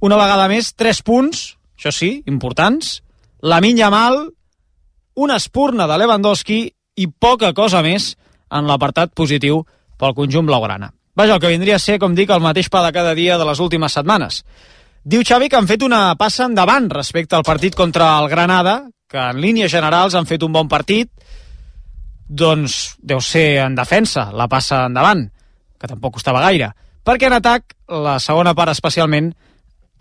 Una 0.00 0.16
vegada 0.16 0.48
més, 0.48 0.72
3 0.72 1.02
punts, 1.04 1.44
això 1.76 1.92
sí, 1.92 2.10
importants, 2.32 3.02
la 3.44 3.60
minya 3.60 3.92
mal, 3.92 4.22
una 5.20 5.36
espurna 5.36 5.84
de 5.84 6.00
Lewandowski 6.00 6.64
i 6.96 7.10
poca 7.12 7.52
cosa 7.52 7.84
més 7.84 8.14
en 8.48 8.64
l'apartat 8.72 9.12
positiu 9.12 9.66
pel 10.00 10.16
conjunt 10.16 10.48
blaugrana. 10.48 10.94
Vaja, 11.14 11.34
el 11.34 11.40
que 11.40 11.52
vindria 11.52 11.76
a 11.76 11.82
ser, 11.82 11.98
com 12.00 12.14
dic, 12.16 12.30
el 12.32 12.40
mateix 12.40 12.70
pa 12.72 12.80
de 12.86 12.92
cada 12.92 13.12
dia 13.14 13.36
de 13.36 13.44
les 13.44 13.60
últimes 13.60 13.92
setmanes. 13.92 14.42
Diu 15.04 15.24
Xavi 15.26 15.50
que 15.50 15.58
han 15.58 15.68
fet 15.68 15.82
una 15.84 16.14
passa 16.16 16.46
endavant 16.48 16.88
respecte 16.90 17.36
al 17.36 17.44
partit 17.44 17.76
contra 17.76 18.14
el 18.22 18.30
Granada, 18.30 18.86
que 19.10 19.20
en 19.20 19.40
línies 19.42 19.72
generals 19.72 20.14
han 20.14 20.28
fet 20.30 20.42
un 20.46 20.54
bon 20.54 20.70
partit, 20.72 21.10
doncs 22.28 22.96
deu 23.02 23.20
ser 23.20 23.60
en 23.66 23.76
defensa 23.76 24.30
la 24.32 24.48
passa 24.48 24.86
endavant, 24.88 25.26
que 25.76 25.90
tampoc 25.90 26.16
costava 26.16 26.40
gaire, 26.46 26.70
perquè 27.04 27.28
en 27.28 27.36
atac, 27.36 27.76
la 27.92 28.16
segona 28.22 28.54
part 28.56 28.72
especialment, 28.72 29.34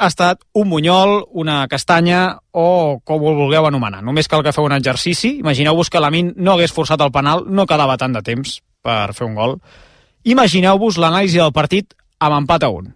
ha 0.01 0.07
estat 0.07 0.39
un 0.57 0.69
bunyol, 0.71 1.25
una 1.37 1.67
castanya 1.67 2.39
o 2.55 3.01
com 3.05 3.21
ho 3.21 3.35
vulgueu 3.37 3.67
anomenar. 3.67 3.99
Només 4.01 4.31
cal 4.31 4.41
que 4.41 4.53
feu 4.55 4.65
un 4.65 4.73
exercici. 4.73 5.35
Imagineu-vos 5.43 5.91
que 5.93 6.01
la 6.01 6.09
Min 6.09 6.31
no 6.37 6.55
hagués 6.55 6.73
forçat 6.73 7.03
el 7.05 7.11
penal, 7.13 7.43
no 7.45 7.67
quedava 7.69 7.99
tant 8.01 8.15
de 8.15 8.23
temps 8.25 8.55
per 8.81 9.13
fer 9.13 9.27
un 9.27 9.35
gol. 9.37 9.59
Imagineu-vos 10.23 10.99
l'anàlisi 11.01 11.39
del 11.41 11.53
partit 11.53 11.95
amb 12.21 12.43
empat 12.43 12.63
a 12.67 12.69
un. 12.69 12.91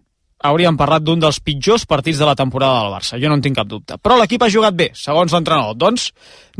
Hauríem 0.46 0.76
parlat 0.78 1.02
d'un 1.02 1.20
dels 1.20 1.40
pitjors 1.42 1.88
partits 1.90 2.20
de 2.22 2.26
la 2.28 2.36
temporada 2.38 2.84
del 2.84 2.94
Barça, 2.94 3.18
jo 3.18 3.30
no 3.32 3.38
en 3.40 3.42
tinc 3.42 3.58
cap 3.58 3.68
dubte. 3.68 3.98
Però 3.98 4.18
l'equip 4.20 4.44
ha 4.46 4.52
jugat 4.52 4.76
bé, 4.78 4.92
segons 4.94 5.34
l'entrenador. 5.34 5.74
Doncs 5.74 6.12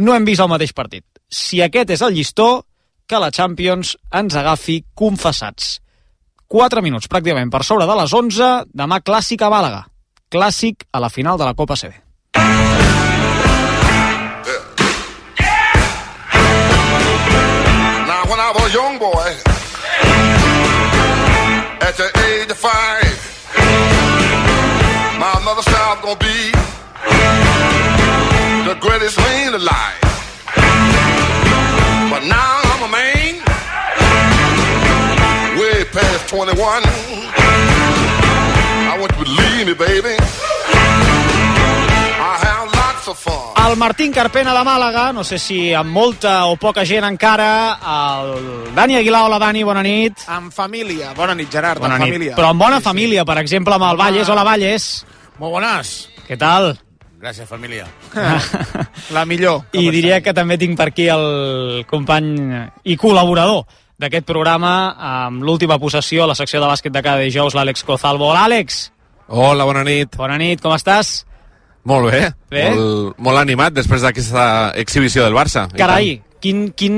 no 0.02 0.16
hem 0.16 0.26
vist 0.26 0.42
el 0.42 0.50
mateix 0.50 0.74
partit. 0.74 1.06
Si 1.30 1.62
aquest 1.62 1.94
és 1.94 2.02
el 2.02 2.16
llistó, 2.18 2.66
que 3.06 3.22
la 3.22 3.30
Champions 3.30 3.94
ens 4.10 4.34
agafi 4.34 4.82
confessats. 4.98 5.80
4 6.50 6.82
minuts 6.82 7.10
pràcticament 7.12 7.52
per 7.54 7.62
sobre 7.64 7.86
de 7.86 7.96
les 8.02 8.14
11, 8.14 8.50
demà 8.74 9.02
clàssic 9.06 9.46
a 9.46 9.52
Màlaga. 9.54 9.86
Clàssic 10.34 10.88
a 10.92 11.00
la 11.04 11.10
final 11.14 11.38
de 11.38 11.46
la 11.46 11.54
Copa 11.54 11.78
CB. 11.78 11.94
Now, 18.10 18.24
when 18.26 18.40
I 18.40 18.52
was 18.58 18.74
young 18.74 18.98
boy, 18.98 19.45
at 21.82 21.98
the 21.98 22.10
age 22.28 22.52
of 22.52 22.58
five, 22.58 23.04
my 25.20 25.40
mother 25.44 25.62
said 25.62 25.76
I 25.76 25.96
was 25.96 26.02
gonna 26.04 26.20
be 26.20 26.52
the 28.70 28.76
greatest 28.80 29.18
man 29.18 29.54
alive. 29.54 30.00
But 32.10 32.24
now 32.26 32.62
I'm 32.72 32.84
a 32.84 32.92
man, 32.92 33.44
way 35.60 35.86
past 35.92 36.30
21. 36.30 36.84
I 38.88 38.98
want 39.00 39.12
you 39.18 39.26
to 39.26 39.32
believe 39.32 39.68
me, 39.68 39.74
baby. 39.74 40.45
El 43.68 43.76
Martín 43.78 44.12
Carpena 44.12 44.54
de 44.54 44.64
Màlaga, 44.66 45.12
no 45.14 45.24
sé 45.24 45.38
si 45.38 45.74
amb 45.74 45.92
molta 45.94 46.46
o 46.50 46.56
poca 46.58 46.86
gent 46.86 47.06
encara, 47.06 47.78
el 47.96 48.74
Dani 48.76 48.96
Aguilar, 48.98 49.24
hola 49.28 49.38
Dani, 49.40 49.62
bona 49.64 49.84
nit. 49.86 50.24
En 50.32 50.50
família. 50.52 51.14
Bona 51.14 51.36
nit, 51.36 51.52
Gerard, 51.52 51.80
Bona 51.80 51.96
en 51.96 52.02
nit. 52.02 52.14
família. 52.14 52.36
Però 52.36 52.50
amb 52.50 52.62
bona 52.62 52.80
família, 52.82 53.26
per 53.26 53.38
exemple, 53.44 53.76
amb 53.76 53.86
el 53.92 53.98
Valles. 53.98 54.30
Hola, 54.30 54.44
Valles. 54.44 55.06
Molt 55.38 55.54
bones. 55.54 55.94
Què 56.28 56.38
tal? 56.38 56.72
Gràcies, 57.22 57.48
família. 57.48 57.86
La 59.16 59.26
millor. 59.26 59.64
I 59.74 59.90
diria 59.94 60.22
que 60.22 60.34
també 60.34 60.58
tinc 60.58 60.78
per 60.78 60.90
aquí 60.92 61.08
el 61.10 61.86
company 61.90 62.34
i 62.86 62.98
col·laborador 62.98 63.64
d'aquest 63.98 64.26
programa 64.28 64.96
amb 64.98 65.46
l'última 65.46 65.78
possessió 65.80 66.26
a 66.26 66.28
la 66.28 66.36
secció 66.36 66.60
de 66.62 66.68
bàsquet 66.68 66.92
de 66.94 67.02
cada 67.06 67.22
dijous, 67.24 67.56
l'Àlex 67.56 67.86
Cozalvo. 67.86 68.32
Hola, 68.32 68.46
Àlex. 68.50 68.92
Hola, 69.28 69.64
bona 69.66 69.84
nit. 69.88 70.18
Bona 70.18 70.38
nit, 70.38 70.62
com 70.62 70.74
estàs? 70.76 71.24
Molt 71.86 72.10
bé. 72.12 72.22
Bé? 72.52 72.70
Molt, 72.74 73.20
molt 73.22 73.42
animat 73.42 73.76
després 73.76 74.06
d'aquesta 74.06 74.46
exhibició 74.82 75.26
del 75.26 75.38
Barça. 75.38 75.68
Carai, 75.78 76.16
quin, 76.42 76.68
quin 76.78 76.96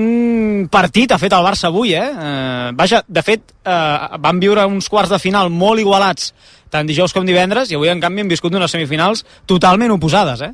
partit 0.71 1.11
ha 1.11 1.19
fet 1.21 1.35
el 1.35 1.45
Barça 1.45 1.67
avui, 1.71 1.93
eh? 1.95 2.07
eh 2.07 2.69
vaja, 2.77 3.03
de 3.07 3.23
fet, 3.23 3.51
eh, 3.63 4.19
van 4.23 4.39
viure 4.39 4.65
uns 4.67 4.88
quarts 4.91 5.11
de 5.11 5.19
final 5.19 5.51
molt 5.51 5.83
igualats 5.83 6.31
tant 6.69 6.88
dijous 6.88 7.13
com 7.15 7.27
divendres, 7.27 7.71
i 7.71 7.77
avui, 7.77 7.89
en 7.91 8.01
canvi, 8.03 8.23
hem 8.23 8.31
viscut 8.31 8.55
unes 8.55 8.71
semifinals 8.73 9.23
totalment 9.49 9.93
oposades, 9.95 10.43
eh? 10.43 10.51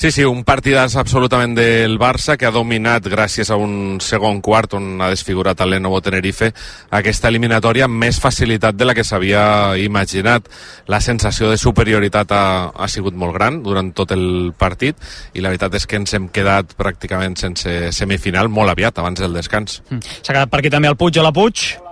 Sí, 0.00 0.08
sí, 0.08 0.22
un 0.24 0.46
partidàs 0.48 0.94
absolutament 0.96 1.52
del 1.52 1.98
Barça 2.00 2.38
que 2.40 2.46
ha 2.48 2.52
dominat 2.54 3.04
gràcies 3.12 3.50
a 3.52 3.58
un 3.60 3.98
segon 4.00 4.38
quart 4.40 4.72
on 4.78 4.94
ha 4.96 5.10
desfigurat 5.12 5.60
el 5.60 5.74
Lenovo 5.74 5.98
Tenerife 6.00 6.48
aquesta 6.96 7.28
eliminatòria 7.28 7.84
amb 7.84 8.00
més 8.00 8.16
facilitat 8.16 8.78
de 8.80 8.88
la 8.88 8.94
que 8.96 9.04
s'havia 9.04 9.76
imaginat. 9.76 10.48
La 10.88 11.02
sensació 11.04 11.50
de 11.50 11.60
superioritat 11.60 12.32
ha, 12.32 12.46
ha 12.72 12.88
sigut 12.88 13.12
molt 13.12 13.36
gran 13.36 13.60
durant 13.60 13.92
tot 13.92 14.16
el 14.16 14.54
partit 14.56 14.96
i 15.36 15.44
la 15.44 15.52
veritat 15.52 15.76
és 15.76 15.84
que 15.84 16.00
ens 16.00 16.16
hem 16.16 16.32
quedat 16.32 16.72
pràcticament 16.80 17.36
sense 17.36 17.92
semifinal 17.92 18.48
molt 18.48 18.72
aviat 18.72 19.04
abans 19.04 19.20
del 19.20 19.36
descans. 19.36 19.82
S'ha 20.00 20.32
quedat 20.32 20.48
per 20.48 20.64
aquí 20.64 20.72
també 20.72 20.88
el 20.88 20.96
Puig 20.96 21.20
o 21.20 21.28
la 21.28 21.36
Puig. 21.36 21.68
Hola, 21.76 21.89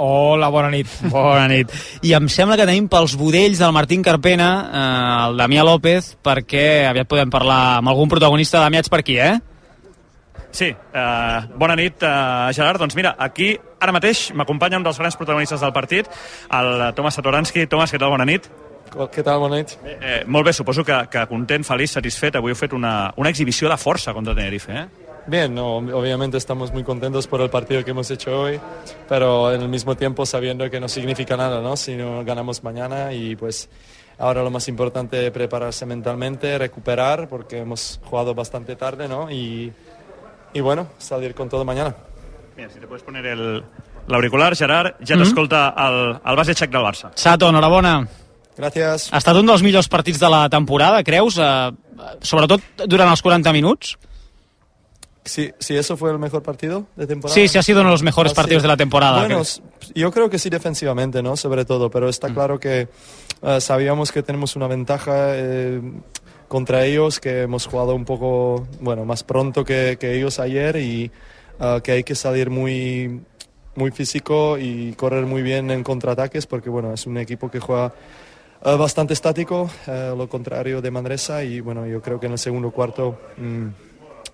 bona 0.00 0.70
nit. 0.72 0.88
Bona 1.10 1.46
nit. 1.48 1.72
I 2.02 2.14
em 2.16 2.28
sembla 2.28 2.56
que 2.56 2.66
tenim 2.68 2.88
pels 2.88 3.16
budells 3.20 3.60
del 3.60 3.72
Martín 3.76 4.02
Carpena 4.02 4.50
eh, 4.64 5.28
el 5.28 5.36
Damià 5.40 5.64
López 5.66 6.16
perquè 6.24 6.86
aviat 6.88 7.08
podem 7.08 7.30
parlar 7.30 7.78
amb 7.78 7.92
algun 7.92 8.08
protagonista. 8.08 8.60
Damià, 8.62 8.80
ets 8.80 8.92
per 8.92 9.02
aquí, 9.04 9.18
eh? 9.20 9.38
Sí, 10.50 10.66
eh, 10.66 11.40
bona 11.56 11.76
nit, 11.76 12.02
eh, 12.02 12.52
Gerard. 12.56 12.80
Doncs 12.80 12.96
mira, 12.96 13.14
aquí 13.18 13.52
ara 13.80 13.92
mateix 13.92 14.30
m'acompanya 14.34 14.80
un 14.80 14.86
dels 14.86 14.98
grans 14.98 15.16
protagonistes 15.16 15.60
del 15.60 15.72
partit, 15.72 16.08
el 16.50 16.90
Tomas 16.94 17.14
Satoransky. 17.14 17.66
Tomas, 17.66 17.92
què 17.92 17.98
tal? 17.98 18.10
Bona 18.10 18.26
nit. 18.26 18.50
Què 18.90 19.22
tal? 19.22 19.38
Bona 19.38 19.60
nit. 19.60 19.76
Eh, 19.86 20.24
molt 20.26 20.46
bé, 20.46 20.52
suposo 20.52 20.84
que, 20.84 20.96
que 21.10 21.26
content, 21.30 21.64
feliç, 21.64 21.94
satisfet. 21.94 22.36
Avui 22.36 22.50
heu 22.50 22.58
fet 22.58 22.74
una, 22.74 23.12
una 23.16 23.30
exhibició 23.30 23.70
de 23.70 23.78
força 23.78 24.14
contra 24.16 24.34
Tenerife, 24.34 24.72
eh? 24.74 25.09
Bien, 25.30 25.54
no, 25.54 25.76
obviamente 25.76 26.36
estamos 26.38 26.72
muy 26.72 26.82
contentos 26.82 27.28
por 27.28 27.40
el 27.40 27.48
partido 27.50 27.84
que 27.84 27.92
hemos 27.92 28.10
hecho 28.10 28.36
hoy, 28.40 28.60
pero 29.08 29.52
en 29.52 29.62
el 29.62 29.68
mismo 29.68 29.94
tiempo 29.96 30.26
sabiendo 30.26 30.68
que 30.68 30.80
no 30.80 30.88
significa 30.88 31.36
nada, 31.36 31.60
¿no? 31.60 31.76
Si 31.76 31.94
no 31.94 32.24
ganamos 32.24 32.64
mañana 32.64 33.12
y 33.12 33.36
pues 33.36 33.68
ahora 34.18 34.42
lo 34.42 34.50
más 34.50 34.66
importante 34.66 35.24
es 35.24 35.30
prepararse 35.30 35.86
mentalmente, 35.86 36.58
recuperar, 36.58 37.28
porque 37.28 37.58
hemos 37.58 38.00
jugado 38.04 38.34
bastante 38.34 38.74
tarde, 38.74 39.06
¿no? 39.06 39.30
Y, 39.30 39.72
y 40.52 40.60
bueno, 40.60 40.88
salir 40.98 41.32
con 41.32 41.48
todo 41.48 41.64
mañana. 41.64 41.94
Mira, 42.56 42.68
si 42.70 42.80
te 42.80 42.88
puedes 42.88 43.04
poner 43.04 43.24
el 43.26 43.62
l'auricular, 44.08 44.56
Gerard, 44.56 44.96
ja 45.06 45.14
Mhm. 45.14 45.22
t'escolta 45.22 45.74
el, 45.78 46.18
el 46.28 46.36
base 46.36 46.54
xec 46.56 46.70
del 46.72 46.82
Barça. 46.82 47.12
Sato, 47.14 47.48
enhorabona. 47.48 48.02
Gràcies. 48.58 49.08
Ha 49.12 49.18
estat 49.18 49.36
un 49.36 49.46
dels 49.46 49.62
millors 49.62 49.86
partits 49.88 50.18
de 50.18 50.28
la 50.28 50.48
temporada, 50.50 51.04
creus? 51.04 51.38
Eh, 51.38 51.70
sobretot 52.20 52.60
durant 52.88 53.08
els 53.08 53.22
40 53.22 53.52
minuts? 53.52 53.96
Si, 55.24 55.52
si 55.58 55.76
eso 55.76 55.96
fue 55.98 56.10
el 56.10 56.18
mejor 56.18 56.42
partido 56.42 56.86
de 56.96 57.06
temporada. 57.06 57.34
Sí, 57.34 57.46
sí 57.46 57.58
ha 57.58 57.62
sido 57.62 57.80
uno 57.80 57.90
de 57.90 57.94
los 57.94 58.02
mejores 58.02 58.30
Ah, 58.30 58.34
sí. 58.34 58.36
partidos 58.36 58.62
de 58.62 58.68
la 58.68 58.76
temporada. 58.76 59.20
Bueno, 59.20 59.42
creo. 59.42 59.92
yo 59.94 60.10
creo 60.12 60.30
que 60.30 60.38
sí 60.38 60.48
defensivamente, 60.48 61.22
¿no? 61.22 61.36
Sobre 61.36 61.64
todo, 61.66 61.90
pero 61.90 62.08
está 62.08 62.32
claro 62.32 62.58
que 62.58 62.88
eh, 63.42 63.60
sabíamos 63.60 64.12
que 64.12 64.22
tenemos 64.22 64.56
una 64.56 64.66
ventaja 64.66 65.12
eh, 65.36 65.80
contra 66.48 66.84
ellos, 66.86 67.20
que 67.20 67.42
hemos 67.42 67.66
jugado 67.66 67.94
un 67.94 68.04
poco, 68.06 68.66
bueno, 68.80 69.04
más 69.04 69.22
pronto 69.22 69.62
que, 69.64 69.98
que 70.00 70.16
ellos 70.16 70.40
ayer 70.40 70.76
y 70.76 71.10
eh, 71.60 71.80
que 71.84 71.92
hay 71.92 72.02
que 72.02 72.14
salir 72.14 72.48
muy, 72.48 73.20
muy 73.76 73.90
físico 73.90 74.56
y 74.58 74.94
correr 74.94 75.26
muy 75.26 75.42
bien 75.42 75.70
en 75.70 75.84
contraataques 75.84 76.46
porque, 76.46 76.70
bueno, 76.70 76.94
es 76.94 77.06
un 77.06 77.18
equipo 77.18 77.50
que 77.50 77.60
juega 77.60 77.92
eh, 78.64 78.74
bastante 78.76 79.12
estático, 79.12 79.70
lo 79.86 80.28
contrario 80.30 80.80
de 80.80 80.90
Manresa 80.90 81.44
y, 81.44 81.60
bueno, 81.60 81.86
yo 81.86 82.00
creo 82.00 82.18
que 82.18 82.24
en 82.26 82.32
el 82.32 82.38
segundo 82.38 82.70
cuarto... 82.70 83.20
mm, 83.36 83.66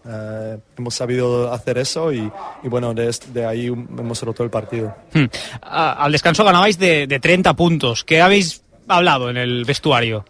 eh, 0.06 0.58
hemos 0.78 0.94
sabido 0.94 1.52
hacer 1.52 1.78
eso 1.78 2.12
y, 2.12 2.30
y 2.62 2.68
bueno, 2.68 2.94
de, 2.94 3.46
ahí 3.46 3.68
um, 3.70 3.86
hemos 3.98 4.22
roto 4.22 4.44
el 4.44 4.50
partido. 4.50 4.94
Hmm. 5.12 5.24
Ah, 5.62 6.04
al 6.04 6.12
descanso 6.12 6.44
ganabais 6.44 6.78
de, 6.78 7.06
de 7.06 7.20
30 7.20 7.54
puntos. 7.54 8.04
¿Qué 8.04 8.20
habéis 8.20 8.62
hablado 8.88 9.30
en 9.30 9.36
el 9.36 9.64
vestuario? 9.64 10.24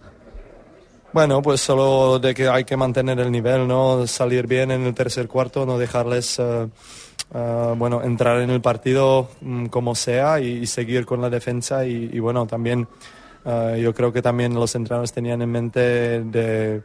Bueno, 1.12 1.40
pues 1.40 1.60
solo 1.60 2.18
de 2.18 2.34
que 2.34 2.48
hay 2.48 2.64
que 2.64 2.76
mantener 2.76 3.18
el 3.20 3.30
nivel, 3.30 3.66
¿no? 3.66 4.06
Salir 4.06 4.46
bien 4.46 4.70
en 4.70 4.82
el 4.82 4.94
tercer 4.94 5.28
cuarto, 5.28 5.64
no 5.64 5.78
dejarles, 5.78 6.38
eh, 6.38 6.68
eh, 7.34 7.74
bueno, 7.76 8.02
entrar 8.02 8.40
en 8.40 8.50
el 8.50 8.60
partido 8.60 9.30
mm, 9.40 9.66
como 9.66 9.94
sea 9.94 10.40
y, 10.40 10.48
y 10.58 10.66
seguir 10.66 11.06
con 11.06 11.22
la 11.22 11.30
defensa 11.30 11.86
y, 11.86 12.10
y 12.12 12.18
bueno, 12.18 12.46
también 12.46 12.86
eh, 13.46 13.80
yo 13.80 13.94
creo 13.94 14.12
que 14.12 14.20
también 14.20 14.54
los 14.54 14.74
entrenadores 14.74 15.12
tenían 15.12 15.40
en 15.40 15.50
mente 15.50 15.80
de, 16.24 16.82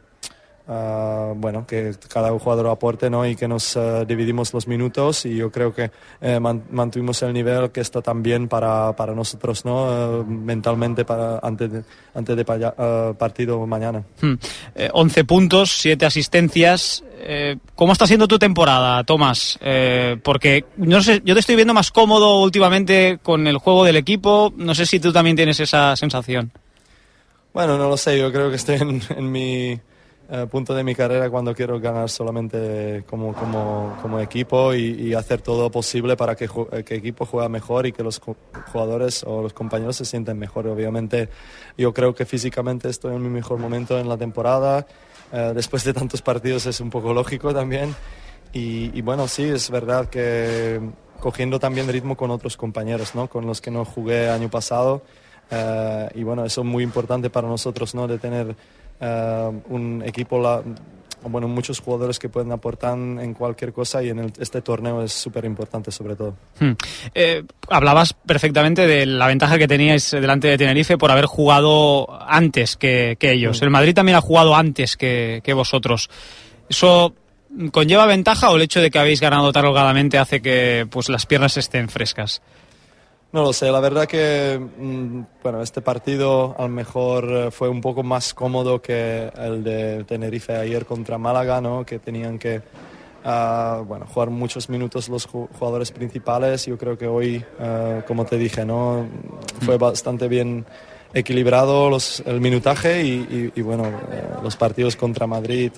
eh, 0.68 1.32
bueno, 1.36 1.66
que 1.66 1.92
cada 2.08 2.30
jugador 2.38 2.68
aporte, 2.68 3.10
¿no? 3.10 3.26
Y 3.26 3.34
que 3.36 3.48
nos 3.48 3.76
eh, 3.76 4.04
dividimos 4.06 4.52
los 4.54 4.66
minutos 4.68 5.26
y 5.26 5.36
yo 5.36 5.50
creo 5.50 5.74
que 5.74 5.90
eh, 6.20 6.38
man- 6.40 6.64
mantuvimos 6.70 7.20
el 7.22 7.32
nivel 7.32 7.70
que 7.70 7.80
está 7.80 8.00
también 8.00 8.48
para, 8.48 8.94
para 8.94 9.14
nosotros, 9.14 9.64
¿no? 9.64 10.20
Eh, 10.20 10.24
mentalmente 10.26 11.04
para 11.04 11.38
antes 11.38 11.72
de, 11.72 11.82
antes 12.14 12.36
de 12.36 12.44
eh, 12.48 13.14
partido 13.18 13.66
mañana. 13.66 14.02
Hmm. 14.20 14.34
Eh, 14.74 14.88
11 14.92 15.24
puntos, 15.24 15.72
7 15.72 16.06
asistencias. 16.06 17.02
Eh, 17.24 17.56
¿Cómo 17.76 17.92
está 17.92 18.06
siendo 18.06 18.26
tu 18.26 18.38
temporada, 18.38 19.04
Tomás? 19.04 19.58
Porque 20.24 20.64
no 20.76 21.00
sé, 21.02 21.22
yo 21.24 21.34
te 21.34 21.40
estoy 21.40 21.54
viendo 21.54 21.72
más 21.74 21.92
cómodo 21.92 22.40
últimamente 22.40 23.18
con 23.22 23.46
el 23.46 23.58
juego 23.58 23.84
del 23.84 23.96
equipo. 23.96 24.52
No 24.56 24.74
sé 24.74 24.86
si 24.86 24.98
tú 24.98 25.12
también 25.12 25.36
tienes 25.36 25.60
esa 25.60 25.94
sensación. 25.94 26.50
Bueno, 27.54 27.76
no 27.78 27.88
lo 27.88 27.96
sé, 27.96 28.18
yo 28.18 28.32
creo 28.32 28.48
que 28.50 28.56
estoy 28.56 28.76
en, 28.76 29.02
en 29.16 29.30
mi 29.30 29.78
eh, 30.34 30.46
punto 30.50 30.74
de 30.74 30.82
mi 30.82 30.94
carrera 30.94 31.28
cuando 31.28 31.54
quiero 31.54 31.78
ganar 31.78 32.08
solamente 32.08 33.04
como, 33.06 33.34
como, 33.34 33.94
como 34.00 34.18
equipo 34.18 34.72
y, 34.72 35.08
y 35.08 35.14
hacer 35.14 35.42
todo 35.42 35.70
posible 35.70 36.16
para 36.16 36.34
que, 36.34 36.48
que 36.48 36.94
el 36.94 37.00
equipo 37.00 37.26
juegue 37.26 37.50
mejor 37.50 37.86
y 37.86 37.92
que 37.92 38.02
los 38.02 38.18
ju- 38.18 38.34
jugadores 38.72 39.22
o 39.24 39.42
los 39.42 39.52
compañeros 39.52 39.96
se 39.96 40.06
sienten 40.06 40.38
mejor. 40.38 40.66
Obviamente 40.66 41.28
yo 41.76 41.92
creo 41.92 42.14
que 42.14 42.24
físicamente 42.24 42.88
estoy 42.88 43.14
en 43.14 43.22
mi 43.22 43.28
mejor 43.28 43.58
momento 43.58 43.98
en 43.98 44.08
la 44.08 44.16
temporada. 44.16 44.86
Eh, 45.32 45.52
después 45.54 45.84
de 45.84 45.92
tantos 45.92 46.22
partidos 46.22 46.64
es 46.64 46.80
un 46.80 46.88
poco 46.88 47.12
lógico 47.12 47.52
también. 47.52 47.94
Y, 48.54 48.90
y 48.98 49.02
bueno, 49.02 49.28
sí, 49.28 49.44
es 49.44 49.70
verdad 49.70 50.08
que 50.08 50.80
cogiendo 51.20 51.58
también 51.58 51.88
ritmo 51.88 52.16
con 52.16 52.30
otros 52.30 52.56
compañeros, 52.56 53.14
¿no? 53.14 53.28
Con 53.28 53.46
los 53.46 53.60
que 53.60 53.70
no 53.70 53.84
jugué 53.84 54.28
año 54.30 54.48
pasado. 54.50 55.02
Eh, 55.50 56.08
y 56.14 56.22
bueno, 56.22 56.44
eso 56.44 56.62
es 56.62 56.66
muy 56.66 56.82
importante 56.82 57.30
para 57.30 57.48
nosotros, 57.48 57.94
¿no? 57.94 58.08
De 58.08 58.18
tener 58.18 58.56
eh, 59.02 59.50
un 59.68 60.02
equipo, 60.06 60.40
la- 60.40 60.62
bueno, 61.24 61.46
muchos 61.46 61.78
jugadores 61.78 62.18
que 62.18 62.28
pueden 62.28 62.50
aportar 62.50 62.94
en 62.98 63.32
cualquier 63.34 63.72
cosa 63.72 64.02
y 64.02 64.08
en 64.08 64.18
el- 64.18 64.32
este 64.40 64.60
torneo 64.60 65.02
es 65.04 65.12
súper 65.12 65.44
importante 65.44 65.92
sobre 65.92 66.16
todo. 66.16 66.34
Hmm. 66.58 66.72
Eh, 67.14 67.44
hablabas 67.68 68.12
perfectamente 68.12 68.86
de 68.88 69.06
la 69.06 69.26
ventaja 69.28 69.56
que 69.58 69.68
teníais 69.68 70.10
delante 70.10 70.48
de 70.48 70.58
Tenerife 70.58 70.98
por 70.98 71.10
haber 71.12 71.26
jugado 71.26 72.08
antes 72.28 72.76
que, 72.76 73.16
que 73.20 73.30
ellos. 73.32 73.60
Mm. 73.60 73.64
El 73.64 73.70
Madrid 73.70 73.94
también 73.94 74.16
ha 74.16 74.20
jugado 74.20 74.56
antes 74.56 74.96
que, 74.96 75.40
que 75.44 75.52
vosotros. 75.52 76.10
¿Eso 76.68 77.14
conlleva 77.70 78.06
ventaja 78.06 78.50
o 78.50 78.56
el 78.56 78.62
hecho 78.62 78.80
de 78.80 78.90
que 78.90 78.98
habéis 78.98 79.20
ganado 79.20 79.52
tan 79.52 79.64
holgadamente 79.66 80.18
hace 80.18 80.40
que 80.42 80.86
pues, 80.90 81.08
las 81.08 81.26
piernas 81.26 81.56
estén 81.56 81.88
frescas? 81.88 82.42
No 83.32 83.42
lo 83.44 83.52
sé, 83.54 83.70
la 83.72 83.80
verdad 83.80 84.06
que 84.06 84.60
mm, 84.78 85.20
bueno, 85.42 85.62
este 85.62 85.80
partido 85.80 86.54
a 86.58 86.62
lo 86.62 86.68
mejor 86.68 87.24
eh, 87.30 87.50
fue 87.50 87.68
un 87.70 87.80
poco 87.80 88.02
más 88.02 88.34
cómodo 88.34 88.82
que 88.82 89.30
el 89.38 89.64
de 89.64 90.04
Tenerife 90.04 90.54
ayer 90.54 90.84
contra 90.84 91.16
Málaga, 91.16 91.60
¿no? 91.62 91.86
que 91.86 91.98
tenían 91.98 92.38
que 92.38 92.60
ah, 93.24 93.82
bueno, 93.86 94.04
jugar 94.06 94.28
muchos 94.28 94.68
minutos 94.68 95.08
los 95.08 95.26
ju- 95.26 95.48
jugadores 95.58 95.90
principales. 95.92 96.66
Yo 96.66 96.76
creo 96.76 96.98
que 96.98 97.06
hoy, 97.06 97.42
eh, 97.58 98.02
como 98.06 98.26
te 98.26 98.36
dije, 98.36 98.66
¿no? 98.66 99.06
fue 99.62 99.78
bastante 99.78 100.28
bien 100.28 100.66
equilibrado 101.14 101.88
los- 101.88 102.22
el 102.26 102.38
minutaje 102.40 103.02
y, 103.02 103.12
y- 103.54 103.60
y, 103.60 103.62
bueno, 103.62 103.84
eh, 103.86 104.24
los 104.42 104.56
partidos 104.56 104.94
contra 104.96 105.26
Madrid 105.26 105.72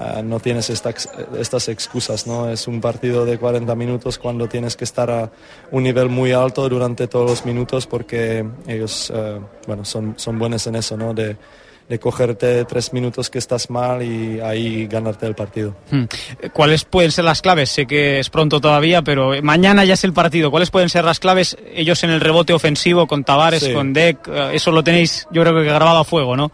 eh, 0.00 0.22
no 0.22 0.40
tienes 0.40 0.70
esta 0.70 0.90
estas 1.38 1.68
excusas, 1.68 2.26
¿no? 2.26 2.50
Es 2.50 2.68
un 2.68 2.80
partido 2.80 3.24
de 3.24 3.38
40 3.38 3.74
minutos 3.74 4.18
cuando 4.18 4.48
tienes 4.48 4.76
que 4.76 4.84
estar 4.84 5.10
a 5.10 5.30
un 5.70 5.82
nivel 5.82 6.08
muy 6.08 6.32
alto 6.32 6.68
durante 6.68 7.06
todos 7.08 7.28
los 7.30 7.44
minutos 7.46 7.86
porque 7.86 8.44
ellos, 8.66 9.12
eh, 9.14 9.40
bueno, 9.66 9.84
son, 9.84 10.14
son 10.16 10.38
buenos 10.38 10.66
en 10.66 10.76
eso, 10.76 10.96
¿no? 10.96 11.14
De, 11.14 11.36
de 11.88 11.98
cogerte 11.98 12.66
tres 12.66 12.92
minutos 12.92 13.30
que 13.30 13.38
estás 13.38 13.70
mal 13.70 14.02
y 14.02 14.40
ahí 14.40 14.86
ganarte 14.86 15.26
el 15.26 15.34
partido. 15.34 15.74
Hmm. 15.90 16.04
¿Cuáles 16.52 16.84
pueden 16.84 17.10
ser 17.10 17.24
las 17.24 17.40
claves? 17.40 17.70
Sé 17.70 17.86
que 17.86 18.18
es 18.18 18.28
pronto 18.28 18.60
todavía, 18.60 19.00
pero 19.00 19.32
mañana 19.42 19.86
ya 19.86 19.94
es 19.94 20.04
el 20.04 20.12
partido. 20.12 20.50
¿Cuáles 20.50 20.70
pueden 20.70 20.90
ser 20.90 21.06
las 21.06 21.18
claves? 21.18 21.56
Ellos 21.74 22.04
en 22.04 22.10
el 22.10 22.20
rebote 22.20 22.52
ofensivo 22.52 23.06
con 23.06 23.24
Tavares, 23.24 23.62
Sí. 23.62 23.72
con 23.72 23.94
Deck, 23.94 24.28
eh, 24.28 24.50
eso 24.52 24.70
lo 24.70 24.84
tenéis 24.84 25.26
yo 25.32 25.40
creo 25.42 25.54
que 25.54 25.64
grabado 25.64 25.98
a 25.98 26.04
fuego, 26.04 26.36
¿no? 26.36 26.52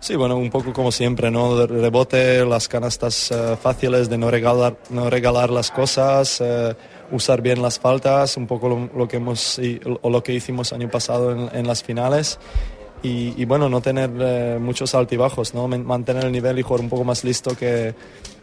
Sí, 0.00 0.14
bueno, 0.14 0.36
un 0.36 0.48
poco 0.48 0.72
como 0.72 0.92
siempre, 0.92 1.30
¿no? 1.30 1.56
De 1.56 1.66
rebote, 1.66 2.44
las 2.46 2.68
canastas 2.68 3.32
eh, 3.32 3.56
fáciles 3.60 4.08
de 4.08 4.16
no 4.16 4.30
regalar, 4.30 4.76
no 4.90 5.10
regalar 5.10 5.50
las 5.50 5.72
cosas, 5.72 6.40
eh, 6.40 6.74
usar 7.10 7.42
bien 7.42 7.60
las 7.60 7.80
faltas, 7.80 8.36
un 8.36 8.46
poco 8.46 8.88
lo, 8.94 9.08
que 9.08 9.16
hemos 9.16 9.60
o 10.02 10.10
lo 10.10 10.22
que 10.22 10.34
hicimos 10.34 10.72
año 10.72 10.88
pasado 10.88 11.50
en, 11.52 11.66
las 11.66 11.82
finales. 11.82 12.38
Y, 13.00 13.44
bueno, 13.44 13.68
no 13.68 13.80
tener 13.80 14.10
eh, 14.20 14.58
muchos 14.60 14.92
altibajos, 14.94 15.54
¿no? 15.54 15.68
Man- 15.68 15.86
Mantener 15.86 16.24
el 16.24 16.32
nivel 16.32 16.58
y 16.58 16.62
jugar 16.62 16.80
un 16.80 16.88
poco 16.88 17.04
más 17.04 17.22
listo 17.22 17.56
que... 17.56 17.94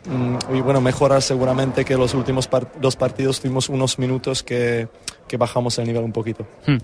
mm, 0.06 0.56
y 0.56 0.62
bueno, 0.62 0.80
mejorar 0.80 1.22
seguramente 1.22 1.84
que 1.84 1.98
los 1.98 2.14
últimos 2.14 2.50
dos 2.80 2.96
partidos 2.96 3.42
tuvimos 3.42 3.68
unos 3.68 4.00
minutos 4.00 4.44
que, 4.44 4.88
bajamos 5.38 5.78
el 5.78 5.88
nivel 5.88 6.04
un 6.04 6.14
poquito. 6.14 6.48
Hmm. 6.66 6.78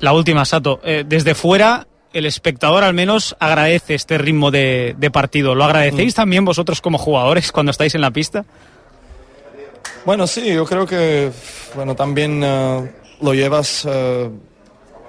La 0.00 0.12
última, 0.12 0.44
Sato. 0.44 0.80
Desde 0.82 1.36
fuera, 1.36 1.86
el 2.16 2.26
espectador 2.26 2.82
al 2.82 2.94
menos 2.94 3.36
agradece 3.38 3.94
este 3.94 4.16
ritmo 4.16 4.50
de, 4.50 4.94
de 4.96 5.10
partido. 5.10 5.54
¿Lo 5.54 5.64
agradecéis 5.64 6.14
Mm. 6.14 6.16
también 6.16 6.44
vosotros 6.44 6.80
como 6.80 6.96
jugadores 6.98 7.52
cuando 7.52 7.70
estáis 7.70 7.94
en 7.94 8.00
la 8.00 8.10
pista? 8.10 8.44
Bueno, 10.04 10.26
sí, 10.26 10.54
yo 10.54 10.64
creo 10.64 10.86
que 10.86 11.30
bueno, 11.74 11.94
también 11.94 12.40
eh, 12.42 12.90
lo 13.20 13.34
llevas 13.34 13.86
eh, 13.88 14.30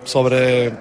sobre 0.04 0.72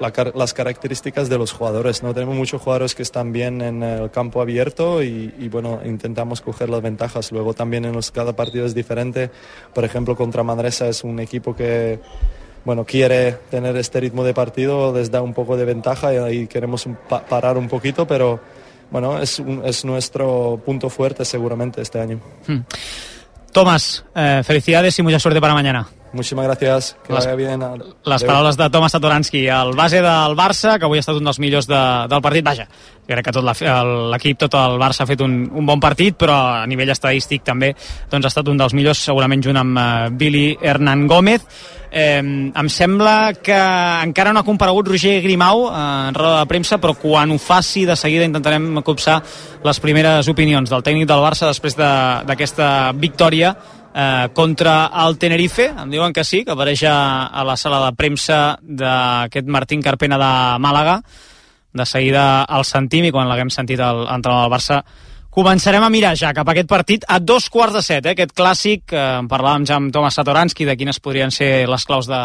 la 0.00 0.12
las 0.34 0.54
características 0.54 1.28
de 1.28 1.38
los 1.38 1.52
jugadores. 1.52 2.02
¿no? 2.02 2.14
Tenemos 2.14 2.34
muchos 2.34 2.62
jugadores 2.62 2.94
que 2.94 3.02
están 3.02 3.32
bien 3.32 3.60
en 3.60 3.82
el 3.82 4.10
campo 4.10 4.40
abierto 4.40 5.02
y, 5.02 5.34
y, 5.38 5.48
bueno, 5.48 5.80
intentamos 5.84 6.40
coger 6.40 6.70
las 6.70 6.82
ventajas. 6.82 7.30
Luego 7.32 7.52
también 7.52 7.84
en 7.84 7.92
los, 7.92 8.10
cada 8.10 8.34
partido 8.34 8.64
es 8.64 8.74
diferente. 8.74 9.30
Por 9.74 9.84
ejemplo, 9.84 10.16
contra 10.16 10.42
Manresa 10.42 10.88
es 10.88 11.04
un 11.04 11.18
equipo 11.20 11.54
que 11.54 11.98
bueno, 12.64 12.84
quiere 12.84 13.32
tener 13.50 13.76
este 13.76 14.00
ritmo 14.00 14.24
de 14.24 14.34
partido, 14.34 14.92
les 14.94 15.10
da 15.10 15.22
un 15.22 15.34
poco 15.34 15.56
de 15.56 15.64
ventaja 15.64 16.12
y 16.12 16.16
ahí 16.16 16.46
queremos 16.46 16.86
un- 16.86 16.96
pa- 17.08 17.24
parar 17.24 17.56
un 17.56 17.68
poquito, 17.68 18.06
pero 18.06 18.40
bueno, 18.90 19.18
es, 19.20 19.38
un- 19.38 19.62
es 19.64 19.84
nuestro 19.84 20.60
punto 20.64 20.88
fuerte 20.90 21.24
seguramente 21.24 21.80
este 21.82 22.00
año. 22.00 22.20
Hmm. 22.46 22.58
Tomás, 23.52 24.04
eh, 24.14 24.42
felicidades 24.44 24.98
y 24.98 25.02
mucha 25.02 25.18
suerte 25.18 25.40
para 25.40 25.54
mañana. 25.54 25.88
Muchísimas 26.12 26.46
gracias. 26.46 26.96
Que 27.06 27.12
Les- 27.12 27.24
vaya 27.26 27.36
bien. 27.36 27.60
Les 28.04 28.24
paraules 28.24 28.56
de 28.56 28.70
Thomas 28.70 28.92
Satoranski, 28.92 29.46
el 29.46 29.72
base 29.76 29.96
del 30.00 30.34
Barça, 30.36 30.78
que 30.78 30.84
avui 30.86 30.98
ha 30.98 31.00
estat 31.04 31.16
un 31.16 31.24
dels 31.24 31.38
millors 31.38 31.66
de, 31.68 31.80
del 32.08 32.22
partit. 32.22 32.44
Vaja, 32.44 32.66
crec 33.06 33.24
que 33.26 33.32
tot 33.32 33.44
l'equip, 33.44 34.38
tot 34.38 34.54
el 34.54 34.78
Barça 34.80 35.02
ha 35.04 35.06
fet 35.06 35.20
un, 35.20 35.34
un 35.52 35.66
bon 35.68 35.80
partit, 35.80 36.16
però 36.16 36.62
a 36.62 36.66
nivell 36.66 36.90
estadístic 36.94 37.44
també 37.44 37.74
doncs, 38.10 38.24
ha 38.24 38.32
estat 38.32 38.48
un 38.48 38.56
dels 38.56 38.72
millors, 38.74 38.98
segurament 39.04 39.42
junt 39.44 39.60
amb 39.60 39.78
eh, 39.78 40.08
Billy 40.12 40.56
Hernán 40.62 41.06
Gómez. 41.06 41.44
Eh, 41.90 42.18
em 42.20 42.68
sembla 42.68 43.32
que 43.40 43.56
encara 44.04 44.32
no 44.32 44.40
ha 44.40 44.44
comparegut 44.44 44.88
Roger 44.88 45.22
Grimau 45.24 45.68
eh, 45.68 46.08
en 46.08 46.14
roda 46.16 46.40
de 46.42 46.46
premsa, 46.50 46.76
però 46.80 46.94
quan 47.00 47.30
ho 47.32 47.38
faci 47.38 47.84
de 47.88 47.96
seguida 47.96 48.24
intentarem 48.28 48.80
copsar 48.84 49.22
les 49.64 49.80
primeres 49.80 50.28
opinions 50.28 50.68
del 50.70 50.82
tècnic 50.84 51.06
del 51.08 51.20
Barça 51.24 51.48
després 51.48 51.76
de- 51.76 52.24
d'aquesta 52.28 52.92
victòria 52.94 53.54
eh, 53.94 54.28
contra 54.34 54.90
el 55.04 55.18
Tenerife. 55.18 55.68
Em 55.70 55.90
diuen 55.90 56.12
que 56.12 56.24
sí, 56.24 56.44
que 56.44 56.54
apareix 56.54 56.84
a, 56.88 57.42
la 57.44 57.56
sala 57.56 57.80
de 57.86 57.96
premsa 57.96 58.58
d'aquest 58.62 59.48
Martín 59.48 59.82
Carpena 59.82 60.18
de 60.20 60.32
Màlaga. 60.62 61.00
De 61.72 61.84
seguida 61.86 62.46
el 62.56 62.64
sentim 62.64 63.04
i 63.04 63.12
quan 63.12 63.28
l'haguem 63.28 63.50
sentit 63.52 63.80
el 63.80 64.06
entrenador 64.06 64.48
del 64.48 64.54
Barça 64.56 64.82
començarem 65.38 65.84
a 65.84 65.90
mirar 65.92 66.16
ja 66.18 66.32
cap 66.34 66.48
a 66.48 66.54
aquest 66.54 66.66
partit 66.66 67.04
a 67.06 67.20
dos 67.20 67.46
quarts 67.52 67.76
de 67.76 67.82
set, 67.84 68.06
eh? 68.06 68.14
aquest 68.16 68.32
clàssic 68.34 68.94
eh, 68.96 69.02
en 69.20 69.28
parlàvem 69.30 69.68
ja 69.68 69.76
amb 69.76 69.92
Thomas 69.94 70.16
Satoranski 70.18 70.66
de 70.66 70.74
quines 70.80 70.98
podrien 71.04 71.30
ser 71.30 71.68
les 71.68 71.84
claus 71.86 72.08
de, 72.10 72.22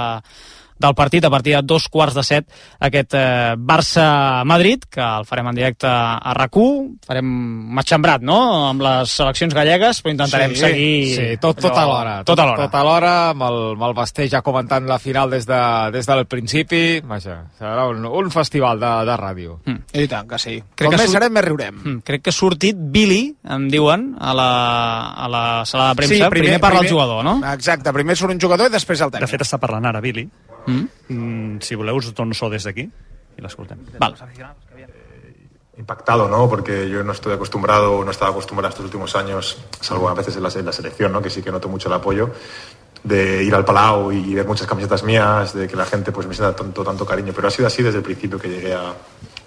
del 0.83 0.95
partit 0.95 1.25
a 1.25 1.31
partir 1.33 1.55
de 1.55 1.61
dos 1.63 1.87
quarts 1.89 2.15
de 2.17 2.23
set 2.27 2.47
aquest 2.83 3.13
eh, 3.15 3.55
Barça-Madrid 3.57 4.85
que 4.91 5.01
el 5.01 5.25
farem 5.25 5.47
en 5.51 5.55
directe 5.55 5.87
a 5.87 6.33
RAC1 6.35 7.05
farem 7.07 7.29
matxembrat, 7.77 8.21
no? 8.25 8.37
amb 8.69 8.81
les 8.83 9.11
seleccions 9.17 9.53
gallegues 9.55 10.01
però 10.03 10.13
intentarem 10.13 10.53
Sí, 10.53 10.61
seguir 10.61 11.15
Sí, 11.15 11.27
tot, 11.41 11.57
tot 11.59 11.71
allò- 11.71 11.97
alhora. 11.97 12.15
tot 12.23 12.39
alhora 12.39 12.61
Tot 12.67 12.75
alhora, 12.75 13.13
amb 13.31 13.43
el, 13.47 13.57
amb 13.75 13.83
el 13.89 13.93
Basté 13.97 14.27
ja 14.29 14.41
comentant 14.45 14.85
la 14.87 14.99
final 14.99 15.29
des, 15.31 15.45
de, 15.47 15.59
des 15.91 16.05
del 16.07 16.25
principi. 16.27 16.99
Vaja, 17.05 17.39
serà 17.59 17.87
un, 17.89 18.05
un 18.05 18.31
festival 18.31 18.79
de, 18.79 18.91
de 19.07 19.15
ràdio. 19.19 19.57
Mm. 19.65 19.79
I 20.03 20.07
tant 20.11 20.27
que 20.29 20.37
sí. 20.39 20.55
Crec 20.75 20.89
Com 20.89 20.95
que 20.97 21.01
més 21.03 21.11
serem, 21.11 21.33
més 21.33 21.45
riurem. 21.45 21.75
Mm, 21.83 21.97
crec 22.07 22.23
que 22.25 22.31
ha 22.33 22.35
sortit 22.35 22.77
Billy, 22.77 23.33
em 23.55 23.67
diuen, 23.71 24.09
a 24.19 24.33
la, 24.37 24.49
a 25.25 25.27
la 25.29 25.43
sala 25.65 25.89
de 25.91 25.95
premsa. 26.01 26.29
primer, 26.29 26.31
primer 26.47 26.59
parla 26.63 26.81
el 26.85 26.89
jugador, 26.89 27.23
no? 27.25 27.37
Exacte, 27.53 27.93
primer 27.93 28.15
surt 28.17 28.33
un 28.35 28.41
jugador 28.41 28.67
i 28.71 28.73
després 28.73 29.01
el 29.01 29.11
De 29.11 29.17
tècnic. 29.19 29.31
fet, 29.37 29.41
està 29.47 29.59
parlant 29.61 29.85
ara 29.85 30.01
Billy. 30.01 30.27
Mm? 30.65 30.85
Mm, 31.09 31.61
si 31.61 31.75
voleu, 31.75 31.97
us 31.97 32.13
dono 32.13 32.33
so 32.33 32.49
des 32.49 32.63
d'aquí 32.63 32.87
i 33.37 33.41
l'escoltem. 33.41 33.79
Val. 33.99 34.15
impactado, 35.75 36.27
¿no? 36.29 36.47
Porque 36.47 36.87
yo 36.87 37.03
no 37.03 37.13
estoy 37.13 37.33
acostumbrado, 37.33 38.03
no 38.03 38.11
estaba 38.11 38.29
acostumbrado 38.29 38.69
estos 38.69 38.85
últimos 38.85 39.15
años, 39.15 39.57
salvo 39.81 40.07
a 40.07 40.13
veces 40.13 40.35
en 40.37 40.43
la, 40.43 40.49
en 40.49 40.65
la 40.65 40.71
selección, 40.71 41.11
¿no? 41.11 41.19
Que 41.19 41.31
sí 41.31 41.41
que 41.41 41.51
noto 41.51 41.67
mucho 41.67 41.89
el 41.89 41.95
apoyo 41.95 42.29
de 43.03 43.43
ir 43.43 43.53
al 43.53 43.65
Palau 43.65 44.11
y 44.11 44.33
ver 44.33 44.47
muchas 44.47 44.65
camisetas 44.65 45.03
mías, 45.03 45.53
de 45.53 45.67
que 45.67 45.75
la 45.75 45.85
gente 45.85 46.11
pues 46.11 46.25
me 46.25 46.33
sienta 46.33 46.55
tanto, 46.55 46.83
tanto 46.83 47.05
cariño. 47.05 47.33
Pero 47.35 47.47
ha 47.47 47.51
sido 47.51 47.67
así 47.67 47.83
desde 47.83 47.97
el 47.97 48.03
principio 48.03 48.39
que 48.39 48.47
llegué 48.47 48.73
a, 48.73 48.93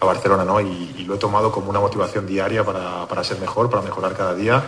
a 0.01 0.05
Barcelona, 0.05 0.45
¿no? 0.45 0.61
Y, 0.61 0.95
y 0.99 1.05
lo 1.05 1.15
he 1.15 1.19
tomado 1.19 1.51
como 1.51 1.71
una 1.71 1.81
motivación 1.81 2.27
diaria 2.27 2.65
para, 2.65 3.07
para 3.07 3.25
ser 3.25 3.39
mejor, 3.39 3.71
para 3.71 3.83
mejorar 3.83 4.15
cada 4.15 4.35
día. 4.35 4.63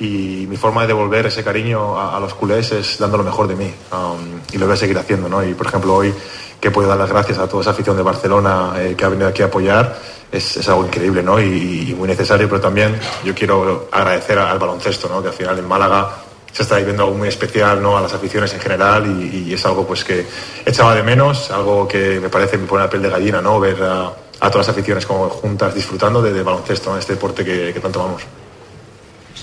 Y 0.00 0.46
mi 0.48 0.56
forma 0.56 0.80
de 0.82 0.88
devolver 0.88 1.26
ese 1.26 1.44
cariño 1.44 2.00
a, 2.00 2.18
los 2.18 2.32
culés 2.34 2.72
es 2.72 2.98
dando 2.98 3.18
lo 3.18 3.24
mejor 3.24 3.46
de 3.46 3.54
mí. 3.54 3.72
Um, 3.92 4.40
y 4.50 4.56
lo 4.56 4.66
voy 4.66 4.74
a 4.74 4.78
seguir 4.78 4.96
haciendo, 4.98 5.28
¿no? 5.28 5.44
Y 5.44 5.52
por 5.52 5.66
ejemplo, 5.66 5.94
hoy 5.94 6.12
que 6.60 6.70
podido 6.70 6.90
dar 6.90 6.98
las 6.98 7.10
gracias 7.10 7.38
a 7.38 7.48
toda 7.48 7.62
esa 7.62 7.70
afición 7.70 7.96
de 7.96 8.02
Barcelona 8.02 8.74
eh, 8.76 8.94
que 8.96 9.04
ha 9.04 9.08
venido 9.08 9.28
aquí 9.28 9.42
a 9.42 9.46
apoyar, 9.46 9.96
es, 10.30 10.58
es 10.58 10.68
algo 10.68 10.84
increíble, 10.84 11.22
¿no? 11.22 11.40
Y, 11.40 11.94
muy 11.96 12.06
necesario, 12.06 12.48
pero 12.48 12.60
también 12.60 12.98
yo 13.24 13.34
quiero 13.34 13.88
agradecer 13.90 14.38
al 14.38 14.58
baloncesto, 14.58 15.08
¿no? 15.08 15.22
Que 15.22 15.28
al 15.28 15.34
final 15.34 15.58
en 15.58 15.66
Málaga 15.66 16.10
se 16.52 16.62
está 16.62 16.76
viviendo 16.76 17.04
algo 17.04 17.16
muy 17.16 17.28
especial, 17.28 17.82
¿no? 17.82 17.96
A 17.96 18.00
las 18.00 18.12
aficiones 18.12 18.52
en 18.52 18.60
general 18.60 19.06
y, 19.06 19.52
es 19.52 19.64
algo 19.64 19.86
pues 19.86 20.04
que 20.04 20.26
echaba 20.64 20.94
de 20.94 21.02
menos, 21.02 21.50
algo 21.50 21.88
que 21.88 22.20
me 22.20 22.28
parece 22.28 22.58
me 22.58 22.66
pone 22.66 22.84
la 22.84 22.90
piel 22.90 23.02
de 23.02 23.10
gallina, 23.10 23.40
¿no? 23.40 23.58
Ver 23.58 23.82
a, 23.82 24.12
todas 24.38 24.66
las 24.66 24.68
aficiones 24.70 25.04
como 25.04 25.28
juntas 25.28 25.74
disfrutando 25.74 26.22
de 26.22 26.42
baloncesto, 26.42 26.90
¿no? 26.90 26.98
Este 26.98 27.14
deporte 27.14 27.44
que, 27.44 27.72
que 27.72 27.80
tanto 27.80 28.00
amamos. 28.00 28.22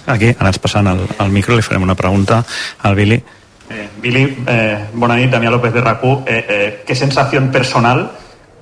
Aquí, 0.07 0.31
ara 0.39 0.47
ens 0.53 0.59
passant 0.63 0.87
el, 0.87 1.01
el 1.19 1.29
micro, 1.35 1.55
li 1.57 1.61
farem 1.65 1.83
una 1.83 1.95
pregunta 1.95 2.39
al 2.87 2.95
Billy. 2.95 3.17
Eh, 3.69 3.89
Billy, 4.01 4.23
eh, 4.47 4.85
bona 4.93 5.17
nit, 5.19 5.29
Damián 5.29 5.51
López 5.51 5.73
de 5.73 5.81
RACU. 5.81 6.23
Eh, 6.25 6.45
eh, 6.49 6.83
¿Qué 6.87 6.95
sensación 6.95 7.51
personal, 7.51 8.09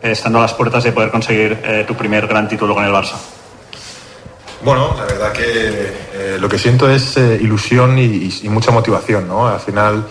eh, 0.01 0.11
estando 0.11 0.39
a 0.39 0.41
las 0.41 0.53
puertas 0.53 0.83
de 0.83 0.91
poder 0.91 1.11
conseguir 1.11 1.59
eh, 1.63 1.83
tu 1.87 1.93
primer 1.95 2.25
gran 2.27 2.47
título 2.47 2.73
con 2.73 2.83
el 2.83 2.91
Barça? 2.91 3.15
Bueno, 4.63 4.95
la 4.97 5.05
verdad 5.05 5.31
que 5.31 5.43
eh, 5.45 6.37
lo 6.39 6.49
que 6.49 6.57
siento 6.57 6.89
es 6.89 7.17
eh, 7.17 7.37
ilusión 7.39 7.99
y, 7.99 8.05
y- 8.05 8.39
y 8.43 8.49
mucha 8.49 8.71
motivación, 8.71 9.27
¿no? 9.27 9.47
Al 9.47 9.59
final 9.59 10.03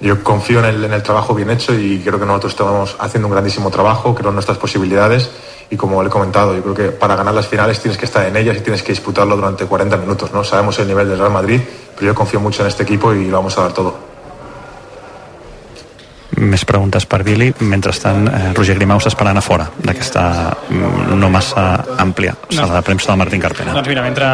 yo 0.00 0.22
confío 0.22 0.60
en 0.60 0.66
el, 0.66 0.84
en 0.84 0.92
el 0.92 1.02
trabajo 1.02 1.34
bien 1.34 1.50
hecho 1.50 1.74
y 1.74 1.98
creo 1.98 2.20
que 2.20 2.26
nosotros 2.26 2.52
estamos 2.52 2.96
haciendo 3.00 3.26
un 3.26 3.32
grandísimo 3.32 3.70
trabajo, 3.70 4.14
creo 4.14 4.28
en 4.28 4.34
nuestras 4.36 4.58
posibilidades 4.58 5.28
y 5.70 5.76
como 5.76 6.02
le 6.02 6.08
he 6.08 6.10
comentado, 6.10 6.54
yo 6.54 6.62
creo 6.62 6.74
que 6.74 6.88
para 6.90 7.14
ganar 7.14 7.32
las 7.32 7.46
finales 7.46 7.80
tienes 7.80 7.96
que 7.96 8.04
estar 8.04 8.26
en 8.26 8.36
ellas 8.36 8.56
y 8.56 8.60
tienes 8.60 8.82
que 8.82 8.90
disputarlo 8.90 9.36
durante 9.36 9.66
40 9.66 9.96
minutos, 9.98 10.32
¿no? 10.32 10.42
Sabemos 10.42 10.76
el 10.80 10.88
nivel 10.88 11.08
del 11.08 11.18
Real 11.18 11.30
Madrid, 11.30 11.60
pero 11.94 12.08
yo 12.08 12.14
confío 12.14 12.40
mucho 12.40 12.62
en 12.62 12.68
este 12.68 12.82
equipo 12.82 13.14
y 13.14 13.26
lo 13.28 13.36
vamos 13.36 13.56
a 13.56 13.62
dar 13.62 13.72
todo. 13.72 14.09
Més 16.40 16.62
preguntes 16.64 17.04
per 17.04 17.20
Billy. 17.26 17.50
Mentrestant, 17.68 18.24
eh, 18.28 18.52
Roger 18.56 18.76
Grimau 18.78 19.00
està 19.00 19.10
esperant 19.12 19.36
a 19.36 19.42
fora 19.44 19.66
d'aquesta 19.84 20.22
mm, 20.70 21.18
no 21.20 21.28
massa 21.32 21.64
àmplia 22.00 22.32
sala 22.48 22.78
de 22.78 22.82
premsa 22.86 23.10
del 23.10 23.18
Martín 23.20 23.42
Carpena. 23.42 23.74
Doncs 23.76 23.90
mira, 23.90 24.04
mentre 24.04 24.28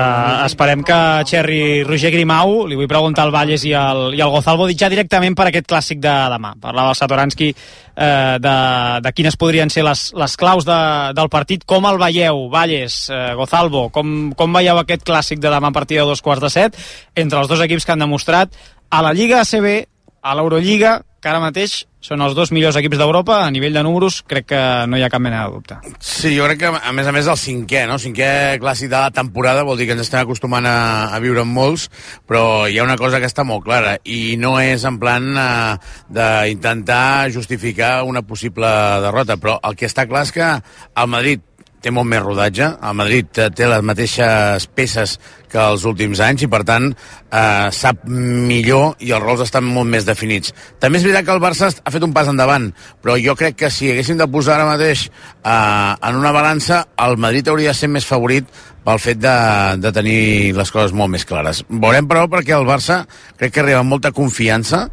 esperem 0.46 0.84
que 0.86 0.98
xerri 1.26 1.60
Roger 1.86 2.12
Grimau, 2.14 2.60
li 2.70 2.78
vull 2.78 2.90
preguntar 2.90 3.24
al 3.26 3.34
Valles 3.34 3.64
i 3.66 3.74
al, 3.74 4.14
i 4.14 4.22
al 4.22 4.30
Gozalvo 4.30 4.68
ja 4.70 4.90
directament 4.92 5.34
per 5.34 5.48
aquest 5.50 5.66
clàssic 5.70 5.98
de 6.04 6.14
demà. 6.36 6.54
Parlava 6.62 6.94
el 6.94 7.00
Satoranski 7.00 7.50
eh, 7.50 8.36
de, 8.44 8.54
de 9.02 9.14
quines 9.16 9.38
podrien 9.40 9.72
ser 9.72 9.82
les, 9.86 10.06
les 10.14 10.38
claus 10.38 10.68
de, 10.68 10.78
del 11.18 11.32
partit. 11.32 11.66
Com 11.66 11.90
el 11.90 11.98
veieu, 12.02 12.46
Valles, 12.52 13.00
eh, 13.10 13.34
Gozalvo? 13.34 13.88
Com, 13.90 14.30
com 14.38 14.56
veieu 14.60 14.78
aquest 14.78 15.02
clàssic 15.08 15.42
de 15.42 15.50
demà 15.50 15.74
a 15.74 15.76
partir 15.76 15.98
de 15.98 16.06
dos 16.06 16.22
quarts 16.22 16.46
de 16.46 16.54
set 16.54 16.80
entre 17.16 17.42
els 17.42 17.50
dos 17.50 17.66
equips 17.66 17.84
que 17.84 17.96
han 17.96 18.06
demostrat 18.06 18.54
a 18.90 19.02
la 19.02 19.12
Lliga 19.12 19.42
ACB 19.42 19.95
a 20.26 20.34
l'Eurolliga, 20.34 20.98
que 21.22 21.30
ara 21.30 21.38
mateix 21.42 21.84
són 22.02 22.22
els 22.22 22.34
dos 22.38 22.52
millors 22.54 22.76
equips 22.78 22.98
d'Europa, 23.00 23.40
a 23.42 23.50
nivell 23.50 23.74
de 23.74 23.82
números 23.82 24.20
crec 24.30 24.48
que 24.52 24.60
no 24.90 24.98
hi 24.98 25.02
ha 25.02 25.10
cap 25.10 25.22
mena 25.22 25.44
de 25.44 25.54
dubte. 25.54 25.78
Sí, 25.98 26.32
jo 26.36 26.46
crec 26.46 26.60
que, 26.60 26.70
a 26.70 26.92
més 26.94 27.06
a 27.06 27.14
més, 27.14 27.26
el 27.30 27.38
cinquè, 27.40 27.84
no? 27.90 27.98
Cinquè 28.02 28.28
clàssic 28.62 28.90
de 28.92 28.98
la 28.98 29.10
temporada, 29.14 29.64
vol 29.66 29.78
dir 29.78 29.88
que 29.88 29.96
ens 29.96 30.04
estem 30.04 30.22
acostumant 30.22 30.66
a, 30.70 30.76
a 31.14 31.18
viure 31.22 31.42
amb 31.42 31.54
molts, 31.54 31.88
però 32.26 32.66
hi 32.70 32.78
ha 32.78 32.86
una 32.86 32.98
cosa 33.00 33.22
que 33.22 33.30
està 33.30 33.46
molt 33.46 33.66
clara, 33.66 33.96
i 34.04 34.36
no 34.38 34.54
és 34.62 34.86
en 34.86 35.00
plan 35.02 35.26
eh, 35.34 35.74
d'intentar 36.18 37.32
justificar 37.34 38.00
una 38.06 38.22
possible 38.26 38.70
derrota, 39.06 39.38
però 39.42 39.58
el 39.66 39.78
que 39.78 39.90
està 39.90 40.06
clar 40.10 40.26
és 40.26 40.34
que 40.34 40.54
el 40.54 41.10
Madrid 41.10 41.42
té 41.82 41.92
molt 41.94 42.08
més 42.10 42.22
rodatge. 42.22 42.68
El 42.82 42.96
Madrid 42.98 43.40
eh, 43.40 43.48
té 43.54 43.68
les 43.68 43.84
mateixes 43.84 44.66
peces 44.74 45.16
que 45.50 45.60
els 45.62 45.86
últims 45.88 46.20
anys 46.24 46.44
i, 46.46 46.48
per 46.50 46.62
tant, 46.68 46.88
eh, 46.90 47.68
sap 47.72 48.04
millor 48.08 48.96
i 49.04 49.12
els 49.14 49.22
rols 49.22 49.44
estan 49.46 49.66
molt 49.68 49.88
més 49.90 50.06
definits. 50.08 50.54
També 50.82 51.00
és 51.00 51.06
veritat 51.06 51.28
que 51.28 51.36
el 51.36 51.42
Barça 51.42 51.70
ha 51.70 51.94
fet 51.94 52.06
un 52.06 52.14
pas 52.16 52.28
endavant, 52.30 52.68
però 53.02 53.16
jo 53.22 53.36
crec 53.38 53.58
que 53.62 53.70
si 53.72 53.90
haguéssim 53.92 54.18
de 54.20 54.28
posar 54.30 54.56
ara 54.56 54.70
mateix 54.72 55.06
eh, 55.06 55.52
en 55.52 56.20
una 56.20 56.34
balança, 56.34 56.84
el 57.06 57.16
Madrid 57.22 57.48
hauria 57.48 57.72
de 57.74 57.78
ser 57.78 57.92
més 57.92 58.08
favorit 58.08 58.50
pel 58.86 59.00
fet 59.02 59.18
de, 59.18 59.38
de 59.82 59.90
tenir 59.94 60.20
les 60.54 60.70
coses 60.70 60.94
molt 60.94 61.10
més 61.14 61.26
clares. 61.26 61.64
Veurem, 61.68 62.06
però, 62.06 62.26
perquè 62.30 62.54
el 62.54 62.68
Barça 62.68 63.02
crec 63.38 63.54
que 63.54 63.64
arriba 63.64 63.82
amb 63.82 63.94
molta 63.96 64.14
confiança, 64.14 64.86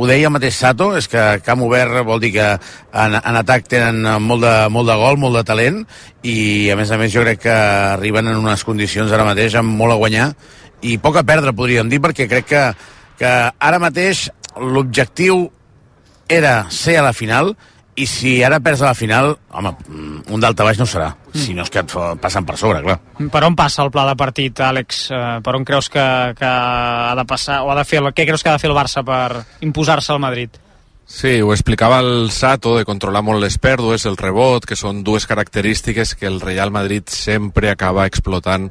ho 0.00 0.06
deia 0.08 0.30
el 0.30 0.32
mateix 0.32 0.56
Sato, 0.56 0.94
és 0.96 1.04
que 1.12 1.22
camp 1.44 1.60
obert 1.66 2.00
vol 2.08 2.22
dir 2.22 2.30
que 2.32 2.46
en, 2.56 3.16
en 3.20 3.36
atac 3.36 3.66
tenen 3.68 4.00
molt 4.24 4.40
de, 4.46 4.54
molt 4.72 4.88
de 4.88 4.96
gol, 4.96 5.18
molt 5.20 5.36
de 5.36 5.44
talent, 5.50 5.82
i 6.24 6.70
a 6.72 6.76
més 6.78 6.88
a 6.88 6.96
més 7.00 7.12
jo 7.12 7.24
crec 7.26 7.42
que 7.44 7.56
arriben 7.98 8.30
en 8.30 8.40
unes 8.40 8.64
condicions 8.64 9.12
ara 9.12 9.28
mateix 9.28 9.58
amb 9.60 9.76
molt 9.76 9.92
a 9.92 9.98
guanyar 10.00 10.30
i 10.88 10.96
poc 10.96 11.20
a 11.20 11.26
perdre, 11.28 11.52
podríem 11.52 11.90
dir, 11.92 12.00
perquè 12.00 12.24
crec 12.30 12.48
que, 12.48 12.62
que 13.20 13.34
ara 13.52 13.82
mateix 13.82 14.30
l'objectiu 14.56 15.50
era 16.30 16.54
ser 16.72 16.96
a 16.96 17.04
la 17.10 17.12
final 17.12 17.52
i 18.00 18.06
si 18.08 18.38
ara 18.46 18.58
perds 18.64 18.80
a 18.82 18.90
la 18.90 18.94
final, 18.96 19.34
home, 19.52 19.74
mm, 19.88 20.22
un 20.32 20.40
daltabaix 20.40 20.78
no 20.80 20.86
serà, 20.88 21.10
si 21.34 21.52
no 21.54 21.62
és 21.66 21.70
que 21.70 21.82
et 21.84 21.90
fa- 21.92 22.14
passen 22.16 22.46
per 22.48 22.56
sobre, 22.56 22.80
clar. 22.82 22.98
Per 23.30 23.42
on 23.44 23.54
passa 23.58 23.84
el 23.84 23.90
pla 23.92 24.06
de 24.08 24.16
partit, 24.16 24.58
Àlex? 24.60 25.10
Eh, 25.10 25.40
Per 25.44 25.54
on 25.56 25.64
creus 25.64 25.88
que, 25.92 26.06
que 26.38 26.46
ha 26.48 27.14
de 27.16 27.24
passar, 27.28 27.60
o 27.62 27.70
ha 27.70 27.76
de 27.76 27.84
fer, 27.84 28.00
el- 28.02 28.12
què 28.14 28.24
creus 28.26 28.42
que 28.42 28.48
ha 28.50 28.56
de 28.56 28.62
fer 28.62 28.70
el 28.70 28.76
Barça 28.76 29.04
per 29.04 29.44
imposar-se 29.60 30.12
al 30.12 30.20
Madrid? 30.20 30.50
Sí, 31.10 31.40
ho 31.42 31.52
explicava 31.52 31.98
el 31.98 32.30
Sato, 32.30 32.76
de 32.78 32.84
controlar 32.86 33.20
molt 33.26 33.42
les 33.42 33.56
pèrdues, 33.58 34.04
el 34.06 34.16
rebot, 34.16 34.64
que 34.64 34.76
són 34.78 35.02
dues 35.02 35.26
característiques 35.26 36.14
que 36.14 36.26
el 36.30 36.40
Real 36.40 36.70
Madrid 36.70 37.02
sempre 37.10 37.68
acaba 37.72 38.06
explotant 38.06 38.68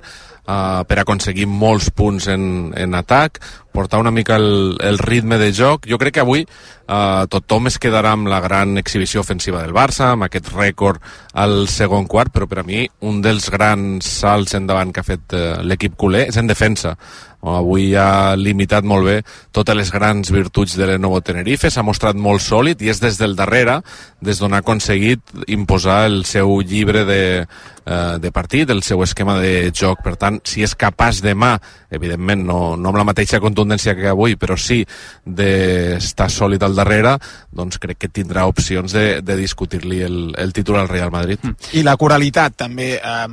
uh, 0.47 0.85
per 0.87 0.99
aconseguir 1.01 1.45
molts 1.51 1.89
punts 1.91 2.29
en, 2.31 2.71
en 2.79 2.95
atac, 2.95 3.41
portar 3.71 3.99
una 3.99 4.11
mica 4.11 4.35
el, 4.35 4.77
el 4.81 4.97
ritme 4.97 5.37
de 5.37 5.51
joc. 5.53 5.87
Jo 5.89 5.99
crec 6.01 6.17
que 6.17 6.23
avui 6.23 6.43
uh, 6.43 7.25
tothom 7.31 7.69
es 7.69 7.79
quedarà 7.81 8.13
amb 8.17 8.29
la 8.31 8.41
gran 8.43 8.77
exhibició 8.81 9.23
ofensiva 9.23 9.61
del 9.63 9.75
Barça, 9.75 10.13
amb 10.13 10.27
aquest 10.27 10.51
rècord 10.55 11.01
al 11.33 11.67
segon 11.71 12.07
quart, 12.09 12.33
però 12.33 12.49
per 12.49 12.63
a 12.63 12.67
mi 12.67 12.87
un 13.05 13.21
dels 13.25 13.49
grans 13.53 14.05
salts 14.19 14.57
endavant 14.57 14.93
que 14.93 15.03
ha 15.03 15.07
fet 15.07 15.35
uh, 15.37 15.59
l'equip 15.63 15.97
culer 15.99 16.27
és 16.29 16.39
en 16.41 16.49
defensa. 16.49 16.95
Avui 17.39 17.93
ha 17.95 18.35
limitat 18.35 18.83
molt 18.83 19.05
bé 19.07 19.13
totes 19.55 19.77
les 19.77 19.91
grans 19.95 20.27
virtuts 20.27 20.75
de 20.75 20.89
Lenovo 20.89 21.21
Tenerife, 21.23 21.69
s'ha 21.71 21.85
mostrat 21.87 22.17
molt 22.19 22.43
sòlid 22.43 22.81
i 22.83 22.89
és 22.91 22.99
des 22.99 23.15
del 23.15 23.37
darrere, 23.39 23.77
des 24.19 24.41
d'on 24.41 24.53
ha 24.53 24.59
aconseguit 24.59 25.21
imposar 25.47 26.01
el 26.09 26.25
seu 26.27 26.59
llibre 26.59 27.05
de, 27.07 27.21
eh, 27.39 28.17
de 28.19 28.31
partit, 28.35 28.69
el 28.69 28.83
seu 28.83 29.03
esquema 29.07 29.37
de 29.39 29.71
joc. 29.71 30.03
Per 30.03 30.17
tant, 30.19 30.41
si 30.43 30.67
és 30.67 30.75
capaç 30.75 31.23
demà, 31.23 31.55
evidentment 31.89 32.43
no, 32.43 32.75
no 32.75 32.91
amb 32.91 32.99
la 32.99 33.07
mateixa 33.07 33.39
contundència 33.39 33.58
que 33.65 34.07
avui, 34.07 34.35
però 34.35 34.57
sí 34.57 34.85
d'estar 35.25 36.29
sòlid 36.29 36.63
al 36.63 36.75
darrere, 36.75 37.17
doncs 37.51 37.79
crec 37.79 37.97
que 37.97 38.09
tindrà 38.09 38.45
opcions 38.47 38.93
de, 38.93 39.21
de 39.21 39.35
discutir-li 39.35 40.01
el, 40.01 40.19
el 40.37 40.53
títol 40.53 40.79
al 40.79 40.87
Real 40.87 41.11
Madrid. 41.11 41.39
I 41.73 41.83
la 41.83 41.97
coralitat, 41.97 42.55
també, 42.55 42.95
eh, 42.95 43.27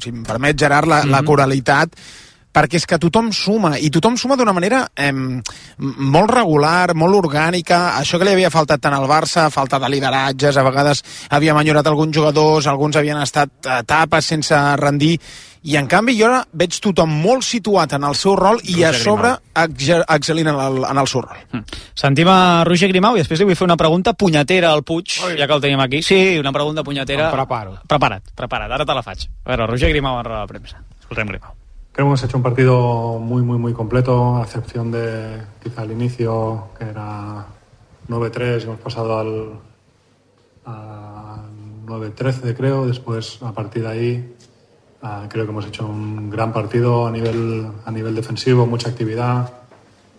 si 0.00 0.10
em 0.14 0.24
permet, 0.24 0.58
Gerard, 0.58 0.88
la, 0.88 1.04
la 1.04 1.22
coralitat 1.22 1.94
perquè 2.58 2.78
és 2.80 2.86
que 2.88 2.98
tothom 2.98 3.30
suma, 3.34 3.76
i 3.78 3.90
tothom 3.92 4.16
suma 4.18 4.36
d'una 4.38 4.54
manera 4.56 4.82
eh, 4.96 5.12
molt 5.12 6.32
regular, 6.32 6.94
molt 6.98 7.18
orgànica, 7.20 7.98
això 8.00 8.18
que 8.18 8.26
li 8.26 8.34
havia 8.34 8.50
faltat 8.50 8.82
tant 8.82 8.96
al 8.96 9.06
Barça, 9.10 9.48
falta 9.54 9.78
de 9.78 9.90
lideratges, 9.92 10.56
a 10.56 10.64
vegades 10.66 11.04
havia 11.30 11.54
enyorat 11.58 11.86
alguns 11.86 12.16
jugadors, 12.16 12.66
alguns 12.66 12.98
havien 12.98 13.20
estat 13.22 13.68
a 13.68 13.82
tapes 13.86 14.32
sense 14.32 14.58
rendir, 14.80 15.18
i 15.62 15.76
en 15.76 15.86
canvi 15.90 16.14
jo 16.18 16.26
ara 16.28 16.44
veig 16.52 16.76
tothom 16.80 17.10
molt 17.22 17.42
situat 17.42 17.92
en 17.96 18.04
el 18.04 18.14
seu 18.14 18.36
rol 18.36 18.60
i 18.64 18.82
a 18.84 18.92
Roger 18.92 19.02
sobre 19.02 19.30
ex- 19.54 20.04
excel·lint 20.06 20.48
en 20.52 20.58
el, 20.60 20.84
en 20.90 20.98
el 21.02 21.06
seu 21.10 21.22
rol. 21.22 21.64
Sentim 21.94 22.28
a 22.30 22.64
Roger 22.64 22.88
Grimau 22.88 23.16
i 23.16 23.22
després 23.24 23.40
li 23.40 23.46
vull 23.48 23.56
fer 23.58 23.66
una 23.66 23.76
pregunta 23.76 24.12
punyetera 24.14 24.70
al 24.72 24.82
Puig, 24.84 25.18
ja 25.38 25.46
que 25.46 25.54
el 25.54 25.60
tenim 25.60 25.80
aquí. 25.80 26.02
Sí, 26.02 26.38
una 26.38 26.52
pregunta 26.52 26.84
punyetera. 26.84 27.30
Em 27.30 27.36
preparo. 27.36 27.78
Prepara't, 27.88 28.30
prepara't, 28.36 28.72
ara 28.72 28.86
te 28.86 28.94
la 28.94 29.02
faig. 29.02 29.26
A 29.44 29.50
veure, 29.50 29.66
Roger 29.66 29.90
Grimau 29.90 30.18
en 30.20 30.24
roda 30.24 30.40
de 30.42 30.46
premsa. 30.54 30.82
Escoltem 31.00 31.26
Grimau. 31.28 31.52
Creo 31.92 32.06
que 32.06 32.10
hemos 32.10 32.22
hecho 32.22 32.36
un 32.36 32.42
partido 32.44 33.18
muy, 33.18 33.42
muy, 33.42 33.58
muy 33.58 33.72
completo, 33.72 34.36
a 34.36 34.42
excepción 34.44 34.92
de 34.92 35.42
quizá 35.60 35.82
al 35.82 35.90
inicio, 35.90 36.68
que 36.78 36.84
era 36.84 37.44
9-3, 38.08 38.60
y 38.60 38.62
hemos 38.64 38.78
pasado 38.78 39.18
al 39.18 39.50
a 40.64 41.38
9-13, 41.86 42.56
creo. 42.56 42.86
Después, 42.86 43.38
a 43.42 43.52
partir 43.52 43.82
de 43.82 43.88
ahí, 43.88 44.34
ah, 45.02 45.26
creo 45.28 45.44
que 45.44 45.50
hemos 45.50 45.66
hecho 45.66 45.86
un 45.86 46.30
gran 46.30 46.52
partido 46.52 47.06
a 47.06 47.10
nivel, 47.10 47.70
a 47.84 47.90
nivel 47.90 48.14
defensivo, 48.14 48.66
mucha 48.66 48.88
actividad, 48.90 49.50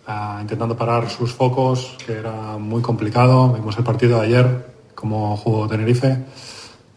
ah, 0.06 0.38
intentando 0.40 0.76
parar 0.76 1.08
sus 1.10 1.32
focos, 1.32 1.96
que 2.06 2.14
era 2.14 2.56
muy 2.58 2.82
complicado. 2.82 3.52
Vimos 3.52 3.76
el 3.78 3.84
partido 3.84 4.20
de 4.20 4.26
ayer, 4.26 4.66
como 4.94 5.36
jugó 5.36 5.68
Tenerife. 5.68 6.18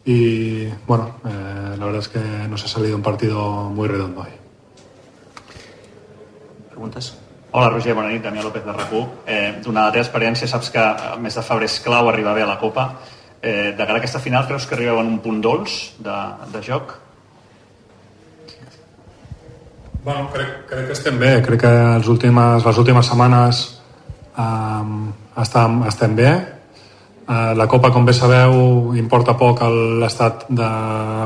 Y 0.06 0.68
bueno, 0.86 1.16
eh, 1.26 1.76
la 1.78 1.86
verdad 1.86 2.02
es 2.02 2.10
que 2.10 2.20
nos 2.20 2.64
ha 2.66 2.68
salido 2.68 2.96
un 2.96 3.02
partido 3.02 3.70
muy 3.70 3.88
redondo 3.88 4.22
hoy. 4.22 4.32
Preguntes? 6.70 7.18
Hola, 7.56 7.70
Roger, 7.70 7.94
bona 7.94 8.10
nit, 8.10 8.24
Damià 8.26 8.42
López 8.42 8.66
de 8.66 8.74
RAC1. 8.74 9.08
Eh, 9.28 9.62
donada 9.62 9.92
la 9.92 9.94
teva 9.94 10.04
experiència, 10.04 10.48
saps 10.50 10.72
que 10.74 10.82
el 10.82 11.20
mes 11.22 11.36
de 11.38 11.44
febrer 11.46 11.68
és 11.70 11.76
clau 11.86 12.10
arribar 12.10 12.34
bé 12.34 12.42
a 12.42 12.48
la 12.50 12.58
Copa. 12.58 12.88
Eh, 13.40 13.76
de 13.78 13.86
cara 13.86 14.00
a 14.00 14.02
aquesta 14.02 14.20
final, 14.20 14.48
creus 14.50 14.66
que 14.66 14.74
arribeu 14.74 14.98
en 15.00 15.12
un 15.12 15.20
punt 15.22 15.38
dolç 15.44 15.94
de, 16.02 16.18
de 16.50 16.64
joc? 16.66 16.96
Bueno, 20.04 20.30
crec, 20.34 20.66
crec 20.68 20.88
que 20.88 20.92
estem 20.92 21.20
bé. 21.20 21.42
Crec 21.42 21.62
que 21.62 21.70
les 21.72 22.08
últimes, 22.12 22.66
les 22.66 22.78
últimes 22.78 23.08
setmanes 23.08 23.60
um, 24.36 25.14
estem, 25.40 25.78
estem 25.88 26.16
bé. 26.16 26.32
Uh, 27.24 27.54
la 27.56 27.70
Copa, 27.72 27.88
com 27.96 28.04
bé 28.04 28.12
sabeu, 28.12 28.92
importa 29.00 29.38
poc 29.40 29.62
l'estat 30.02 30.44
de 30.52 30.68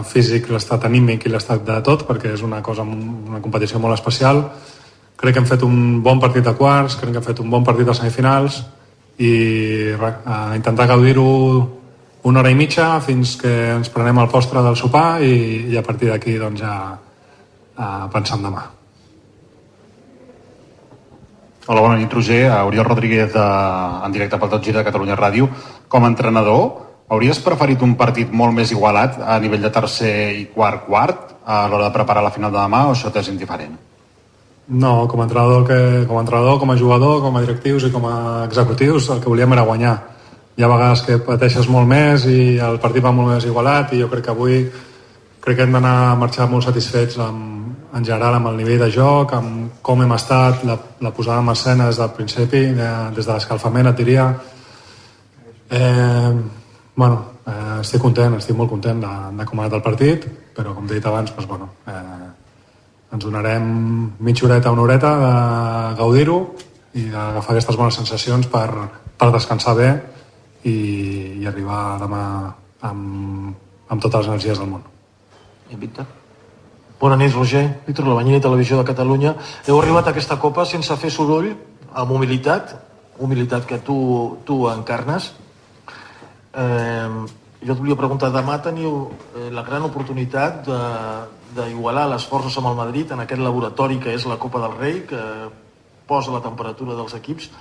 físic, 0.06 0.52
l'estat 0.54 0.86
anímic 0.86 1.26
i 1.26 1.32
l'estat 1.34 1.64
de 1.66 1.80
tot, 1.82 2.06
perquè 2.06 2.36
és 2.36 2.44
una 2.46 2.62
cosa, 2.62 2.86
una 2.86 3.42
competició 3.42 3.82
molt 3.82 3.98
especial. 3.98 4.44
Crec 5.18 5.34
que 5.34 5.42
hem 5.42 5.50
fet 5.50 5.66
un 5.66 6.04
bon 6.06 6.22
partit 6.22 6.46
de 6.46 6.54
quarts, 6.54 7.00
crec 7.02 7.16
que 7.16 7.24
hem 7.24 7.28
fet 7.32 7.42
un 7.42 7.50
bon 7.50 7.66
partit 7.66 7.90
de 7.90 7.98
semifinals 7.98 8.62
i 9.18 9.34
uh, 9.98 10.54
intentar 10.54 10.86
gaudir-ho 10.94 11.26
una 12.30 12.44
hora 12.44 12.54
i 12.54 12.60
mitja 12.60 12.92
fins 13.02 13.34
que 13.42 13.58
ens 13.74 13.90
prenem 13.90 14.22
el 14.22 14.30
postre 14.30 14.62
del 14.62 14.78
sopar 14.78 15.24
i, 15.26 15.66
i 15.74 15.82
a 15.82 15.82
partir 15.82 16.14
d'aquí 16.14 16.38
doncs, 16.38 16.62
ja 16.62 17.07
pensar 17.78 18.40
en 18.40 18.50
demà. 18.50 18.66
Hola, 21.68 21.82
bona 21.84 21.98
nit, 22.00 22.14
Roger. 22.14 22.48
Oriol 22.64 22.86
Rodríguez, 22.88 23.34
de, 23.34 23.46
en 24.06 24.14
directe 24.16 24.38
pel 24.40 24.52
Tot 24.54 24.64
Gira 24.64 24.80
de 24.80 24.88
Catalunya 24.88 25.18
Ràdio. 25.20 25.50
Com 25.92 26.06
a 26.06 26.08
entrenador, 26.08 26.62
hauries 27.12 27.42
preferit 27.44 27.82
un 27.84 27.98
partit 28.00 28.32
molt 28.32 28.56
més 28.56 28.72
igualat 28.72 29.20
a 29.20 29.36
nivell 29.44 29.66
de 29.66 29.72
tercer 29.76 30.14
i 30.40 30.46
quart 30.54 30.86
quart 30.88 31.36
a 31.44 31.66
l'hora 31.68 31.90
de 31.90 31.96
preparar 31.96 32.24
la 32.24 32.32
final 32.32 32.54
de 32.54 32.60
demà 32.60 32.86
o 32.88 32.94
això 32.96 33.12
t'és 33.12 33.28
indiferent? 33.34 33.76
No, 34.68 35.08
com 35.12 35.20
a 35.20 35.28
entrenador, 35.28 35.68
que, 35.68 36.06
com 36.08 36.18
a 36.18 36.24
entrenador, 36.24 36.58
com 36.60 36.72
a 36.72 36.78
jugador, 36.80 37.20
com 37.24 37.36
a 37.36 37.44
directius 37.44 37.88
i 37.88 37.92
com 37.92 38.08
a 38.08 38.46
executius, 38.46 39.10
el 39.12 39.20
que 39.24 39.32
volíem 39.32 39.56
era 39.56 39.68
guanyar. 39.68 39.96
Hi 40.56 40.64
ha 40.64 40.72
vegades 40.72 41.04
que 41.04 41.20
pateixes 41.20 41.68
molt 41.68 41.88
més 41.88 42.26
i 42.32 42.58
el 42.64 42.80
partit 42.80 43.04
va 43.04 43.12
molt 43.12 43.36
més 43.36 43.46
igualat 43.48 43.92
i 43.92 44.02
jo 44.02 44.08
crec 44.12 44.24
que 44.24 44.36
avui 44.36 44.64
crec 45.44 45.60
que 45.60 45.68
hem 45.68 45.76
d'anar 45.76 45.96
a 46.08 46.16
marxar 46.20 46.48
molt 46.52 46.64
satisfets 46.64 47.20
amb, 47.24 47.67
en 47.94 48.06
general 48.06 48.38
amb 48.38 48.50
el 48.52 48.58
nivell 48.60 48.82
de 48.84 48.90
joc, 48.92 49.34
amb 49.38 49.80
com 49.82 50.02
hem 50.04 50.14
estat, 50.16 50.64
la, 50.68 50.78
la 51.02 51.12
posada 51.16 51.42
en 51.44 51.54
escena 51.54 51.88
des 51.88 52.00
del 52.02 52.12
principi, 52.18 52.64
de, 52.78 52.90
des 53.16 53.26
de 53.26 53.34
l'escalfament, 53.34 53.92
et 53.92 54.02
diria. 54.02 54.28
Eh, 55.70 56.34
bueno, 56.96 57.22
eh, 57.46 57.80
estic 57.82 58.04
content, 58.04 58.36
estic 58.38 58.58
molt 58.58 58.72
content 58.74 59.00
de, 59.04 59.14
de 59.40 59.48
com 59.48 59.60
ha 59.60 59.66
anat 59.68 59.80
el 59.80 59.86
partit, 59.86 60.28
però 60.58 60.76
com 60.76 60.90
he 60.90 60.98
dit 60.98 61.08
abans, 61.08 61.32
doncs, 61.36 61.48
bueno, 61.48 61.70
eh, 61.88 62.30
ens 63.14 63.24
donarem 63.24 63.72
mitja 64.20 64.48
horeta, 64.48 64.76
una 64.76 64.84
horeta 64.84 65.14
de 65.24 65.34
gaudir-ho 66.02 66.38
i 66.98 67.08
d'agafar 67.14 67.56
aquestes 67.56 67.80
bones 67.80 67.96
sensacions 68.00 68.50
per, 68.52 68.68
per 69.18 69.32
descansar 69.32 69.76
bé 69.80 69.90
i, 70.68 70.78
i 71.40 71.48
arribar 71.48 71.82
demà 72.04 72.22
amb, 72.90 73.56
amb 73.88 74.02
totes 74.02 74.26
les 74.26 74.34
energies 74.34 74.60
del 74.60 74.72
món. 74.76 74.88
I 75.72 75.80
Víctor? 75.80 76.27
Bona 76.98 77.16
nit, 77.16 77.30
Roger. 77.32 77.84
Víctor 77.86 78.08
Labanyini, 78.08 78.42
Televisió 78.42 78.80
de 78.80 78.84
Catalunya. 78.90 79.36
Heu 79.68 79.78
arribat 79.78 80.08
a 80.08 80.14
aquesta 80.16 80.40
copa 80.42 80.64
sense 80.66 80.96
fer 80.98 81.12
soroll, 81.14 81.52
amb 81.94 82.12
humilitat, 82.12 82.74
humilitat 83.22 83.68
que 83.70 83.78
tu, 83.86 83.98
tu 84.48 84.64
encarnes. 84.72 85.28
Eh, 86.58 87.12
jo 87.62 87.76
et 87.76 87.84
volia 87.84 88.00
preguntar, 88.00 88.32
demà 88.34 88.58
teniu 88.66 89.12
eh, 89.14 89.52
la 89.54 89.62
gran 89.62 89.86
oportunitat 89.86 90.66
d'igualar 91.54 92.08
les 92.16 92.26
forces 92.26 92.58
amb 92.58 92.72
el 92.72 92.82
Madrid 92.82 93.14
en 93.14 93.22
aquest 93.22 93.46
laboratori 93.46 94.02
que 94.02 94.18
és 94.18 94.26
la 94.26 94.40
Copa 94.42 94.66
del 94.66 94.74
Rei, 94.82 95.04
que 95.06 95.22
posa 96.10 96.34
la 96.34 96.42
temperatura 96.42 96.98
dels 96.98 97.14
equips. 97.14 97.52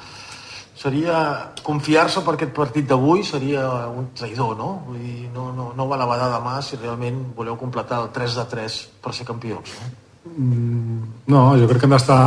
Seria 0.76 1.18
confiar-se 1.64 2.20
per 2.20 2.34
aquest 2.36 2.52
partit 2.52 2.84
d'avui 2.90 3.22
seria 3.24 3.62
un 3.88 4.10
traïdor, 4.18 4.56
no? 4.58 4.82
Vull 4.86 4.98
dir, 5.00 5.28
no, 5.32 5.48
no, 5.56 5.70
no 5.76 5.86
val 5.88 6.02
a 6.04 6.08
badar 6.10 6.28
demà 6.34 6.58
si 6.62 6.76
realment 6.76 7.22
voleu 7.36 7.56
completar 7.56 8.02
el 8.04 8.10
3 8.12 8.34
de 8.36 8.44
3 8.50 8.76
per 9.02 9.14
ser 9.16 9.24
campions. 9.24 9.72
No? 9.80 9.88
Mm, 10.36 11.00
No, 11.32 11.42
jo 11.56 11.66
crec 11.70 11.80
que 11.80 11.88
hem 11.88 11.94
d'estar 11.96 12.20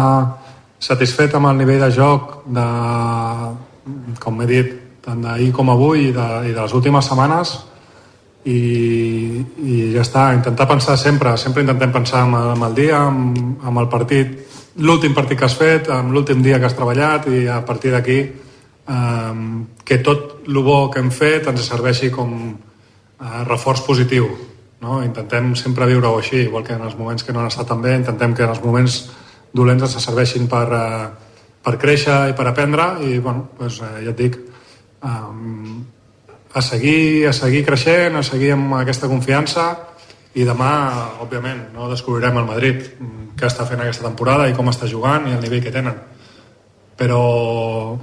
satisfet 0.82 1.36
amb 1.38 1.52
el 1.52 1.58
nivell 1.62 1.82
de 1.86 1.92
joc 1.94 2.40
de, 2.48 2.66
com 4.24 4.42
he 4.42 4.48
dit, 4.50 4.74
tant 5.06 5.22
d'ahir 5.24 5.52
com 5.56 5.70
avui 5.70 6.08
i 6.10 6.14
de, 6.16 6.28
i 6.50 6.54
de 6.56 6.62
les 6.64 6.74
últimes 6.74 7.06
setmanes 7.06 7.54
i, 8.50 8.58
i 9.62 9.78
ja 9.94 10.02
està, 10.02 10.30
intentar 10.36 10.66
pensar 10.70 10.98
sempre, 10.98 11.36
sempre 11.38 11.62
intentem 11.66 11.92
pensar 11.94 12.24
amb, 12.26 12.36
el- 12.40 12.52
amb 12.56 12.68
el 12.70 12.76
dia, 12.82 13.02
amb, 13.12 13.62
amb 13.64 13.82
el 13.84 13.90
partit, 13.92 14.34
l'últim 14.80 15.14
partit 15.14 15.38
que 15.40 15.46
has 15.48 15.58
fet, 15.60 15.90
amb 15.92 16.14
l'últim 16.16 16.42
dia 16.44 16.60
que 16.60 16.68
has 16.70 16.76
treballat 16.78 17.28
i 17.32 17.46
a 17.48 17.60
partir 17.66 17.92
d'aquí 17.94 18.20
eh, 18.20 19.34
que 19.86 19.98
tot 20.06 20.48
el 20.48 20.60
bo 20.64 20.90
que 20.90 21.00
hem 21.04 21.12
fet 21.12 21.48
ens 21.52 21.68
serveixi 21.68 22.12
com 22.12 22.34
eh, 22.50 23.44
reforç 23.48 23.86
positiu. 23.86 24.30
No? 24.80 25.02
Intentem 25.04 25.52
sempre 25.60 25.88
viure-ho 25.90 26.18
així, 26.20 26.46
igual 26.46 26.64
que 26.64 26.78
en 26.78 26.86
els 26.88 26.96
moments 26.98 27.24
que 27.24 27.36
no 27.36 27.42
han 27.42 27.52
estat 27.52 27.68
tan 27.68 27.82
bé, 27.84 27.98
intentem 28.00 28.36
que 28.36 28.46
en 28.48 28.54
els 28.56 28.64
moments 28.64 29.02
dolents 29.54 29.84
ens 29.84 30.06
serveixin 30.06 30.48
per, 30.48 30.68
eh, 30.72 31.08
per 31.64 31.78
créixer 31.78 32.30
i 32.32 32.36
per 32.38 32.48
aprendre 32.48 32.94
i 33.04 33.20
bueno, 33.20 33.50
doncs, 33.60 33.82
eh, 33.84 34.06
ja 34.06 34.14
et 34.14 34.18
dic 34.18 34.40
um, 35.04 35.84
a 36.54 36.62
seguir, 36.62 37.28
a 37.28 37.34
seguir 37.34 37.66
creixent, 37.66 38.16
a 38.16 38.24
seguir 38.24 38.54
amb 38.56 38.80
aquesta 38.80 39.10
confiança 39.12 39.68
i 40.36 40.44
demà, 40.46 40.72
òbviament, 41.24 41.70
no 41.74 41.90
descobrirem 41.90 42.38
el 42.38 42.46
Madrid 42.46 42.84
mm, 43.00 43.36
què 43.40 43.48
està 43.50 43.66
fent 43.66 43.82
aquesta 43.82 44.06
temporada 44.06 44.48
i 44.50 44.54
com 44.54 44.70
està 44.70 44.86
jugant 44.88 45.28
i 45.28 45.34
el 45.34 45.42
nivell 45.42 45.64
que 45.64 45.72
tenen 45.74 45.96
però 47.00 47.98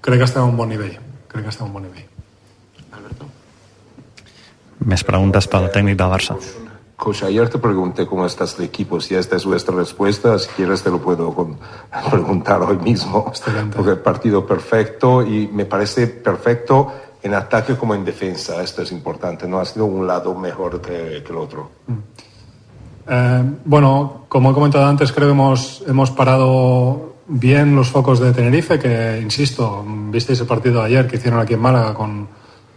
crec 0.00 0.18
que 0.22 0.24
estem 0.30 0.42
a 0.42 0.46
un 0.46 0.56
bon 0.56 0.68
nivell 0.70 0.94
crec 1.28 1.42
que 1.44 1.50
estem 1.52 1.66
a 1.66 1.68
un 1.68 1.74
bon 1.74 1.82
nivell 1.88 2.06
Més 4.88 5.02
preguntes 5.04 5.48
pel 5.50 5.66
tècnic 5.74 5.96
del 5.98 6.08
Barça. 6.12 6.36
Coach, 6.98 7.24
ayer 7.26 7.48
te 7.50 7.58
pregunté 7.58 8.06
cómo 8.06 8.24
estás 8.26 8.56
de 8.56 8.64
equipo. 8.64 9.00
Si 9.00 9.14
esta 9.14 9.36
es 9.36 9.44
vuestra 9.44 9.74
respuesta, 9.74 10.38
si 10.38 10.48
quieres 10.50 10.82
te 10.82 10.90
lo 10.90 11.00
puedo 11.00 11.34
con- 11.34 11.58
preguntar 12.10 12.62
hoy 12.62 12.78
mismo. 12.78 13.30
Porque 13.74 13.90
el 13.90 13.98
partido 13.98 14.46
perfecto 14.46 15.22
y 15.22 15.48
me 15.48 15.64
parece 15.64 16.06
perfecto 16.06 16.92
en 17.22 17.34
ataque 17.34 17.76
como 17.76 17.94
en 17.94 18.04
defensa. 18.04 18.62
Esto 18.62 18.82
es 18.82 18.92
importante. 18.92 19.46
No 19.46 19.60
ha 19.60 19.64
sido 19.64 19.86
un 19.86 20.06
lado 20.06 20.34
mejor 20.34 20.80
que, 20.80 21.22
que 21.24 21.32
el 21.32 21.38
otro. 21.38 21.70
Eh, 23.08 23.42
bueno, 23.64 24.26
como 24.28 24.50
he 24.50 24.54
comentado 24.54 24.86
antes, 24.86 25.12
creo 25.12 25.28
que 25.28 25.32
hemos, 25.32 25.82
hemos 25.86 26.10
parado 26.10 27.14
bien 27.26 27.74
los 27.74 27.88
focos 27.90 28.20
de 28.20 28.32
Tenerife, 28.32 28.78
que, 28.78 29.20
insisto, 29.22 29.84
visteis 30.10 30.40
el 30.40 30.46
partido 30.46 30.80
de 30.80 30.86
ayer 30.86 31.06
que 31.06 31.16
hicieron 31.16 31.40
aquí 31.40 31.54
en 31.54 31.60
Málaga 31.60 31.94
con 31.94 32.28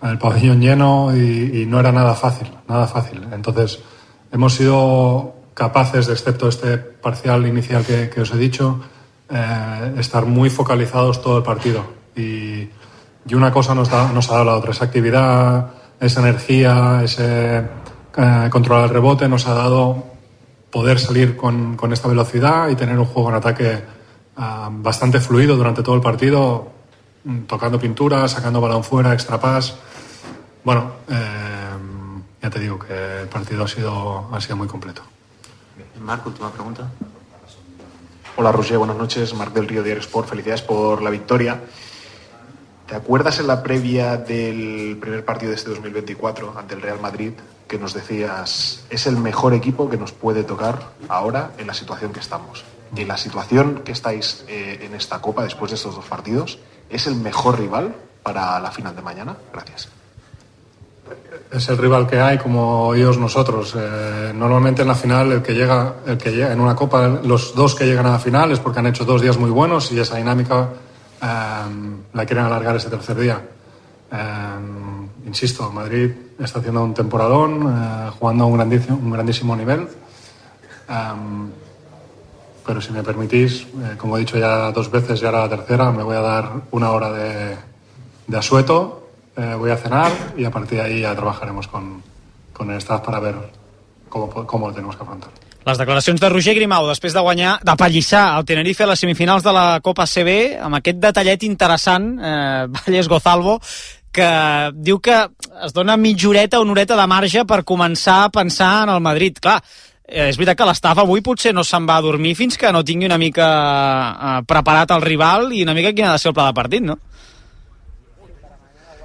el 0.02 0.18
pabellón 0.18 0.60
lleno 0.60 1.16
y, 1.16 1.62
y 1.62 1.66
no 1.66 1.80
era 1.80 1.92
nada 1.92 2.16
fácil, 2.16 2.52
nada 2.68 2.88
fácil. 2.88 3.28
Entonces, 3.32 3.80
hemos 4.32 4.56
sido 4.56 5.36
capaces, 5.54 6.10
excepto 6.10 6.48
este 6.48 6.78
parcial 6.78 7.46
inicial 7.46 7.86
que, 7.86 8.10
que 8.10 8.22
os 8.22 8.34
he 8.34 8.38
dicho, 8.38 8.82
eh, 9.30 9.94
estar 9.98 10.26
muy 10.26 10.50
focalizados 10.50 11.22
todo 11.22 11.38
el 11.38 11.44
partido. 11.44 11.84
Y, 12.16 12.70
y 13.26 13.36
una 13.36 13.52
cosa 13.52 13.76
nos, 13.76 13.90
da- 13.90 14.12
nos 14.12 14.30
ha 14.30 14.34
dado 14.34 14.46
la 14.46 14.56
otra, 14.56 14.72
esa 14.72 14.86
actividad, 14.86 15.72
esa 16.00 16.22
energía, 16.22 17.02
ese 17.04 17.58
eh, 18.18 18.48
controlar 18.50 18.86
el 18.86 18.90
rebote, 18.90 19.28
nos 19.28 19.48
ha 19.48 19.54
dado 19.54 20.04
poder 20.72 21.00
salir 21.00 21.36
con, 21.38 21.76
con 21.76 21.94
esta 21.94 22.08
velocidad 22.08 22.70
y 22.70 22.76
tener 22.76 22.98
un 22.98 23.06
juego 23.06 23.30
en 23.30 23.36
ataque 23.36 23.84
ah, 24.38 24.70
bastante 24.72 25.20
fluido 25.20 25.56
durante 25.56 25.84
todo 25.84 25.96
el 25.96 26.02
partido, 26.02 26.70
mm, 27.26 27.42
tocando 27.42 27.80
pintura, 27.80 28.28
sacando 28.28 28.62
balón 28.62 28.84
fuera, 28.84 29.14
extra 29.14 29.40
pass. 29.40 29.76
Bueno, 30.64 30.92
eh, 31.10 31.16
ya 32.42 32.50
te 32.50 32.60
digo 32.60 32.80
que 32.80 33.22
el 33.22 33.28
partido 33.28 33.64
ha 33.66 33.68
sido, 33.68 34.30
ha 34.34 34.42
sido 34.42 34.56
muy 34.58 34.68
completo. 34.68 35.02
Marc, 36.02 36.26
última 36.26 36.50
pregunta. 36.52 36.90
Hola 38.38 38.52
Roger, 38.52 38.78
buenas 38.78 38.98
noches. 38.98 39.34
Marc 39.36 39.54
del 39.54 39.68
Río 39.68 39.84
Diario 39.84 40.02
Sport, 40.02 40.30
felicidades 40.30 40.62
por 40.62 41.02
la 41.02 41.10
victoria. 41.10 41.62
¿Te 42.92 42.98
acuerdas 42.98 43.40
en 43.40 43.48
la 43.48 43.64
previa 43.64 44.18
del 44.18 44.98
primer 45.00 45.24
partido 45.24 45.52
de 45.52 45.56
este 45.56 45.70
2024 45.70 46.56
ante 46.58 46.76
el 46.76 46.82
Real 46.82 47.00
Madrid 47.00 47.32
que 47.66 47.78
nos 47.78 47.94
decías 47.94 48.84
es 48.90 49.08
el 49.08 49.16
mejor 49.16 49.54
equipo 49.54 49.90
que 49.90 49.96
nos 49.96 50.12
puede 50.12 50.44
tocar 50.44 50.90
ahora 51.08 51.52
en 51.58 51.68
la 51.68 51.74
situación 51.74 52.12
que 52.12 52.20
estamos? 52.20 52.66
Y 52.94 53.06
la 53.06 53.16
situación 53.16 53.84
que 53.86 53.94
estáis 53.94 54.44
eh, 54.50 54.80
en 54.82 54.94
esta 54.94 55.22
Copa 55.22 55.46
después 55.46 55.72
de 55.72 55.76
estos 55.76 55.96
dos 55.96 56.04
partidos, 56.04 56.60
¿es 56.90 57.08
el 57.08 57.16
mejor 57.16 57.62
rival 57.62 57.96
para 58.24 58.60
la 58.60 58.72
final 58.72 58.94
de 58.94 59.02
mañana? 59.02 59.38
Gracias. 59.54 59.88
Es 61.50 61.70
el 61.70 61.78
rival 61.78 62.08
que 62.08 62.20
hay, 62.20 62.40
como 62.40 62.94
ellos 62.94 63.18
nosotros. 63.18 63.74
Eh, 63.74 64.34
normalmente 64.36 64.82
en 64.82 64.90
la 64.90 64.96
final, 64.96 65.32
el 65.32 65.42
que 65.42 65.54
llega, 65.54 65.96
el 66.06 66.18
que 66.18 66.44
en 66.44 66.60
una 66.60 66.76
copa, 66.76 67.08
los 67.08 67.56
dos 67.56 67.74
que 67.74 67.86
llegan 67.86 68.08
a 68.08 68.12
la 68.12 68.20
final 68.20 68.52
es 68.52 68.60
porque 68.60 68.80
han 68.80 68.88
hecho 68.88 69.06
dos 69.06 69.22
días 69.22 69.38
muy 69.38 69.50
buenos 69.50 69.94
y 69.94 70.00
esa 70.02 70.18
dinámica 70.18 70.68
eh, 71.22 71.96
la 72.14 72.26
quieren 72.26 72.46
alargar 72.46 72.76
ese 72.76 72.90
tercer 72.90 73.18
día. 73.18 73.42
Eh, 74.12 75.28
insisto, 75.28 75.72
Madrid 75.72 76.12
está 76.40 76.60
haciendo 76.60 76.84
un 76.84 76.94
temporadón, 76.94 77.62
eh, 77.68 78.12
jugando 78.20 78.44
a 78.44 78.48
un 78.48 78.54
grandísimo, 78.54 78.98
un 78.98 79.12
grandísimo 79.12 79.56
nivel. 79.56 79.88
Eh, 80.90 81.52
pero 82.66 82.80
si 82.80 82.92
me 82.92 83.04
permitís, 83.04 83.64
eh, 83.64 83.96
como 83.98 84.18
he 84.18 84.20
dicho 84.22 84.38
ya 84.38 84.72
dos 84.72 84.92
veces 84.92 85.22
y 85.22 85.26
ahora 85.26 85.42
la 85.42 85.50
tercera, 85.50 85.92
me 85.92 86.04
voy 86.04 86.16
a 86.16 86.22
dar 86.22 86.52
una 86.72 86.92
hora 86.92 87.12
de, 87.12 87.58
de 88.28 88.38
asueto, 88.38 89.10
eh, 89.36 89.56
voy 89.58 89.72
a 89.72 89.78
cenar 89.78 90.12
y 90.38 90.46
a 90.46 90.52
partir 90.52 90.78
de 90.78 90.84
ahí 90.84 91.02
ya 91.02 91.16
trabajaremos 91.16 91.68
con, 91.68 92.04
con 92.54 92.70
el 92.70 92.78
staff 92.78 93.02
para 93.02 93.20
ver 93.20 93.36
cómo, 94.10 94.30
cómo 94.30 94.68
lo 94.68 94.74
tenemos 94.74 94.96
que 94.96 95.04
afrontar. 95.04 95.32
Les 95.62 95.78
declaracions 95.78 96.18
de 96.18 96.30
Roger 96.30 96.56
Grimau 96.58 96.88
després 96.90 97.14
de 97.14 97.22
guanyar, 97.22 97.60
de 97.62 97.74
pallissar 97.78 98.24
el 98.40 98.46
Tenerife 98.50 98.82
a 98.82 98.88
les 98.90 99.04
semifinals 99.04 99.44
de 99.46 99.52
la 99.54 99.66
Copa 99.86 100.08
CB, 100.10 100.58
amb 100.58 100.80
aquest 100.80 100.98
detallet 100.98 101.46
interessant, 101.46 102.16
eh, 102.18 102.66
Valles 102.74 103.10
Gozalvo, 103.12 103.60
que 104.12 104.32
diu 104.74 104.98
que 105.00 105.20
es 105.62 105.76
dona 105.76 106.00
mitja 106.02 106.32
horeta 106.32 106.60
o 106.60 106.66
una 106.66 106.74
horeta 106.74 106.98
de 106.98 107.06
marge 107.08 107.46
per 107.46 107.62
començar 107.64 108.24
a 108.26 108.34
pensar 108.34 108.72
en 108.88 108.96
el 108.96 109.06
Madrid. 109.06 109.38
Clar, 109.38 109.60
eh, 110.08 110.32
és 110.32 110.42
veritat 110.42 110.58
que 110.58 110.68
l'estaf 110.72 111.04
avui 111.06 111.22
potser 111.22 111.54
no 111.54 111.64
se'n 111.64 111.86
va 111.86 112.00
a 112.02 112.06
dormir 112.10 112.34
fins 112.36 112.58
que 112.58 112.74
no 112.74 112.82
tingui 112.84 113.06
una 113.06 113.22
mica 113.22 113.48
eh, 113.52 114.36
preparat 114.50 114.98
el 114.98 115.06
rival 115.06 115.52
i 115.54 115.62
una 115.62 115.78
mica 115.78 115.94
quin 115.94 116.10
ha 116.10 116.18
de 116.18 116.26
ser 116.26 116.34
el 116.34 116.38
pla 116.40 116.50
de 116.50 116.58
partit, 116.58 116.82
no? 116.90 116.98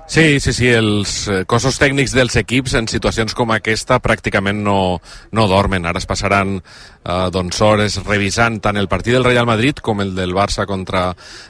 Sí, 0.07 0.39
sí, 0.39 0.53
sí, 0.55 0.69
els 0.71 1.27
eh, 1.27 1.41
cossos 1.51 1.81
tècnics 1.83 2.13
dels 2.15 2.37
equips 2.39 2.77
en 2.79 2.87
situacions 2.87 3.35
com 3.35 3.51
aquesta 3.51 3.99
pràcticament 3.99 4.61
no, 4.63 5.01
no 5.35 5.47
dormen. 5.51 5.83
Ara 5.83 5.99
es 5.99 6.07
passaran 6.07 6.61
eh, 6.61 7.27
doncs, 7.35 7.59
hores 7.67 7.99
revisant 8.05 8.61
tant 8.63 8.79
el 8.79 8.87
partit 8.87 9.17
del 9.17 9.27
Real 9.27 9.49
Madrid 9.51 9.83
com 9.83 10.01
el 10.05 10.15
del 10.15 10.31
Barça 10.37 10.63
contra 10.71 11.09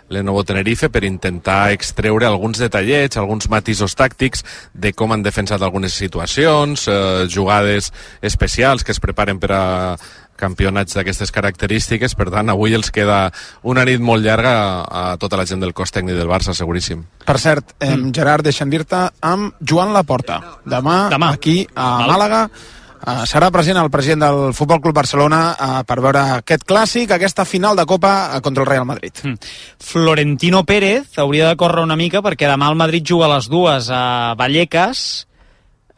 l'Enovo 0.08 0.40
Tenerife 0.48 0.88
per 0.88 1.04
intentar 1.04 1.74
extreure 1.76 2.30
alguns 2.30 2.64
detallets, 2.64 3.20
alguns 3.20 3.50
matisos 3.52 3.94
tàctics 3.94 4.42
de 4.72 4.94
com 4.96 5.12
han 5.12 5.22
defensat 5.26 5.60
algunes 5.60 5.92
situacions, 5.92 6.88
eh, 6.88 7.26
jugades 7.28 7.92
especials 8.22 8.88
que 8.88 8.96
es 8.96 9.04
preparen 9.04 9.36
per 9.38 9.52
a 9.52 9.64
campionats 10.38 10.96
d'aquestes 10.96 11.32
característiques, 11.34 12.14
per 12.14 12.28
tant, 12.30 12.52
avui 12.52 12.76
els 12.76 12.92
queda 12.94 13.32
una 13.66 13.84
nit 13.88 14.00
molt 14.00 14.24
llarga 14.24 14.54
a, 14.54 15.02
a 15.02 15.04
tota 15.20 15.40
la 15.40 15.46
gent 15.48 15.64
del 15.64 15.74
cos 15.76 15.92
tècnic 15.94 16.16
del 16.18 16.30
Barça, 16.30 16.54
seguríssim. 16.54 17.04
Per 17.26 17.38
cert, 17.42 17.76
eh, 17.80 17.96
Gerard, 18.14 18.46
deixa'm 18.46 18.70
dir-te 18.70 19.06
amb 19.26 19.54
Joan 19.60 19.92
Laporta. 19.96 20.40
Demà, 20.64 21.06
Demà. 21.12 21.32
aquí 21.34 21.62
a 21.74 21.90
Val. 21.98 22.10
Màlaga 22.16 22.42
eh, 22.48 23.22
serà 23.28 23.50
present 23.54 23.78
el 23.80 23.90
president 23.90 24.24
del 24.24 24.40
Futbol 24.56 24.80
Club 24.80 24.96
Barcelona 24.96 25.40
eh, 25.52 25.70
per 25.86 26.00
veure 26.00 26.24
aquest 26.40 26.66
clàssic, 26.68 27.12
aquesta 27.12 27.44
final 27.44 27.76
de 27.76 27.86
Copa 27.86 28.14
eh, 28.36 28.40
contra 28.44 28.64
el 28.64 28.70
Real 28.70 28.86
Madrid. 28.88 29.12
Mm. 29.22 29.34
Florentino 29.78 30.64
Pérez 30.64 31.18
hauria 31.18 31.48
de 31.48 31.56
córrer 31.56 31.84
una 31.84 31.96
mica 31.96 32.22
perquè 32.24 32.50
demà 32.50 32.70
el 32.72 32.78
Madrid 32.78 33.06
juga 33.06 33.26
a 33.30 33.34
les 33.36 33.48
dues 33.52 33.90
a 33.90 34.34
Vallecas 34.38 35.26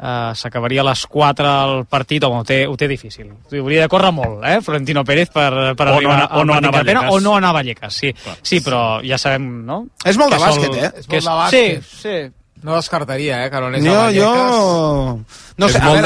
uh, 0.01 0.35
s'acabaria 0.35 0.81
a 0.81 0.85
les 0.85 1.07
4 1.07 1.47
el 1.65 1.85
partit 1.87 2.25
home, 2.25 2.41
ho 2.41 2.45
té, 2.45 2.67
ho 2.67 2.77
té 2.77 2.89
difícil 2.89 3.31
hauria 3.53 3.83
de 3.83 3.89
córrer 3.89 4.13
molt, 4.13 4.45
eh, 4.45 4.61
Florentino 4.63 5.05
Pérez 5.05 5.31
per, 5.31 5.75
per 5.77 5.87
O 5.89 5.91
no 5.91 5.97
arribar 5.97 6.15
anar- 6.15 6.31
o 6.39 6.45
no 6.45 6.55
anar 6.55 6.69
a 6.69 6.77
Vallecas. 6.79 7.11
o 7.13 7.21
no 7.21 7.37
anar 7.37 7.51
a 7.51 7.53
Vallecas 7.53 7.95
sí, 7.95 8.15
sí 8.43 8.61
però 8.61 9.01
ja 9.07 9.19
sabem 9.19 9.65
no? 9.67 9.87
És 10.05 10.17
molt 10.19 10.33
de 10.33 10.39
Que 10.39 10.43
sol- 10.45 10.59
bàsquet, 10.63 10.83
eh? 10.85 10.93
És 10.99 11.09
molt 11.09 11.25
de 11.25 11.31
bàsquet. 11.31 11.83
sí, 11.83 12.01
sí 12.03 12.33
No 12.61 12.75
descartaria, 12.75 13.45
eh, 13.47 13.51
que 13.53 13.61
no 13.61 13.67
anés 13.69 13.85
a 13.87 13.89
Jo, 13.89 13.95
Vallecas. 13.95 14.51
jo 14.51 15.21
No 15.59 15.67
és 15.67 15.75
sé, 15.75 15.81
a 15.83 15.89
molt 15.91 16.05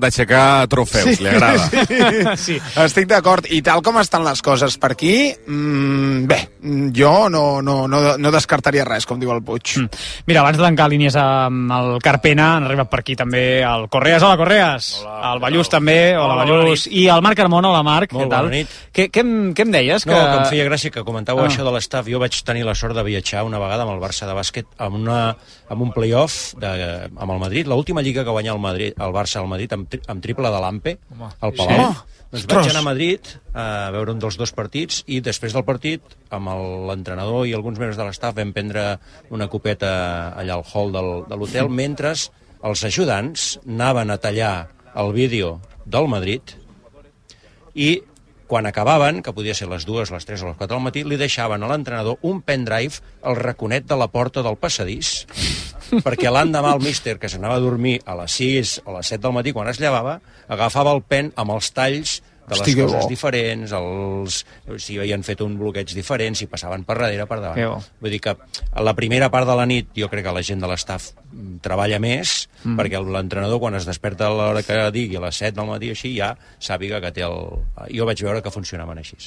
d'aixecar 0.00 0.66
trofeus, 0.72 1.20
li 1.20 1.28
agrada. 1.28 2.36
sí. 2.46 2.56
Estic 2.80 3.08
d'acord. 3.10 3.44
I 3.52 3.60
tal 3.64 3.82
com 3.84 3.98
estan 4.00 4.24
les 4.24 4.40
coses 4.44 4.78
per 4.80 4.92
aquí, 4.94 5.28
mm, 5.46 6.22
bé, 6.30 6.38
jo 6.96 7.28
no, 7.28 7.60
no, 7.60 7.82
no, 7.90 8.00
no 8.16 8.32
descartaria 8.32 8.86
res, 8.88 9.04
com 9.08 9.20
diu 9.20 9.32
el 9.34 9.42
Puig. 9.44 9.74
Mm. 9.82 10.00
Mira, 10.30 10.40
abans 10.40 10.56
de 10.56 10.64
tancar 10.64 10.88
línies 10.88 11.18
amb 11.20 11.72
el 11.76 11.98
Carpena, 12.04 12.54
han 12.56 12.64
arribat 12.68 12.88
per 12.88 13.02
aquí 13.02 13.16
també 13.18 13.42
el 13.60 13.88
Correas. 13.92 14.24
Hola, 14.24 14.38
Correas. 14.40 14.88
Hola, 15.04 15.34
el 15.34 15.42
Ballús 15.44 15.68
també. 15.72 15.98
Hola, 16.16 16.38
Hola, 16.38 16.48
Ballús. 16.48 16.86
I 16.88 17.06
el 17.12 17.22
Marc 17.22 17.36
Carmona. 17.42 17.68
Hola, 17.74 17.84
Marc. 17.86 18.16
Molt 18.16 18.24
què 18.24 18.30
tal? 18.32 18.48
bona 18.48 18.56
nit. 18.56 18.72
Què, 18.94 19.08
què, 19.12 19.20
em, 19.26 19.52
què 19.52 19.66
em 19.68 19.76
deies? 19.76 20.08
No, 20.08 20.16
que 20.16 20.40
em 20.40 20.48
feia 20.54 20.64
gràcia 20.68 20.94
que 20.94 21.04
comentàveu 21.04 21.44
Ah. 21.44 21.52
això 21.52 21.64
de 21.66 21.76
l'estaf. 21.76 22.08
Jo 22.08 22.18
vaig 22.24 22.40
tenir 22.42 22.64
la 22.64 22.74
sort 22.74 22.96
de 22.96 23.04
viatjar 23.04 23.44
una 23.44 23.60
vegada 23.60 23.84
amb 23.84 23.92
el 23.92 24.00
Barça 24.00 24.26
de 24.26 24.32
bàsquet 24.32 24.66
amb, 24.78 24.96
una, 24.96 25.36
amb 25.68 25.82
un 25.84 25.92
playoff 25.92 26.54
de, 26.56 26.72
amb 27.14 27.30
el 27.36 27.38
Madrid, 27.38 27.68
l'última 27.68 28.00
lliga 28.02 28.24
que 28.24 28.30
guanyà 28.32 28.56
el, 28.56 28.58
Madrid, 28.58 28.77
el 28.86 29.12
Barça 29.14 29.40
al 29.42 29.48
Madrid 29.50 29.72
amb, 29.74 29.88
tri- 29.90 30.00
amb 30.06 30.22
triple 30.22 30.50
de 30.54 30.60
l'Ampe, 30.62 30.96
al 31.40 31.52
Palau. 31.52 31.92
Sí? 31.92 32.14
Doncs 32.28 32.42
Ostres. 32.44 32.56
vaig 32.58 32.70
anar 32.70 32.80
a 32.82 32.84
Madrid 32.84 33.28
a 33.56 33.66
veure 33.90 34.12
un 34.12 34.18
dels 34.20 34.36
dos 34.36 34.52
partits 34.52 35.02
i 35.06 35.20
després 35.24 35.54
del 35.56 35.64
partit, 35.64 36.02
amb 36.30 36.48
el- 36.52 36.86
l'entrenador 36.90 37.46
i 37.48 37.54
alguns 37.56 37.78
membres 37.78 37.96
de 37.96 38.04
l'estaf 38.04 38.34
vam 38.36 38.52
prendre 38.52 38.98
una 39.30 39.48
copeta 39.48 40.34
allà 40.36 40.58
al 40.58 40.64
hall 40.74 40.92
del, 40.92 41.10
de 41.28 41.36
l'hotel, 41.40 41.68
mentre 41.72 42.12
els 42.12 42.84
ajudants 42.84 43.58
anaven 43.66 44.10
a 44.10 44.18
tallar 44.18 44.68
el 44.94 45.12
vídeo 45.16 45.60
del 45.86 46.08
Madrid 46.08 46.42
i 47.74 48.02
quan 48.48 48.64
acabaven, 48.64 49.22
que 49.22 49.32
podia 49.36 49.52
ser 49.54 49.68
les 49.68 49.84
dues, 49.84 50.08
les 50.10 50.24
3 50.24 50.42
o 50.42 50.46
les 50.48 50.56
4 50.56 50.72
del 50.76 50.84
matí, 50.84 51.02
li 51.04 51.18
deixaven 51.20 51.62
a 51.62 51.68
l'entrenador 51.68 52.16
un 52.24 52.40
pendrive 52.40 52.96
al 53.22 53.36
raconet 53.36 53.84
de 53.84 53.96
la 54.00 54.08
porta 54.08 54.40
del 54.42 54.56
passadís 54.56 55.26
perquè 56.06 56.32
l'endemà 56.32 56.74
el 56.76 56.82
míster, 56.84 57.18
que 57.18 57.30
s'anava 57.30 57.58
a 57.58 57.64
dormir 57.64 57.98
a 58.06 58.16
les 58.22 58.38
6 58.40 58.80
o 58.86 58.96
les 58.96 59.14
7 59.14 59.22
del 59.26 59.36
matí, 59.36 59.54
quan 59.56 59.70
es 59.70 59.80
llevava, 59.80 60.18
agafava 60.48 60.94
el 60.96 61.04
pen 61.06 61.32
amb 61.36 61.56
els 61.56 61.72
talls 61.76 62.18
de 62.48 62.56
les 62.56 62.62
Hosti, 62.62 62.74
que 62.74 62.84
coses 62.86 63.04
bo. 63.04 63.08
diferents, 63.10 63.72
els, 63.76 64.38
si 64.80 64.96
havien 64.98 65.24
fet 65.26 65.42
un 65.44 65.56
bloqueig 65.60 65.92
diferent, 65.94 66.36
si 66.38 66.48
passaven 66.48 66.84
per 66.88 66.96
darrere, 66.96 67.26
per 67.28 67.40
davant. 67.42 67.84
Vull 68.00 68.14
dir 68.14 68.22
que 68.24 68.32
a 68.32 68.84
la 68.84 68.94
primera 68.96 69.28
part 69.32 69.48
de 69.48 69.56
la 69.58 69.66
nit 69.68 69.90
jo 69.96 70.08
crec 70.12 70.24
que 70.26 70.34
la 70.34 70.44
gent 70.44 70.64
de 70.64 70.70
l'estaf 70.70 71.10
treballa 71.64 72.00
més, 72.00 72.46
mm. 72.62 72.78
perquè 72.80 73.02
l'entrenador 73.04 73.60
quan 73.60 73.76
es 73.78 73.88
desperta 73.88 74.28
a 74.28 74.32
l'hora 74.32 74.64
que 74.64 74.80
digui, 74.94 75.20
a 75.20 75.26
les 75.26 75.42
7 75.44 75.58
del 75.60 75.68
matí 75.68 75.92
així, 75.92 76.14
ja 76.16 76.32
sàpiga 76.58 77.02
que 77.04 77.12
té 77.12 77.26
el... 77.28 77.38
Jo 77.92 78.08
vaig 78.08 78.24
veure 78.24 78.42
que 78.44 78.54
funcionaven 78.54 79.04
així. 79.04 79.20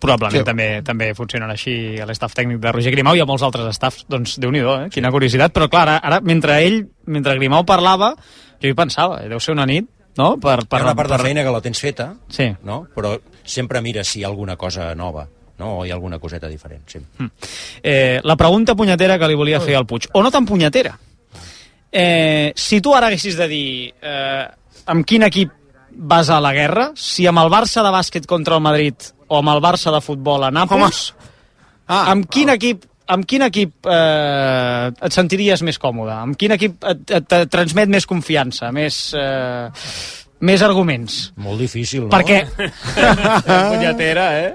Probablement 0.00 0.40
Sí. 0.40 0.44
també 0.48 0.80
també 0.82 1.10
funcionen 1.14 1.50
així 1.50 1.74
l'estaf 2.08 2.32
tècnic 2.34 2.58
de 2.58 2.70
Roger 2.72 2.90
Grimau 2.94 3.14
i 3.14 3.20
a 3.20 3.26
molts 3.28 3.42
altres 3.44 3.66
estafs. 3.68 4.06
Doncs 4.08 4.38
déu 4.40 4.50
nhi 4.50 4.60
eh? 4.64 4.88
Quina 4.90 5.10
curiositat. 5.12 5.52
Però 5.52 5.68
clar, 5.68 5.82
ara, 5.88 5.96
ara 5.98 6.20
mentre 6.24 6.62
ell, 6.64 6.86
mentre 7.06 7.34
Grimau 7.36 7.66
parlava, 7.68 8.14
jo 8.62 8.68
hi 8.68 8.74
pensava, 8.74 9.20
eh, 9.22 9.28
deu 9.28 9.38
ser 9.40 9.52
una 9.52 9.66
nit, 9.66 9.84
no? 10.16 10.38
Per, 10.40 10.66
Per, 10.66 10.80
una 10.82 10.94
part 10.94 11.08
per... 11.10 11.18
de 11.18 11.22
feina 11.24 11.42
que 11.44 11.50
la 11.52 11.60
tens 11.60 11.78
feta, 11.78 12.14
Sí. 12.28 12.48
no? 12.64 12.86
però 12.94 13.18
sempre 13.44 13.80
mira 13.82 14.02
si 14.02 14.20
hi 14.20 14.24
ha 14.24 14.28
alguna 14.28 14.56
cosa 14.56 14.94
nova 14.94 15.26
no? 15.58 15.78
o 15.80 15.84
hi 15.84 15.90
ha 15.90 15.94
alguna 15.94 16.18
coseta 16.18 16.48
diferent. 16.48 16.82
Sí. 16.88 16.98
Eh, 17.82 18.20
la 18.24 18.36
pregunta 18.36 18.74
punyetera 18.74 19.18
que 19.18 19.28
li 19.28 19.34
volia 19.34 19.60
fer 19.60 19.76
al 19.76 19.84
Puig, 19.86 20.08
o 20.12 20.22
no 20.22 20.30
tan 20.30 20.46
punyetera. 20.46 20.98
Eh, 21.92 22.52
si 22.54 22.80
tu 22.80 22.94
ara 22.94 23.08
haguessis 23.08 23.36
de 23.36 23.48
dir 23.48 23.94
eh, 24.00 24.46
amb 24.86 25.04
quin 25.06 25.24
equip 25.26 25.50
vas 25.90 26.30
a 26.30 26.40
la 26.40 26.52
guerra, 26.54 26.92
si 26.94 27.26
amb 27.26 27.38
el 27.42 27.50
Barça 27.50 27.82
de 27.82 27.90
bàsquet 27.90 28.26
contra 28.26 28.54
el 28.56 28.62
Madrid 28.62 28.94
o 29.30 29.38
amb 29.38 29.52
el 29.54 29.60
Barça 29.64 29.92
de 29.94 30.00
futbol 30.04 30.42
a 30.44 30.50
Nàpols, 30.54 31.02
ah, 31.88 32.08
amb 32.12 32.26
quin 32.30 32.50
equip 32.56 32.86
amb 33.10 33.24
quin 33.26 33.42
equip 33.42 33.88
eh, 33.90 34.90
et 35.02 35.14
sentiries 35.14 35.62
més 35.66 35.78
còmode? 35.82 36.12
Amb 36.14 36.36
quin 36.38 36.52
equip 36.54 36.84
et, 36.86 37.00
et, 37.10 37.32
et 37.40 37.50
transmet 37.50 37.90
més 37.90 38.06
confiança, 38.06 38.68
més, 38.70 39.00
eh, 39.18 39.66
més 40.46 40.62
arguments? 40.62 41.16
Molt 41.42 41.58
difícil, 41.58 42.04
no? 42.06 42.12
Perquè... 42.14 42.44
punyetera, 43.72 44.28
eh? 44.44 44.52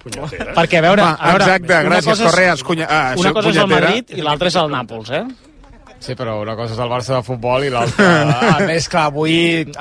Punyetera. 0.00 0.54
Perquè, 0.56 0.80
a 0.80 0.84
veure... 0.86 1.04
Va, 1.04 1.12
a 1.12 1.34
veure 1.34 1.44
exacte, 1.44 1.74
una 1.74 1.82
gràcies, 1.90 2.08
cosa 2.14 2.24
és- 2.24 2.30
Correas, 2.30 2.64
cunya- 2.70 2.88
ah, 2.88 3.04
una 3.20 3.32
cosa 3.36 3.52
és 3.52 3.60
el. 3.64 3.70
Madrid 3.74 4.16
i 4.16 4.24
l'altra 4.24 4.48
és 4.48 4.56
el 4.62 4.72
Nàpols, 4.72 5.12
eh? 5.20 5.24
Sí, 6.00 6.14
però 6.16 6.38
una 6.40 6.54
cosa 6.56 6.72
és 6.72 6.78
el 6.80 6.88
Barça 6.88 7.18
de 7.18 7.22
futbol 7.26 7.66
i 7.66 7.70
l'altra... 7.72 8.06
A 8.56 8.60
més, 8.70 8.86
clar, 8.88 9.02
avui 9.10 9.34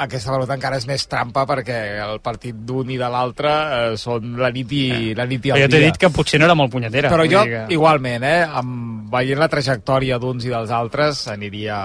aquesta 0.03 0.33
pelota 0.33 0.57
encara 0.57 0.75
és 0.81 0.85
més 0.89 1.05
trampa 1.07 1.45
perquè 1.47 1.77
el 2.03 2.19
partit 2.19 2.57
d'un 2.67 2.91
i 2.91 2.97
de 2.99 3.07
l'altre 3.09 3.53
eh, 3.53 3.93
són 3.97 4.33
la 4.41 4.49
nit 4.51 4.73
i, 4.75 4.83
la 5.15 5.23
nit 5.29 5.47
i 5.47 5.53
el 5.53 5.61
Però 5.61 5.65
jo 5.65 5.71
t'he 5.71 5.79
dia. 5.79 5.91
dit 5.93 6.01
que 6.03 6.09
potser 6.11 6.41
no 6.41 6.49
era 6.49 6.57
molt 6.59 6.73
punyetera. 6.75 7.11
Però 7.13 7.23
jo, 7.23 7.45
que- 7.47 7.63
igualment, 7.73 8.25
eh, 8.27 8.41
amb, 8.43 9.07
veient 9.13 9.39
la 9.39 9.47
trajectòria 9.51 10.19
d'uns 10.19 10.43
i 10.45 10.51
dels 10.53 10.75
altres, 10.75 11.23
aniria... 11.31 11.79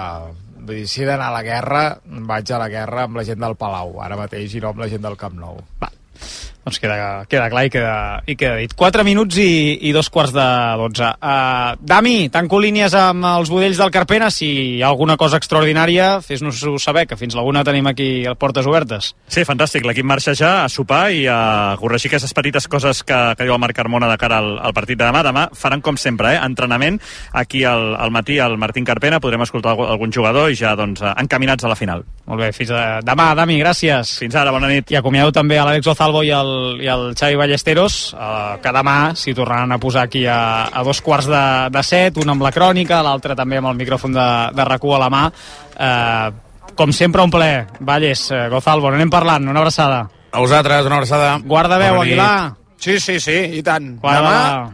Vull 0.65 0.79
dir, 0.81 0.87
si 0.89 1.03
he 1.03 1.05
d'anar 1.07 1.27
a 1.29 1.33
la 1.37 1.43
guerra, 1.45 1.81
vaig 2.25 2.49
a 2.51 2.57
la 2.57 2.67
guerra 2.73 3.03
amb 3.05 3.19
la 3.19 3.23
gent 3.27 3.37
del 3.39 3.53
Palau, 3.55 3.99
ara 4.01 4.17
mateix, 4.17 4.55
i 4.57 4.61
no 4.63 4.71
amb 4.73 4.79
la 4.81 4.87
gent 4.89 5.03
del 5.05 5.15
Camp 5.21 5.35
Nou. 5.37 5.59
Va. 5.79 5.91
Doncs 6.65 6.79
queda, 6.81 6.97
queda 7.29 7.45
clar 7.53 7.67
i 7.67 7.69
queda, 7.69 7.97
i 8.25 8.33
queda 8.33 8.55
dit. 8.57 8.71
4 8.73 9.03
minuts 9.05 9.37
i, 9.37 9.49
i 9.85 9.91
dos 9.93 10.07
quarts 10.09 10.33
de 10.33 10.45
12. 10.81 11.09
Uh, 11.21 11.75
Dami, 11.77 12.15
tanco 12.33 12.57
línies 12.57 12.95
amb 12.97 13.27
els 13.35 13.51
budells 13.53 13.77
del 13.77 13.91
Carpena. 13.93 14.31
Si 14.33 14.47
hi 14.47 14.81
ha 14.81 14.89
alguna 14.89 15.13
cosa 15.21 15.37
extraordinària, 15.37 16.23
fes-nos-ho 16.25 16.79
saber, 16.81 17.05
que 17.05 17.19
fins 17.19 17.37
l'alguna 17.37 17.61
tenim 17.67 17.85
aquí 17.91 18.07
a 18.25 18.33
portes 18.33 18.65
obertes. 18.65 19.11
Sí, 19.29 19.43
fantàstic. 19.45 19.85
L'equip 19.85 20.07
marxa 20.09 20.33
ja 20.33 20.55
a 20.63 20.71
sopar 20.73 21.03
i 21.13 21.27
a 21.29 21.75
corregir 21.77 22.09
aquestes 22.09 22.33
petites 22.33 22.65
coses 22.65 23.03
que, 23.05 23.19
que 23.37 23.45
diu 23.45 23.53
el 23.53 23.61
Marc 23.61 23.77
Carmona 23.77 24.09
de 24.09 24.17
cara 24.17 24.41
al, 24.41 24.55
al 24.57 24.73
partit 24.73 24.97
de 24.97 25.05
demà. 25.05 25.21
Demà 25.29 25.45
faran 25.53 25.85
com 25.85 26.01
sempre, 26.01 26.33
eh? 26.33 26.41
entrenament. 26.41 26.97
Aquí 27.37 27.61
al, 27.69 27.93
al 27.93 28.09
matí 28.09 28.39
el 28.41 28.57
Martín 28.57 28.89
Carpena 28.89 29.21
podrem 29.21 29.45
escoltar 29.45 29.75
algun, 29.77 30.09
jugador 30.15 30.49
i 30.49 30.57
ja 30.57 30.73
doncs, 30.73 31.05
encaminats 31.13 31.65
a 31.65 31.69
la 31.69 31.77
final. 31.77 32.01
Molt 32.25 32.41
bé, 32.41 32.49
fins 32.57 32.73
a... 32.73 32.83
demà, 33.05 33.29
Dami, 33.37 33.61
gràcies. 33.61 34.17
Fins 34.17 34.33
ara, 34.33 34.53
bona 34.55 34.73
nit. 34.73 34.89
I 34.89 34.97
acomiadeu 34.97 35.29
també 35.35 35.61
a 35.61 35.69
l'Àlex 35.69 35.93
Ozalvo 35.93 36.25
i 36.25 36.33
el, 36.55 36.81
i 36.85 36.89
el 36.91 37.05
Xavi 37.19 37.35
Ballesteros, 37.39 37.99
eh, 38.15 38.55
que 38.63 38.73
demà 38.75 38.95
s'hi 39.19 39.35
tornaran 39.37 39.75
a 39.75 39.79
posar 39.81 40.07
aquí 40.07 40.25
a, 40.25 40.39
a 40.71 40.83
dos 40.87 41.03
quarts 41.05 41.27
de, 41.31 41.43
de 41.75 41.83
set, 41.83 42.17
un 42.23 42.31
amb 42.33 42.47
la 42.47 42.53
crònica, 42.55 43.03
l'altre 43.05 43.35
també 43.35 43.59
amb 43.61 43.73
el 43.73 43.79
micròfon 43.83 44.15
de, 44.15 44.27
de 44.55 44.67
rac 44.71 44.87
a 44.87 45.03
la 45.05 45.11
mà. 45.13 45.23
Eh, 45.75 46.41
com 46.75 46.91
sempre, 46.91 47.23
un 47.23 47.31
plaer. 47.31 47.65
Valles, 47.79 48.29
eh, 48.31 48.45
Gozalvo, 48.51 48.91
n'anem 48.91 49.09
parlant. 49.11 49.47
Una 49.47 49.61
abraçada. 49.63 50.03
A 50.35 50.39
vosaltres, 50.43 50.85
una 50.85 50.97
abraçada. 50.99 51.37
Guarda 51.45 51.77
veu. 51.79 52.01
Aguilar. 52.01 52.53
Sí, 52.85 52.99
sí, 52.99 53.15
sí, 53.23 53.33
i 53.55 53.61
tant. 53.63 53.95
Guarda-la. 54.01 54.31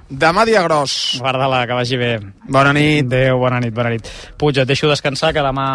Demà, 0.09 0.17
demà 0.23 0.45
dia 0.49 0.63
gros. 0.65 0.93
Guarda-la, 1.21 1.61
que 1.69 1.75
vagi 1.77 1.99
bé. 2.01 2.09
Bona 2.49 2.73
nit. 2.73 3.05
Adéu, 3.05 3.37
bona 3.39 3.59
nit, 3.61 3.71
bona 3.77 3.91
nit. 3.93 4.09
Puig, 4.41 4.57
et 4.57 4.67
deixo 4.67 4.89
descansar, 4.89 5.29
que 5.35 5.43
demà 5.45 5.67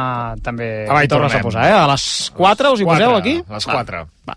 també 0.45 0.67
Demà 0.89 1.05
hi 1.05 1.09
tornes 1.09 1.39
a 1.39 1.41
posar, 1.45 1.69
eh? 1.71 1.77
A 1.79 1.87
les 1.93 2.05
4 2.37 2.73
us 2.75 2.83
hi 2.83 2.89
poseu 2.91 3.15
aquí? 3.15 3.37
a 3.47 3.55
les 3.55 3.69
Va, 3.71 3.79
quatre. 3.79 4.03
Va. 4.29 4.37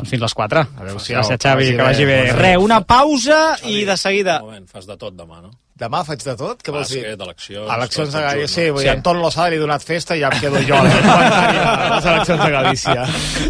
Doncs 0.00 0.10
fins 0.16 0.22
les 0.24 0.34
4. 0.34 0.66
Adéu-siau. 0.80 1.20
Gràcies, 1.20 1.40
Xavi, 1.44 1.70
Que 1.70 1.76
que 1.76 1.88
vagi 1.90 2.04
bé. 2.08 2.20
Re, 2.36 2.54
una 2.58 2.80
pausa 2.88 3.56
i 3.68 3.84
de 3.84 3.96
seguida... 4.00 4.40
moment, 4.40 4.68
fas 4.68 4.88
de 4.88 4.96
tot 4.96 5.12
demà, 5.16 5.42
no? 5.44 5.52
Demà 5.80 6.02
faig 6.04 6.20
de 6.20 6.34
tot? 6.36 6.58
Què 6.60 6.72
vols 6.74 6.90
dir? 6.92 7.00
Bàsquet, 7.06 7.22
eleccions... 7.24 7.68
Eleccions 7.72 8.10
de 8.12 8.20
Galícia, 8.20 8.48
sí, 8.52 8.64
vull 8.68 8.82
dir, 8.84 8.90
Anton 8.92 9.20
Lozada 9.22 9.48
li 9.48 9.56
ha 9.56 9.62
donat 9.62 9.84
festa 9.84 10.16
i 10.16 10.20
ja 10.20 10.28
em 10.28 10.40
quedo 10.42 10.60
jo. 10.68 10.76
eh, 10.76 10.98
a 11.64 11.94
les 11.94 12.08
eleccions 12.10 12.42
de 12.42 12.50
Galícia. 12.52 13.06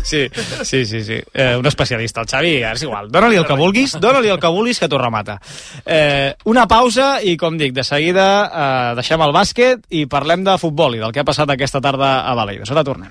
Sí, 0.06 0.20
sí, 0.62 0.84
sí. 0.86 1.00
sí. 1.08 1.18
Eh, 1.34 1.56
un 1.58 1.66
especialista, 1.66 2.22
el 2.22 2.30
Xavi, 2.30 2.52
és 2.68 2.84
igual. 2.86 3.10
Dóna-li 3.10 3.40
el 3.40 3.48
que 3.48 3.56
vulguis, 3.58 3.96
dóna-li 3.98 4.30
el 4.30 4.38
que 4.38 4.52
vulguis, 4.54 4.78
que 4.78 4.86
t'ho 4.86 5.00
remata. 5.02 5.40
Eh, 5.84 6.36
una 6.52 6.68
pausa 6.70 7.16
i, 7.18 7.34
com 7.40 7.58
dic, 7.58 7.74
de 7.74 7.82
seguida 7.82 8.28
eh, 8.46 8.92
deixem 9.00 9.26
el 9.26 9.34
bàsquet 9.34 9.82
i 9.90 10.04
parlem 10.06 10.46
de 10.46 10.54
futbol 10.62 10.94
i 10.94 11.02
del 11.02 11.10
que 11.10 11.24
ha 11.24 11.26
passat 11.26 11.50
aquesta 11.50 11.82
tarda 11.82 12.20
a 12.30 12.36
Balaidos. 12.38 12.70
Ara 12.70 12.86
tornem. 12.86 13.10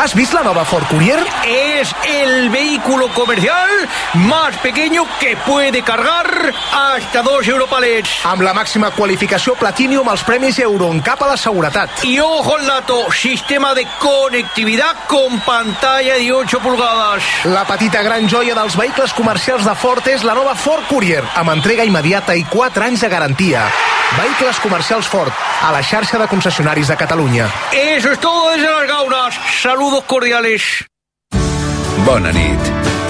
¿Has 0.00 0.14
visto 0.14 0.38
la 0.38 0.44
nueva 0.44 0.64
Ford 0.64 0.84
Courier? 0.84 1.22
Es 1.46 1.94
el 2.08 2.48
vehículo 2.48 3.08
comercial 3.08 3.68
más 4.14 4.56
pequeño 4.56 5.04
que 5.20 5.36
puede 5.36 5.82
cargar 5.82 6.54
hasta 6.72 7.20
dos 7.20 7.46
Europalets. 7.46 8.24
Amb 8.24 8.40
la 8.40 8.54
màxima 8.56 8.88
qualificació 8.96 9.58
Platinum 9.60 10.08
als 10.08 10.24
premis 10.24 10.56
Euroncap 10.58 11.20
a 11.20 11.28
la 11.34 11.36
seguretat. 11.36 12.02
Y 12.02 12.18
ojo 12.18 12.56
al 12.56 12.66
dato, 12.66 13.12
sistema 13.12 13.74
de 13.74 13.86
conectividad 13.98 15.04
con 15.06 15.38
pantalla 15.40 16.14
de 16.14 16.32
8 16.32 16.60
pulgadas. 16.60 17.22
La 17.44 17.66
petita 17.68 18.00
gran 18.00 18.26
joia 18.26 18.56
dels 18.56 18.80
vehicles 18.80 19.12
comercials 19.12 19.68
de 19.68 19.76
Ford 19.76 20.08
és 20.08 20.24
la 20.24 20.32
nova 20.32 20.56
Ford 20.56 20.88
Courier, 20.88 21.26
amb 21.36 21.52
entrega 21.52 21.84
immediata 21.84 22.32
i 22.32 22.48
4 22.48 22.88
anys 22.88 23.04
de 23.04 23.12
garantia. 23.12 23.68
Vehicles 24.16 24.58
comercials 24.58 25.06
Ford, 25.06 25.30
a 25.62 25.70
la 25.70 25.84
xarxa 25.84 26.18
de 26.18 26.26
concessionaris 26.26 26.88
de 26.88 26.96
Catalunya. 26.96 27.46
Eso 27.70 28.10
es 28.10 28.18
todo 28.18 28.50
desde 28.50 28.68
las 28.68 28.88
gaunas. 28.88 29.38
Saludos 29.62 29.89
cordiales. 30.06 30.86
Bona 32.06 32.32
nit. 32.32 32.60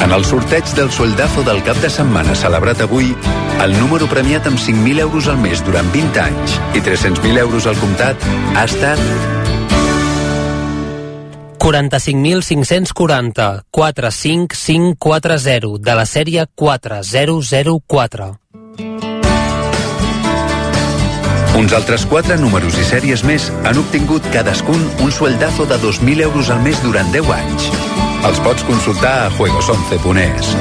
En 0.01 0.13
el 0.17 0.25
sorteig 0.25 0.65
del 0.75 0.91
sueldazo 0.91 1.43
del 1.45 1.63
cap 1.63 1.77
de 1.83 1.91
setmana 1.93 2.35
celebrat 2.35 2.81
avui, 2.87 3.15
el 3.61 3.79
número 3.79 4.07
premiat 4.09 4.47
amb 4.49 4.59
5.000 4.59 5.01
euros 5.05 5.29
al 5.29 5.39
mes 5.39 5.63
durant 5.67 5.93
20 5.93 6.21
anys 6.25 6.57
i 6.75 6.81
300.000 6.81 7.39
euros 7.45 7.67
al 7.69 7.77
comptat 7.83 8.17
ha 8.57 8.65
estat 8.65 8.99
45.540 11.61 13.63
45540 13.71 15.79
de 15.85 15.95
la 15.95 16.07
sèrie 16.09 16.47
4004. 16.57 19.10
Uns 21.61 21.75
altres 21.77 22.07
quatre 22.09 22.39
números 22.41 22.79
i 22.81 22.85
sèries 22.89 23.21
més 23.29 23.51
han 23.69 23.77
obtingut 23.77 24.25
cadascun 24.33 24.81
un 25.05 25.11
sueldazo 25.13 25.67
de 25.69 25.77
2.000 25.83 26.25
euros 26.25 26.49
al 26.49 26.63
mes 26.65 26.81
durant 26.81 27.11
10 27.13 27.29
anys. 27.35 27.67
Els 28.25 28.41
pots 28.47 28.65
consultar 28.65 29.13
a 29.27 29.29
juegos11.es. 29.37 30.55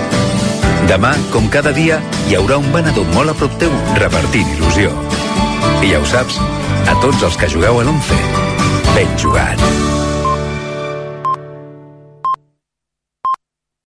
Demà, 0.92 1.14
com 1.32 1.48
cada 1.54 1.72
dia, 1.72 2.02
hi 2.28 2.36
haurà 2.36 2.60
un 2.60 2.68
venedor 2.76 3.08
molt 3.16 3.32
a 3.32 3.38
prop 3.40 3.56
teu 3.64 3.72
repartint 4.02 4.52
il·lusió. 4.58 4.92
I 5.80 5.94
ja 5.94 6.04
ho 6.04 6.10
saps, 6.12 6.42
a 6.84 7.00
tots 7.00 7.24
els 7.24 7.40
que 7.40 7.48
jugueu 7.56 7.80
a 7.80 7.88
l'11, 7.88 8.20
ben 8.92 9.16
jugat. 9.24 9.99